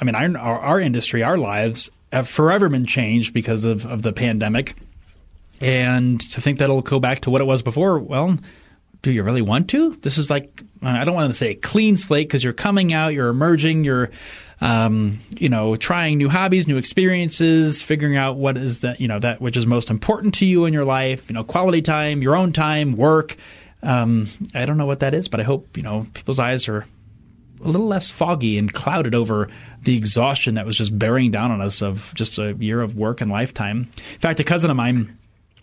I 0.00 0.04
mean, 0.04 0.16
our, 0.16 0.36
our 0.38 0.58
our 0.60 0.80
industry, 0.80 1.22
our 1.22 1.38
lives 1.38 1.88
have 2.12 2.28
forever 2.28 2.68
been 2.68 2.84
changed 2.86 3.32
because 3.32 3.62
of 3.62 3.86
of 3.86 4.02
the 4.02 4.12
pandemic, 4.12 4.74
and 5.60 6.20
to 6.32 6.40
think 6.40 6.58
that 6.58 6.64
it'll 6.64 6.82
go 6.82 6.98
back 6.98 7.20
to 7.20 7.30
what 7.30 7.40
it 7.40 7.44
was 7.44 7.62
before, 7.62 8.00
well, 8.00 8.36
do 9.02 9.10
you 9.10 9.22
really 9.22 9.42
want 9.42 9.70
to? 9.70 9.96
This 9.96 10.18
is 10.18 10.30
like 10.30 10.62
I 10.82 11.04
don't 11.04 11.14
want 11.14 11.30
to 11.30 11.36
say 11.36 11.50
a 11.50 11.54
clean 11.54 11.96
slate 11.96 12.28
because 12.28 12.44
you're 12.44 12.52
coming 12.52 12.92
out, 12.92 13.14
you're 13.14 13.28
emerging, 13.28 13.84
you're 13.84 14.10
um, 14.60 15.20
you 15.30 15.48
know 15.48 15.76
trying 15.76 16.18
new 16.18 16.28
hobbies, 16.28 16.66
new 16.66 16.76
experiences, 16.76 17.82
figuring 17.82 18.16
out 18.16 18.36
what 18.36 18.56
is 18.56 18.80
that 18.80 19.00
you 19.00 19.08
know 19.08 19.18
that 19.18 19.40
which 19.40 19.56
is 19.56 19.66
most 19.66 19.90
important 19.90 20.34
to 20.34 20.46
you 20.46 20.64
in 20.66 20.72
your 20.72 20.84
life. 20.84 21.28
You 21.28 21.34
know, 21.34 21.44
quality 21.44 21.82
time, 21.82 22.22
your 22.22 22.36
own 22.36 22.52
time, 22.52 22.96
work. 22.96 23.36
Um, 23.82 24.28
I 24.54 24.66
don't 24.66 24.76
know 24.76 24.86
what 24.86 25.00
that 25.00 25.14
is, 25.14 25.28
but 25.28 25.40
I 25.40 25.44
hope 25.44 25.76
you 25.76 25.82
know 25.82 26.06
people's 26.12 26.38
eyes 26.38 26.68
are 26.68 26.86
a 27.62 27.68
little 27.68 27.86
less 27.86 28.10
foggy 28.10 28.58
and 28.58 28.72
clouded 28.72 29.14
over 29.14 29.48
the 29.82 29.96
exhaustion 29.96 30.54
that 30.54 30.66
was 30.66 30.76
just 30.76 30.98
bearing 30.98 31.30
down 31.30 31.50
on 31.50 31.60
us 31.60 31.82
of 31.82 32.12
just 32.14 32.38
a 32.38 32.54
year 32.54 32.80
of 32.80 32.96
work 32.96 33.20
and 33.20 33.30
lifetime. 33.30 33.88
In 33.96 34.20
fact, 34.20 34.40
a 34.40 34.44
cousin 34.44 34.70
of 34.70 34.76
mine 34.76 35.18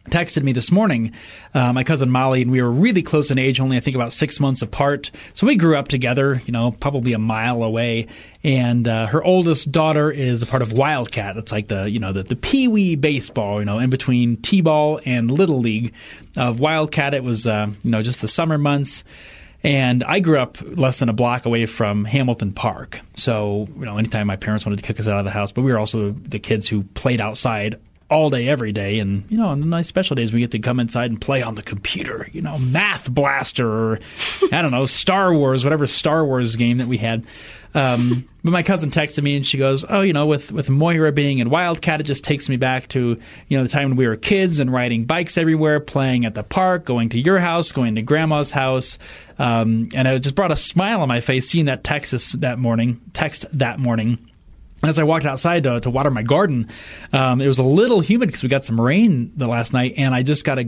texted 0.10 0.44
me 0.44 0.52
this 0.52 0.72
morning, 0.72 1.14
uh, 1.54 1.74
my 1.74 1.84
cousin 1.84 2.10
Molly, 2.10 2.42
and 2.42 2.52
we 2.52 2.62
were 2.62 2.72
really 2.72 3.02
close 3.02 3.32
in 3.32 3.40
age, 3.40 3.60
only 3.60 3.78
I 3.78 3.80
think 3.80 3.96
about 3.96 4.14
six 4.14 4.40
months 4.40 4.62
apart. 4.62 5.12
So 5.34 5.48
we 5.48 5.56
grew 5.56 5.78
up 5.78 5.88
together, 5.88 6.42
you 6.46 6.52
know, 6.52 6.72
probably 6.72 7.14
a 7.14 7.20
mile 7.20 7.64
away. 7.64 8.08
And 8.44 8.88
uh, 8.88 9.08
her 9.08 9.24
oldest 9.24 9.72
daughter 9.72 10.12
is 10.12 10.42
a 10.42 10.46
part 10.46 10.62
of 10.62 10.72
Wildcat. 10.72 11.38
It's 11.38 11.52
like 11.52 11.68
the, 11.68 11.90
you 11.90 12.00
know, 12.00 12.14
the, 12.14 12.24
the 12.24 12.36
Pee 12.36 12.68
Wee 12.68 12.96
baseball, 12.96 13.60
you 13.60 13.66
know, 13.66 13.80
in 13.80 13.90
between 13.90 14.38
T-ball 14.38 15.02
and 15.06 15.30
Little 15.30 15.60
League. 15.60 15.94
Of 16.36 16.60
Wildcat, 16.60 17.14
it 17.14 17.24
was, 17.24 17.48
uh, 17.48 17.68
you 17.84 17.92
know, 17.92 18.04
just 18.04 18.22
the 18.22 18.28
summer 18.28 18.58
months. 18.58 19.04
And 19.64 20.04
I 20.04 20.20
grew 20.20 20.38
up 20.38 20.60
less 20.62 21.00
than 21.00 21.10
a 21.10 21.14
block 21.14 21.46
away 21.46 21.66
from 21.66 22.06
Hamilton 22.06 22.54
Park. 22.54 23.02
So, 23.16 23.68
you 23.78 23.86
know, 23.86 23.98
anytime 23.98 24.28
my 24.28 24.36
parents 24.36 24.66
wanted 24.66 24.78
to 24.78 24.84
kick 24.84 25.00
us 25.00 25.08
out 25.08 25.18
of 25.18 25.26
the 25.26 25.32
house, 25.32 25.52
but 25.52 25.64
we 25.64 25.72
were 25.72 25.80
also 25.80 26.12
the 26.12 26.40
kids 26.40 26.70
who 26.70 26.84
played 26.84 27.20
outside 27.20 27.80
all 28.10 28.30
day, 28.30 28.48
every 28.48 28.72
day. 28.72 29.00
And, 29.00 29.26
you 29.30 29.38
know, 29.38 29.48
on 29.48 29.60
the 29.60 29.66
nice 29.66 29.88
special 29.88 30.16
days, 30.16 30.32
we 30.32 30.40
get 30.40 30.52
to 30.52 30.60
come 30.60 30.80
inside 30.80 31.12
and 31.12 31.20
play 31.20 31.42
on 31.42 31.56
the 31.56 31.64
computer, 31.64 32.30
you 32.32 32.42
know, 32.42 32.58
Math 32.58 33.10
Blaster 33.12 33.68
or, 33.68 34.00
I 34.52 34.62
don't 34.62 34.72
know, 34.72 34.86
Star 34.86 35.34
Wars, 35.34 35.64
whatever 35.64 35.88
Star 35.88 36.26
Wars 36.26 36.56
game 36.56 36.78
that 36.78 36.88
we 36.88 36.98
had. 36.98 37.26
Um, 37.74 38.28
but 38.44 38.52
my 38.52 38.64
cousin 38.64 38.92
texted 38.92 39.24
me 39.24 39.36
and 39.36 39.46
she 39.46 39.58
goes, 39.58 39.84
"Oh, 39.88 40.02
you 40.02 40.14
know, 40.14 40.26
with 40.26 40.52
with 40.54 40.70
Moira 40.70 41.12
being 41.12 41.40
in 41.40 41.50
Wildcat, 41.50 42.00
it 42.00 42.06
just 42.06 42.24
takes 42.24 42.48
me 42.48 42.56
back 42.56 42.88
to 42.90 43.20
you 43.50 43.58
know 43.58 43.64
the 43.64 43.70
time 43.70 43.90
when 43.90 43.98
we 43.98 44.08
were 44.08 44.16
kids 44.16 44.60
and 44.60 44.72
riding 44.72 45.04
bikes 45.06 45.38
everywhere, 45.38 45.80
playing 45.82 46.26
at 46.26 46.34
the 46.34 46.44
park, 46.44 46.86
going 46.86 47.10
to 47.10 47.20
your 47.20 47.40
house, 47.40 47.72
going 47.74 47.96
to 47.96 48.02
Grandma's 48.02 48.52
house." 48.52 48.98
Um, 49.38 49.90
and 49.94 50.08
it 50.08 50.20
just 50.22 50.34
brought 50.34 50.52
a 50.52 50.56
smile 50.56 51.02
on 51.02 51.08
my 51.10 51.20
face 51.20 51.50
seeing 51.50 51.66
that 51.66 51.84
text 51.84 52.12
this- 52.14 52.32
that 52.32 52.58
morning. 52.58 53.00
Text 53.14 53.46
that 53.52 53.80
morning. 53.80 54.18
As 54.84 55.00
I 55.00 55.04
walked 55.04 55.26
outside 55.26 55.64
to, 55.64 55.80
to 55.82 55.90
water 55.90 56.12
my 56.12 56.22
garden, 56.22 56.70
um, 57.12 57.42
it 57.42 57.48
was 57.48 57.58
a 57.58 57.64
little 57.64 58.00
humid 58.00 58.30
because 58.30 58.44
we 58.44 58.50
got 58.50 58.64
some 58.64 58.80
rain 58.80 59.32
the 59.36 59.48
last 59.48 59.74
night, 59.74 59.96
and 59.98 60.14
I 60.14 60.22
just 60.22 60.46
got 60.46 60.60
a, 60.60 60.66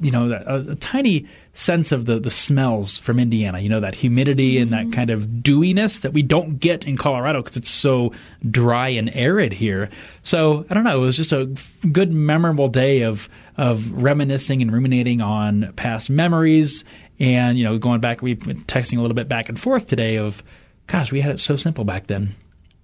you 0.00 0.10
know, 0.10 0.32
a, 0.32 0.70
a 0.72 0.74
tiny 0.76 1.28
sense 1.52 1.92
of 1.92 2.06
the 2.06 2.18
the 2.18 2.30
smells 2.30 2.98
from 3.00 3.18
Indiana. 3.18 3.60
You 3.60 3.68
know, 3.68 3.80
that 3.80 3.94
humidity 3.94 4.56
and 4.56 4.70
that 4.72 4.90
kind 4.92 5.10
of 5.10 5.42
dewiness 5.42 6.00
that 6.00 6.14
we 6.14 6.22
don't 6.22 6.60
get 6.60 6.86
in 6.86 6.96
Colorado 6.96 7.42
because 7.42 7.58
it's 7.58 7.70
so 7.70 8.12
dry 8.50 8.88
and 8.88 9.14
arid 9.14 9.52
here. 9.52 9.90
So 10.22 10.64
I 10.70 10.74
don't 10.74 10.84
know. 10.84 11.02
It 11.02 11.06
was 11.06 11.18
just 11.18 11.32
a 11.32 11.54
good, 11.90 12.10
memorable 12.10 12.68
day 12.68 13.02
of 13.02 13.28
of 13.58 13.90
reminiscing 13.90 14.62
and 14.62 14.72
ruminating 14.72 15.20
on 15.20 15.74
past 15.76 16.08
memories, 16.08 16.84
and 17.20 17.58
you 17.58 17.64
know, 17.64 17.76
going 17.76 18.00
back. 18.00 18.22
We've 18.22 18.42
been 18.42 18.64
texting 18.64 18.96
a 18.96 19.02
little 19.02 19.14
bit 19.14 19.28
back 19.28 19.50
and 19.50 19.60
forth 19.60 19.88
today 19.88 20.16
of, 20.16 20.42
gosh, 20.86 21.12
we 21.12 21.20
had 21.20 21.32
it 21.32 21.38
so 21.38 21.56
simple 21.56 21.84
back 21.84 22.06
then 22.06 22.34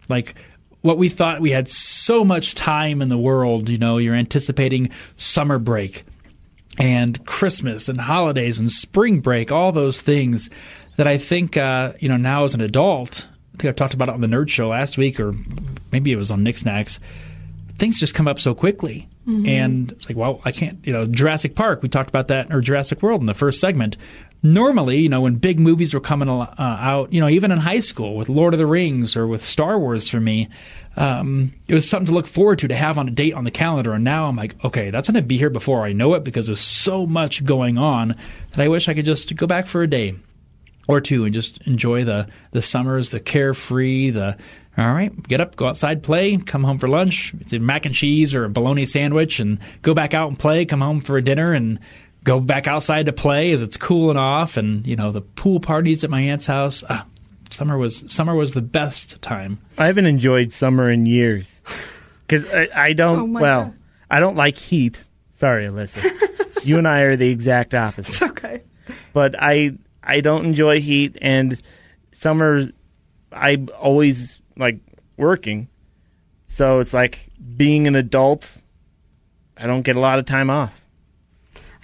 like 0.08 0.34
what 0.82 0.98
we 0.98 1.08
thought 1.08 1.40
we 1.40 1.50
had 1.50 1.68
so 1.68 2.24
much 2.24 2.54
time 2.54 3.02
in 3.02 3.08
the 3.08 3.18
world 3.18 3.68
you 3.68 3.78
know 3.78 3.98
you're 3.98 4.14
anticipating 4.14 4.90
summer 5.16 5.58
break 5.58 6.04
and 6.78 7.24
christmas 7.26 7.88
and 7.88 8.00
holidays 8.00 8.58
and 8.58 8.70
spring 8.70 9.20
break 9.20 9.50
all 9.50 9.72
those 9.72 10.00
things 10.00 10.50
that 10.96 11.06
i 11.06 11.18
think 11.18 11.56
uh, 11.56 11.92
you 12.00 12.08
know 12.08 12.16
now 12.16 12.44
as 12.44 12.54
an 12.54 12.60
adult 12.60 13.26
i 13.54 13.56
think 13.58 13.70
i 13.70 13.72
talked 13.72 13.94
about 13.94 14.08
it 14.08 14.14
on 14.14 14.20
the 14.20 14.28
nerd 14.28 14.48
show 14.48 14.68
last 14.68 14.98
week 14.98 15.18
or 15.18 15.34
maybe 15.92 16.12
it 16.12 16.16
was 16.16 16.30
on 16.30 16.42
nick 16.42 16.56
snacks 16.56 17.00
things 17.78 17.98
just 17.98 18.14
come 18.14 18.26
up 18.28 18.40
so 18.40 18.54
quickly. 18.54 19.08
And 19.46 19.92
it's 19.92 20.08
like 20.08 20.16
well 20.16 20.40
i 20.46 20.52
can't 20.52 20.78
you 20.86 20.92
know 20.92 21.04
jurassic 21.04 21.54
park 21.54 21.82
we 21.82 21.90
talked 21.90 22.08
about 22.08 22.28
that 22.28 22.50
or 22.50 22.62
jurassic 22.62 23.02
world 23.02 23.20
in 23.20 23.26
the 23.26 23.34
first 23.34 23.60
segment 23.60 23.98
normally 24.42 24.98
you 24.98 25.08
know 25.08 25.22
when 25.22 25.34
big 25.34 25.58
movies 25.58 25.92
were 25.92 26.00
coming 26.00 26.28
uh, 26.28 26.54
out 26.58 27.12
you 27.12 27.20
know 27.20 27.28
even 27.28 27.50
in 27.50 27.58
high 27.58 27.80
school 27.80 28.14
with 28.16 28.28
lord 28.28 28.54
of 28.54 28.58
the 28.58 28.66
rings 28.66 29.16
or 29.16 29.26
with 29.26 29.44
star 29.44 29.78
wars 29.78 30.08
for 30.08 30.20
me 30.20 30.48
um, 30.96 31.52
it 31.68 31.74
was 31.74 31.88
something 31.88 32.06
to 32.06 32.12
look 32.12 32.26
forward 32.26 32.58
to 32.58 32.68
to 32.68 32.74
have 32.74 32.98
on 32.98 33.08
a 33.08 33.10
date 33.10 33.34
on 33.34 33.44
the 33.44 33.50
calendar 33.50 33.92
and 33.92 34.04
now 34.04 34.26
i'm 34.26 34.36
like 34.36 34.54
okay 34.64 34.90
that's 34.90 35.08
going 35.08 35.20
to 35.20 35.26
be 35.26 35.38
here 35.38 35.50
before 35.50 35.84
i 35.84 35.92
know 35.92 36.14
it 36.14 36.22
because 36.22 36.46
there's 36.46 36.60
so 36.60 37.04
much 37.06 37.44
going 37.44 37.78
on 37.78 38.14
that 38.52 38.60
i 38.60 38.68
wish 38.68 38.88
i 38.88 38.94
could 38.94 39.06
just 39.06 39.34
go 39.34 39.46
back 39.46 39.66
for 39.66 39.82
a 39.82 39.88
day 39.88 40.14
or 40.88 41.00
two 41.00 41.24
and 41.24 41.34
just 41.34 41.58
enjoy 41.66 42.02
the 42.02 42.26
the 42.50 42.62
summers, 42.62 43.10
the 43.10 43.20
carefree, 43.20 44.10
the 44.10 44.36
all 44.76 44.92
right, 44.92 45.26
get 45.26 45.40
up, 45.40 45.56
go 45.56 45.66
outside, 45.66 46.04
play, 46.04 46.36
come 46.36 46.62
home 46.62 46.78
for 46.78 46.86
lunch. 46.86 47.34
It's 47.40 47.52
a 47.52 47.58
mac 47.58 47.84
and 47.84 47.94
cheese 47.94 48.32
or 48.32 48.44
a 48.44 48.48
bologna 48.48 48.86
sandwich, 48.86 49.38
and 49.38 49.58
go 49.82 49.92
back 49.92 50.14
out 50.14 50.28
and 50.28 50.38
play. 50.38 50.64
Come 50.64 50.80
home 50.80 51.00
for 51.00 51.20
dinner 51.20 51.52
and 51.52 51.78
go 52.28 52.40
back 52.40 52.68
outside 52.68 53.06
to 53.06 53.12
play 53.12 53.52
as 53.52 53.62
it's 53.62 53.78
cooling 53.78 54.18
off. 54.18 54.56
And 54.56 54.86
you 54.86 54.94
know 54.96 55.10
the 55.10 55.22
pool 55.22 55.60
parties 55.60 56.04
at 56.04 56.10
my 56.10 56.20
aunt's 56.20 56.46
house. 56.46 56.84
Ah, 56.88 57.06
summer 57.50 57.78
was 57.78 58.04
summer 58.06 58.34
was 58.34 58.52
the 58.54 58.62
best 58.62 59.20
time. 59.22 59.58
I 59.78 59.86
haven't 59.86 60.06
enjoyed 60.06 60.52
summer 60.52 60.90
in 60.90 61.06
years 61.06 61.62
because 62.26 62.44
I, 62.52 62.68
I 62.74 62.92
don't. 62.92 63.18
Oh 63.18 63.40
well, 63.40 63.64
God. 63.64 63.74
I 64.10 64.20
don't 64.20 64.36
like 64.36 64.58
heat. 64.58 65.02
Sorry, 65.32 65.66
Alyssa. 65.66 66.64
you 66.64 66.78
and 66.78 66.86
I 66.86 67.00
are 67.00 67.16
the 67.16 67.30
exact 67.30 67.74
opposite. 67.74 68.10
it's 68.10 68.22
okay. 68.22 68.62
But 69.12 69.34
I 69.38 69.72
I 70.02 70.20
don't 70.20 70.44
enjoy 70.44 70.80
heat 70.80 71.16
and 71.20 71.60
summer. 72.12 72.68
I'm 73.32 73.68
always 73.78 74.38
like 74.56 74.80
working, 75.16 75.68
so 76.46 76.80
it's 76.80 76.92
like 76.92 77.30
being 77.56 77.86
an 77.86 77.94
adult. 77.94 78.50
I 79.56 79.66
don't 79.66 79.82
get 79.82 79.96
a 79.96 80.00
lot 80.00 80.18
of 80.18 80.26
time 80.26 80.50
off. 80.50 80.72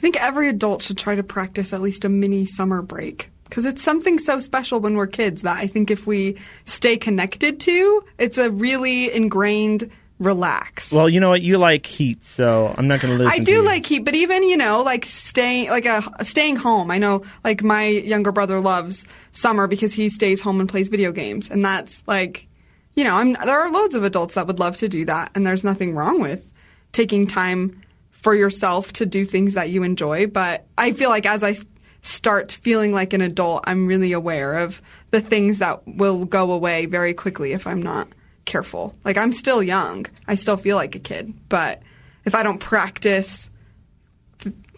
I 0.04 0.06
think 0.06 0.22
every 0.22 0.50
adult 0.50 0.82
should 0.82 0.98
try 0.98 1.14
to 1.14 1.22
practice 1.22 1.72
at 1.72 1.80
least 1.80 2.04
a 2.04 2.10
mini 2.10 2.44
summer 2.44 2.82
break 2.82 3.30
because 3.44 3.64
it's 3.64 3.82
something 3.82 4.18
so 4.18 4.38
special 4.38 4.78
when 4.78 4.96
we're 4.96 5.06
kids 5.06 5.40
that 5.40 5.56
I 5.56 5.66
think 5.66 5.90
if 5.90 6.06
we 6.06 6.36
stay 6.66 6.98
connected 6.98 7.58
to, 7.60 8.04
it's 8.18 8.36
a 8.36 8.50
really 8.50 9.10
ingrained 9.10 9.90
relax. 10.18 10.92
Well, 10.92 11.08
you 11.08 11.20
know 11.20 11.30
what? 11.30 11.40
You 11.40 11.56
like 11.56 11.86
heat, 11.86 12.22
so 12.22 12.74
I'm 12.76 12.86
not 12.86 13.00
going 13.00 13.16
to 13.16 13.24
listen. 13.24 13.32
I 13.32 13.42
do 13.42 13.62
like 13.62 13.86
heat, 13.86 14.00
but 14.00 14.14
even 14.14 14.42
you 14.42 14.58
know, 14.58 14.82
like 14.82 15.06
staying, 15.06 15.70
like 15.70 15.86
a, 15.86 16.02
staying 16.22 16.56
home. 16.56 16.90
I 16.90 16.98
know, 16.98 17.22
like 17.42 17.62
my 17.62 17.86
younger 17.86 18.30
brother 18.30 18.60
loves 18.60 19.06
summer 19.32 19.66
because 19.66 19.94
he 19.94 20.10
stays 20.10 20.38
home 20.38 20.60
and 20.60 20.68
plays 20.68 20.88
video 20.88 21.12
games, 21.12 21.50
and 21.50 21.64
that's 21.64 22.02
like, 22.06 22.46
you 22.94 23.04
know, 23.04 23.16
I'm 23.16 23.32
there 23.32 23.58
are 23.58 23.72
loads 23.72 23.94
of 23.94 24.04
adults 24.04 24.34
that 24.34 24.46
would 24.48 24.58
love 24.58 24.76
to 24.76 24.88
do 24.90 25.06
that, 25.06 25.30
and 25.34 25.46
there's 25.46 25.64
nothing 25.64 25.94
wrong 25.94 26.20
with 26.20 26.46
taking 26.92 27.26
time 27.26 27.80
for 28.24 28.34
yourself 28.34 28.90
to 28.94 29.04
do 29.04 29.26
things 29.26 29.52
that 29.52 29.68
you 29.68 29.82
enjoy. 29.82 30.26
But 30.26 30.64
I 30.78 30.92
feel 30.92 31.10
like 31.10 31.26
as 31.26 31.44
I 31.44 31.58
start 32.00 32.52
feeling 32.52 32.90
like 32.90 33.12
an 33.12 33.20
adult, 33.20 33.64
I'm 33.66 33.86
really 33.86 34.12
aware 34.12 34.54
of 34.58 34.80
the 35.10 35.20
things 35.20 35.58
that 35.58 35.86
will 35.86 36.24
go 36.24 36.50
away 36.50 36.86
very 36.86 37.12
quickly 37.12 37.52
if 37.52 37.66
I'm 37.66 37.82
not 37.82 38.08
careful. 38.46 38.94
Like 39.04 39.18
I'm 39.18 39.32
still 39.34 39.62
young. 39.62 40.06
I 40.26 40.36
still 40.36 40.56
feel 40.56 40.76
like 40.76 40.94
a 40.94 41.00
kid, 41.00 41.34
but 41.50 41.82
if 42.24 42.34
I 42.34 42.42
don't 42.42 42.58
practice 42.58 43.50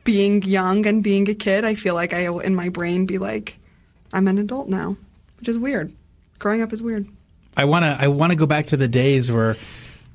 being 0.02 0.42
young 0.42 0.84
and 0.84 1.02
being 1.02 1.28
a 1.28 1.34
kid, 1.34 1.64
I 1.64 1.76
feel 1.76 1.94
like 1.94 2.12
I 2.12 2.28
will 2.28 2.40
in 2.40 2.56
my 2.56 2.68
brain 2.68 3.06
be 3.06 3.18
like 3.18 3.56
I'm 4.12 4.26
an 4.26 4.38
adult 4.38 4.68
now, 4.68 4.96
which 5.38 5.48
is 5.48 5.56
weird. 5.56 5.94
Growing 6.40 6.62
up 6.62 6.72
is 6.72 6.82
weird. 6.82 7.06
I 7.56 7.64
want 7.64 7.84
to 7.84 7.96
I 7.96 8.08
want 8.08 8.32
to 8.32 8.36
go 8.36 8.46
back 8.46 8.66
to 8.66 8.76
the 8.76 8.88
days 8.88 9.30
where 9.30 9.56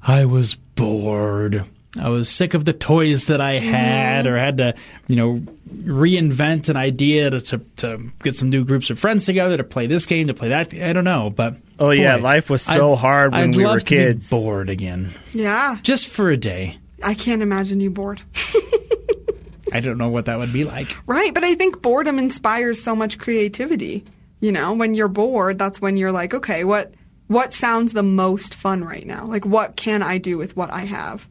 I 0.01 0.25
was 0.25 0.55
bored. 0.55 1.65
I 1.99 2.09
was 2.09 2.29
sick 2.29 2.53
of 2.53 2.63
the 2.65 2.73
toys 2.73 3.25
that 3.25 3.41
I 3.41 3.53
had, 3.53 4.25
or 4.25 4.37
had 4.37 4.57
to, 4.59 4.75
you 5.07 5.15
know, 5.17 5.41
reinvent 5.69 6.69
an 6.69 6.77
idea 6.77 7.29
to, 7.29 7.41
to 7.41 7.57
to 7.77 8.11
get 8.23 8.35
some 8.35 8.49
new 8.49 8.63
groups 8.63 8.89
of 8.89 8.97
friends 8.99 9.25
together 9.25 9.57
to 9.57 9.63
play 9.63 9.87
this 9.87 10.05
game, 10.05 10.27
to 10.27 10.33
play 10.33 10.49
that. 10.49 10.73
I 10.73 10.93
don't 10.93 11.03
know, 11.03 11.29
but 11.29 11.55
Oh, 11.79 11.89
yeah, 11.89 12.15
life 12.17 12.49
was 12.49 12.61
so 12.61 12.95
hard 12.95 13.31
when 13.31 13.49
I'd 13.49 13.55
we 13.55 13.65
love 13.65 13.73
were 13.75 13.79
to 13.79 13.85
be 13.85 13.95
kids. 13.95 14.29
bored 14.29 14.69
again, 14.69 15.13
Yeah, 15.33 15.77
just 15.83 16.07
for 16.07 16.29
a 16.29 16.37
day. 16.37 16.77
I 17.03 17.13
can't 17.15 17.41
imagine 17.41 17.79
you 17.81 17.89
bored. 17.89 18.21
I 19.73 19.79
don't 19.79 19.97
know 19.97 20.09
what 20.09 20.25
that 20.25 20.37
would 20.37 20.51
be 20.53 20.63
like. 20.65 20.95
Right, 21.07 21.33
but 21.33 21.43
I 21.43 21.55
think 21.55 21.81
boredom 21.81 22.19
inspires 22.19 22.81
so 22.83 22.95
much 22.95 23.17
creativity. 23.17 24.03
You 24.41 24.51
know, 24.51 24.73
when 24.73 24.93
you're 24.93 25.07
bored, 25.07 25.57
that's 25.57 25.79
when 25.81 25.97
you're 25.97 26.11
like, 26.11 26.33
okay, 26.33 26.63
what 26.63 26.93
what 27.27 27.53
sounds 27.53 27.93
the 27.93 28.03
most 28.03 28.53
fun 28.55 28.83
right 28.83 29.05
now? 29.07 29.25
Like 29.25 29.45
what 29.45 29.75
can 29.75 30.03
I 30.03 30.17
do 30.17 30.37
with 30.37 30.55
what 30.57 30.69
I 30.71 30.81
have? 30.81 31.27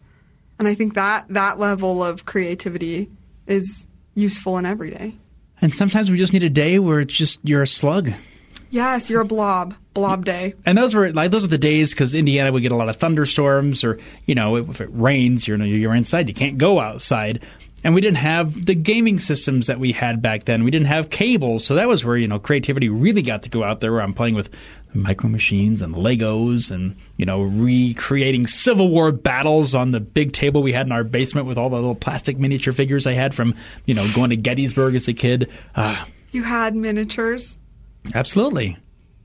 And 0.60 0.68
I 0.68 0.74
think 0.74 0.92
that 0.94 1.24
that 1.30 1.58
level 1.58 2.04
of 2.04 2.26
creativity 2.26 3.10
is 3.46 3.86
useful 4.14 4.58
in 4.58 4.66
every 4.66 4.90
day. 4.90 5.14
And 5.62 5.72
sometimes 5.72 6.10
we 6.10 6.18
just 6.18 6.34
need 6.34 6.42
a 6.42 6.50
day 6.50 6.78
where 6.78 7.00
it's 7.00 7.14
just 7.14 7.40
you're 7.42 7.62
a 7.62 7.66
slug. 7.66 8.12
Yes, 8.68 9.08
you're 9.08 9.22
a 9.22 9.26
blob. 9.26 9.74
Blob 9.94 10.26
day. 10.26 10.52
And 10.66 10.76
those 10.76 10.94
were 10.94 11.12
like 11.14 11.30
those 11.30 11.44
are 11.44 11.48
the 11.48 11.56
days 11.56 11.92
because 11.92 12.14
Indiana 12.14 12.52
would 12.52 12.60
get 12.60 12.72
a 12.72 12.76
lot 12.76 12.90
of 12.90 12.98
thunderstorms, 12.98 13.82
or 13.82 13.98
you 14.26 14.34
know, 14.34 14.56
if 14.56 14.82
it 14.82 14.90
rains, 14.92 15.48
you're 15.48 15.56
you're 15.64 15.94
inside, 15.94 16.28
you 16.28 16.34
can't 16.34 16.58
go 16.58 16.78
outside. 16.78 17.42
And 17.82 17.94
we 17.94 18.02
didn't 18.02 18.18
have 18.18 18.66
the 18.66 18.74
gaming 18.74 19.18
systems 19.18 19.68
that 19.68 19.80
we 19.80 19.92
had 19.92 20.20
back 20.20 20.44
then. 20.44 20.64
We 20.64 20.70
didn't 20.70 20.88
have 20.88 21.08
cables, 21.08 21.64
so 21.64 21.76
that 21.76 21.88
was 21.88 22.04
where 22.04 22.18
you 22.18 22.28
know 22.28 22.38
creativity 22.38 22.90
really 22.90 23.22
got 23.22 23.44
to 23.44 23.48
go 23.48 23.64
out 23.64 23.80
there. 23.80 23.92
Where 23.92 24.02
I'm 24.02 24.12
playing 24.12 24.34
with 24.34 24.50
micro 24.94 25.28
machines 25.28 25.82
and 25.82 25.94
Legos, 25.94 26.70
and 26.70 26.96
you 27.16 27.24
know, 27.26 27.42
recreating 27.42 28.46
Civil 28.46 28.88
War 28.88 29.12
battles 29.12 29.74
on 29.74 29.92
the 29.92 30.00
big 30.00 30.32
table 30.32 30.62
we 30.62 30.72
had 30.72 30.86
in 30.86 30.92
our 30.92 31.04
basement 31.04 31.46
with 31.46 31.58
all 31.58 31.68
the 31.70 31.76
little 31.76 31.94
plastic 31.94 32.38
miniature 32.38 32.72
figures 32.72 33.06
I 33.06 33.12
had 33.12 33.34
from 33.34 33.54
you 33.86 33.94
know 33.94 34.06
going 34.14 34.30
to 34.30 34.36
Gettysburg 34.36 34.94
as 34.94 35.06
a 35.08 35.12
kid. 35.14 35.48
Uh, 35.74 36.04
You 36.32 36.42
had 36.42 36.74
miniatures. 36.74 37.56
absolutely. 38.14 38.76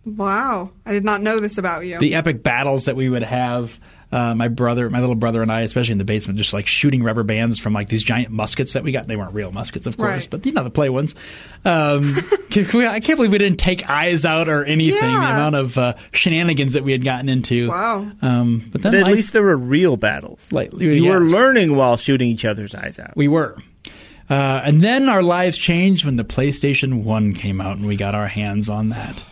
Wow, 0.06 0.70
I 0.86 0.92
did 0.92 1.04
not 1.04 1.22
know 1.22 1.40
this 1.40 1.58
about 1.58 1.86
you. 1.88 1.98
the 2.00 2.14
epic 2.14 2.44
battles 2.44 2.86
that 2.86 2.96
we 2.96 3.10
would 3.10 3.24
have. 3.24 3.80
Uh, 4.16 4.34
my 4.34 4.48
brother, 4.48 4.90
my 4.90 5.02
little 5.02 5.14
brother, 5.16 5.42
and 5.42 5.52
I, 5.52 5.62
especially 5.62 5.92
in 5.92 5.98
the 5.98 6.06
basement, 6.06 6.38
just 6.38 6.54
like 6.54 6.68
shooting 6.68 7.04
rubber 7.04 7.24
bands 7.24 7.60
from 7.60 7.74
like 7.74 7.90
these 7.90 8.02
giant 8.02 8.32
muskets 8.32 8.72
that 8.74 8.84
we 8.86 8.94
got. 8.94 9.08
They 9.08 9.18
weren't 9.18 9.34
real 9.34 9.52
muskets, 9.52 9.88
of 9.88 9.98
course, 9.98 10.10
Right. 10.10 10.28
but 10.30 10.46
you 10.46 10.54
know 10.54 10.64
the 10.64 10.70
play 10.70 10.88
ones. 10.90 11.16
Um, 11.66 12.16
can 12.50 12.66
we- 12.74 12.88
I 12.88 13.02
can't 13.02 13.18
believe 13.18 13.32
we 13.34 13.38
didn't 13.40 13.60
take 13.60 13.90
eyes 13.90 14.24
out 14.24 14.48
or 14.48 14.64
anything. 14.64 15.02
The 15.02 15.08
amount 15.18 15.56
of 15.56 15.78
uh, 15.78 15.96
shenanigans 16.14 16.74
that 16.74 16.84
we 16.86 16.94
had 16.94 17.04
gotten 17.04 17.28
into. 17.28 17.68
Wow. 17.68 18.10
Um, 18.22 18.70
but 18.72 18.82
then 18.84 18.94
But 18.94 19.00
at 19.02 19.06
life- 19.08 19.16
least 19.16 19.34
there 19.34 19.44
were 19.44 19.58
real 19.58 19.98
battles. 19.98 20.50
Like, 20.50 20.72
you 20.74 21.06
were 21.10 21.20
learning 21.20 21.76
while 21.76 21.98
shooting 21.98 22.30
each 22.30 22.46
other's 22.46 22.74
eyes 22.74 22.98
out. 23.00 23.18
We 23.18 23.28
were. 23.28 23.58
Uh, 24.30 24.62
and 24.64 24.82
then 24.82 25.10
our 25.10 25.22
lives 25.24 25.58
changed 25.58 26.06
when 26.06 26.16
the 26.16 26.24
PlayStation 26.24 27.04
1 27.04 27.34
came 27.34 27.60
out 27.62 27.78
and 27.78 27.86
we 27.86 27.96
got 27.96 28.16
our 28.16 28.28
hands 28.28 28.70
on 28.70 28.90
that. 28.90 29.24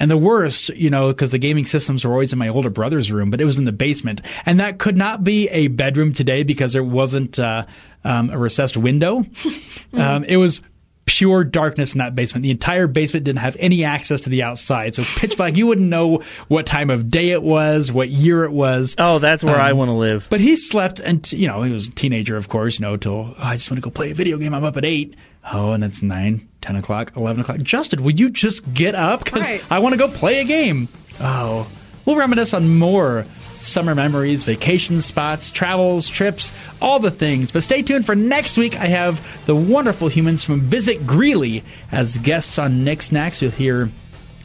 And 0.00 0.10
the 0.10 0.16
worst, 0.16 0.70
you 0.70 0.90
know, 0.90 1.08
because 1.08 1.30
the 1.30 1.38
gaming 1.38 1.66
systems 1.66 2.04
were 2.04 2.12
always 2.12 2.32
in 2.32 2.38
my 2.38 2.48
older 2.48 2.70
brother's 2.70 3.12
room, 3.12 3.30
but 3.30 3.40
it 3.40 3.44
was 3.44 3.58
in 3.58 3.64
the 3.64 3.72
basement. 3.72 4.20
And 4.44 4.58
that 4.60 4.78
could 4.78 4.96
not 4.96 5.22
be 5.24 5.48
a 5.50 5.68
bedroom 5.68 6.12
today 6.12 6.42
because 6.42 6.72
there 6.72 6.82
wasn't 6.84 7.38
uh, 7.38 7.66
um, 8.04 8.30
a 8.30 8.38
recessed 8.38 8.76
window. 8.76 9.24
um, 9.92 10.24
it 10.24 10.36
was 10.36 10.62
pure 11.06 11.44
darkness 11.44 11.92
in 11.92 11.98
that 11.98 12.14
basement. 12.14 12.42
The 12.42 12.50
entire 12.50 12.86
basement 12.86 13.24
didn't 13.24 13.40
have 13.40 13.56
any 13.60 13.84
access 13.84 14.22
to 14.22 14.30
the 14.30 14.42
outside. 14.42 14.94
So 14.94 15.04
pitch 15.16 15.36
black, 15.36 15.54
you 15.54 15.66
wouldn't 15.66 15.88
know 15.88 16.22
what 16.48 16.66
time 16.66 16.88
of 16.90 17.10
day 17.10 17.30
it 17.30 17.42
was, 17.42 17.92
what 17.92 18.08
year 18.08 18.44
it 18.44 18.52
was. 18.52 18.94
Oh, 18.98 19.18
that's 19.18 19.44
where 19.44 19.60
I 19.60 19.72
Um, 19.72 19.78
want 19.78 19.88
to 19.90 19.92
live. 19.92 20.26
But 20.30 20.40
he 20.40 20.56
slept, 20.56 21.00
and 21.00 21.30
you 21.32 21.46
know, 21.46 21.62
he 21.62 21.70
was 21.70 21.88
a 21.88 21.90
teenager, 21.90 22.36
of 22.36 22.48
course. 22.48 22.78
You 22.80 22.86
know, 22.86 22.96
till 22.96 23.12
oh, 23.12 23.36
I 23.38 23.56
just 23.56 23.70
want 23.70 23.76
to 23.78 23.84
go 23.84 23.90
play 23.90 24.10
a 24.10 24.14
video 24.14 24.38
game. 24.38 24.54
I'm 24.54 24.64
up 24.64 24.76
at 24.76 24.84
eight. 24.84 25.14
Oh, 25.52 25.72
and 25.72 25.84
it's 25.84 26.02
nine, 26.02 26.48
ten 26.60 26.76
o'clock, 26.76 27.12
eleven 27.16 27.42
o'clock. 27.42 27.58
Justin, 27.58 28.02
will 28.02 28.12
you 28.12 28.30
just 28.30 28.72
get 28.74 28.94
up? 28.94 29.24
Because 29.24 29.42
Right. 29.42 29.62
I 29.70 29.78
want 29.80 29.92
to 29.92 29.98
go 29.98 30.08
play 30.08 30.40
a 30.40 30.44
game. 30.44 30.88
Oh, 31.20 31.66
we'll 32.06 32.16
reminisce 32.16 32.54
on 32.54 32.78
more 32.78 33.24
summer 33.60 33.94
memories, 33.94 34.44
vacation 34.44 35.00
spots, 35.00 35.50
travels, 35.50 36.06
trips, 36.08 36.52
all 36.82 36.98
the 36.98 37.10
things. 37.10 37.50
But 37.50 37.62
stay 37.62 37.80
tuned 37.82 38.04
for 38.04 38.14
next 38.14 38.56
week. 38.58 38.78
I 38.78 38.86
have 38.86 39.26
the 39.46 39.54
wonderful 39.56 40.08
humans 40.08 40.44
from 40.44 40.60
Visit 40.60 41.06
Greeley 41.06 41.62
as 41.92 42.18
guests 42.18 42.58
on 42.58 42.84
Nick 42.84 43.00
Snacks. 43.02 43.40
You'll 43.40 43.50
hear 43.52 43.90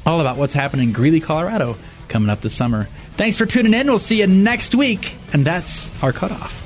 all 0.06 0.22
about 0.22 0.38
what's 0.38 0.54
happening 0.54 0.90
in 0.90 0.94
Greeley, 0.94 1.20
Colorado 1.20 1.76
coming 2.08 2.30
up 2.30 2.42
this 2.42 2.56
summer. 2.56 2.86
Thanks 3.18 3.38
for 3.38 3.46
tuning 3.46 3.74
in. 3.74 3.88
We'll 3.88 4.00
see 4.00 4.20
you 4.20 4.28
next 4.28 4.74
week. 4.74 5.14
And 5.34 5.46
that's 5.46 5.92
our 6.02 6.12
cutoff. 6.14 6.66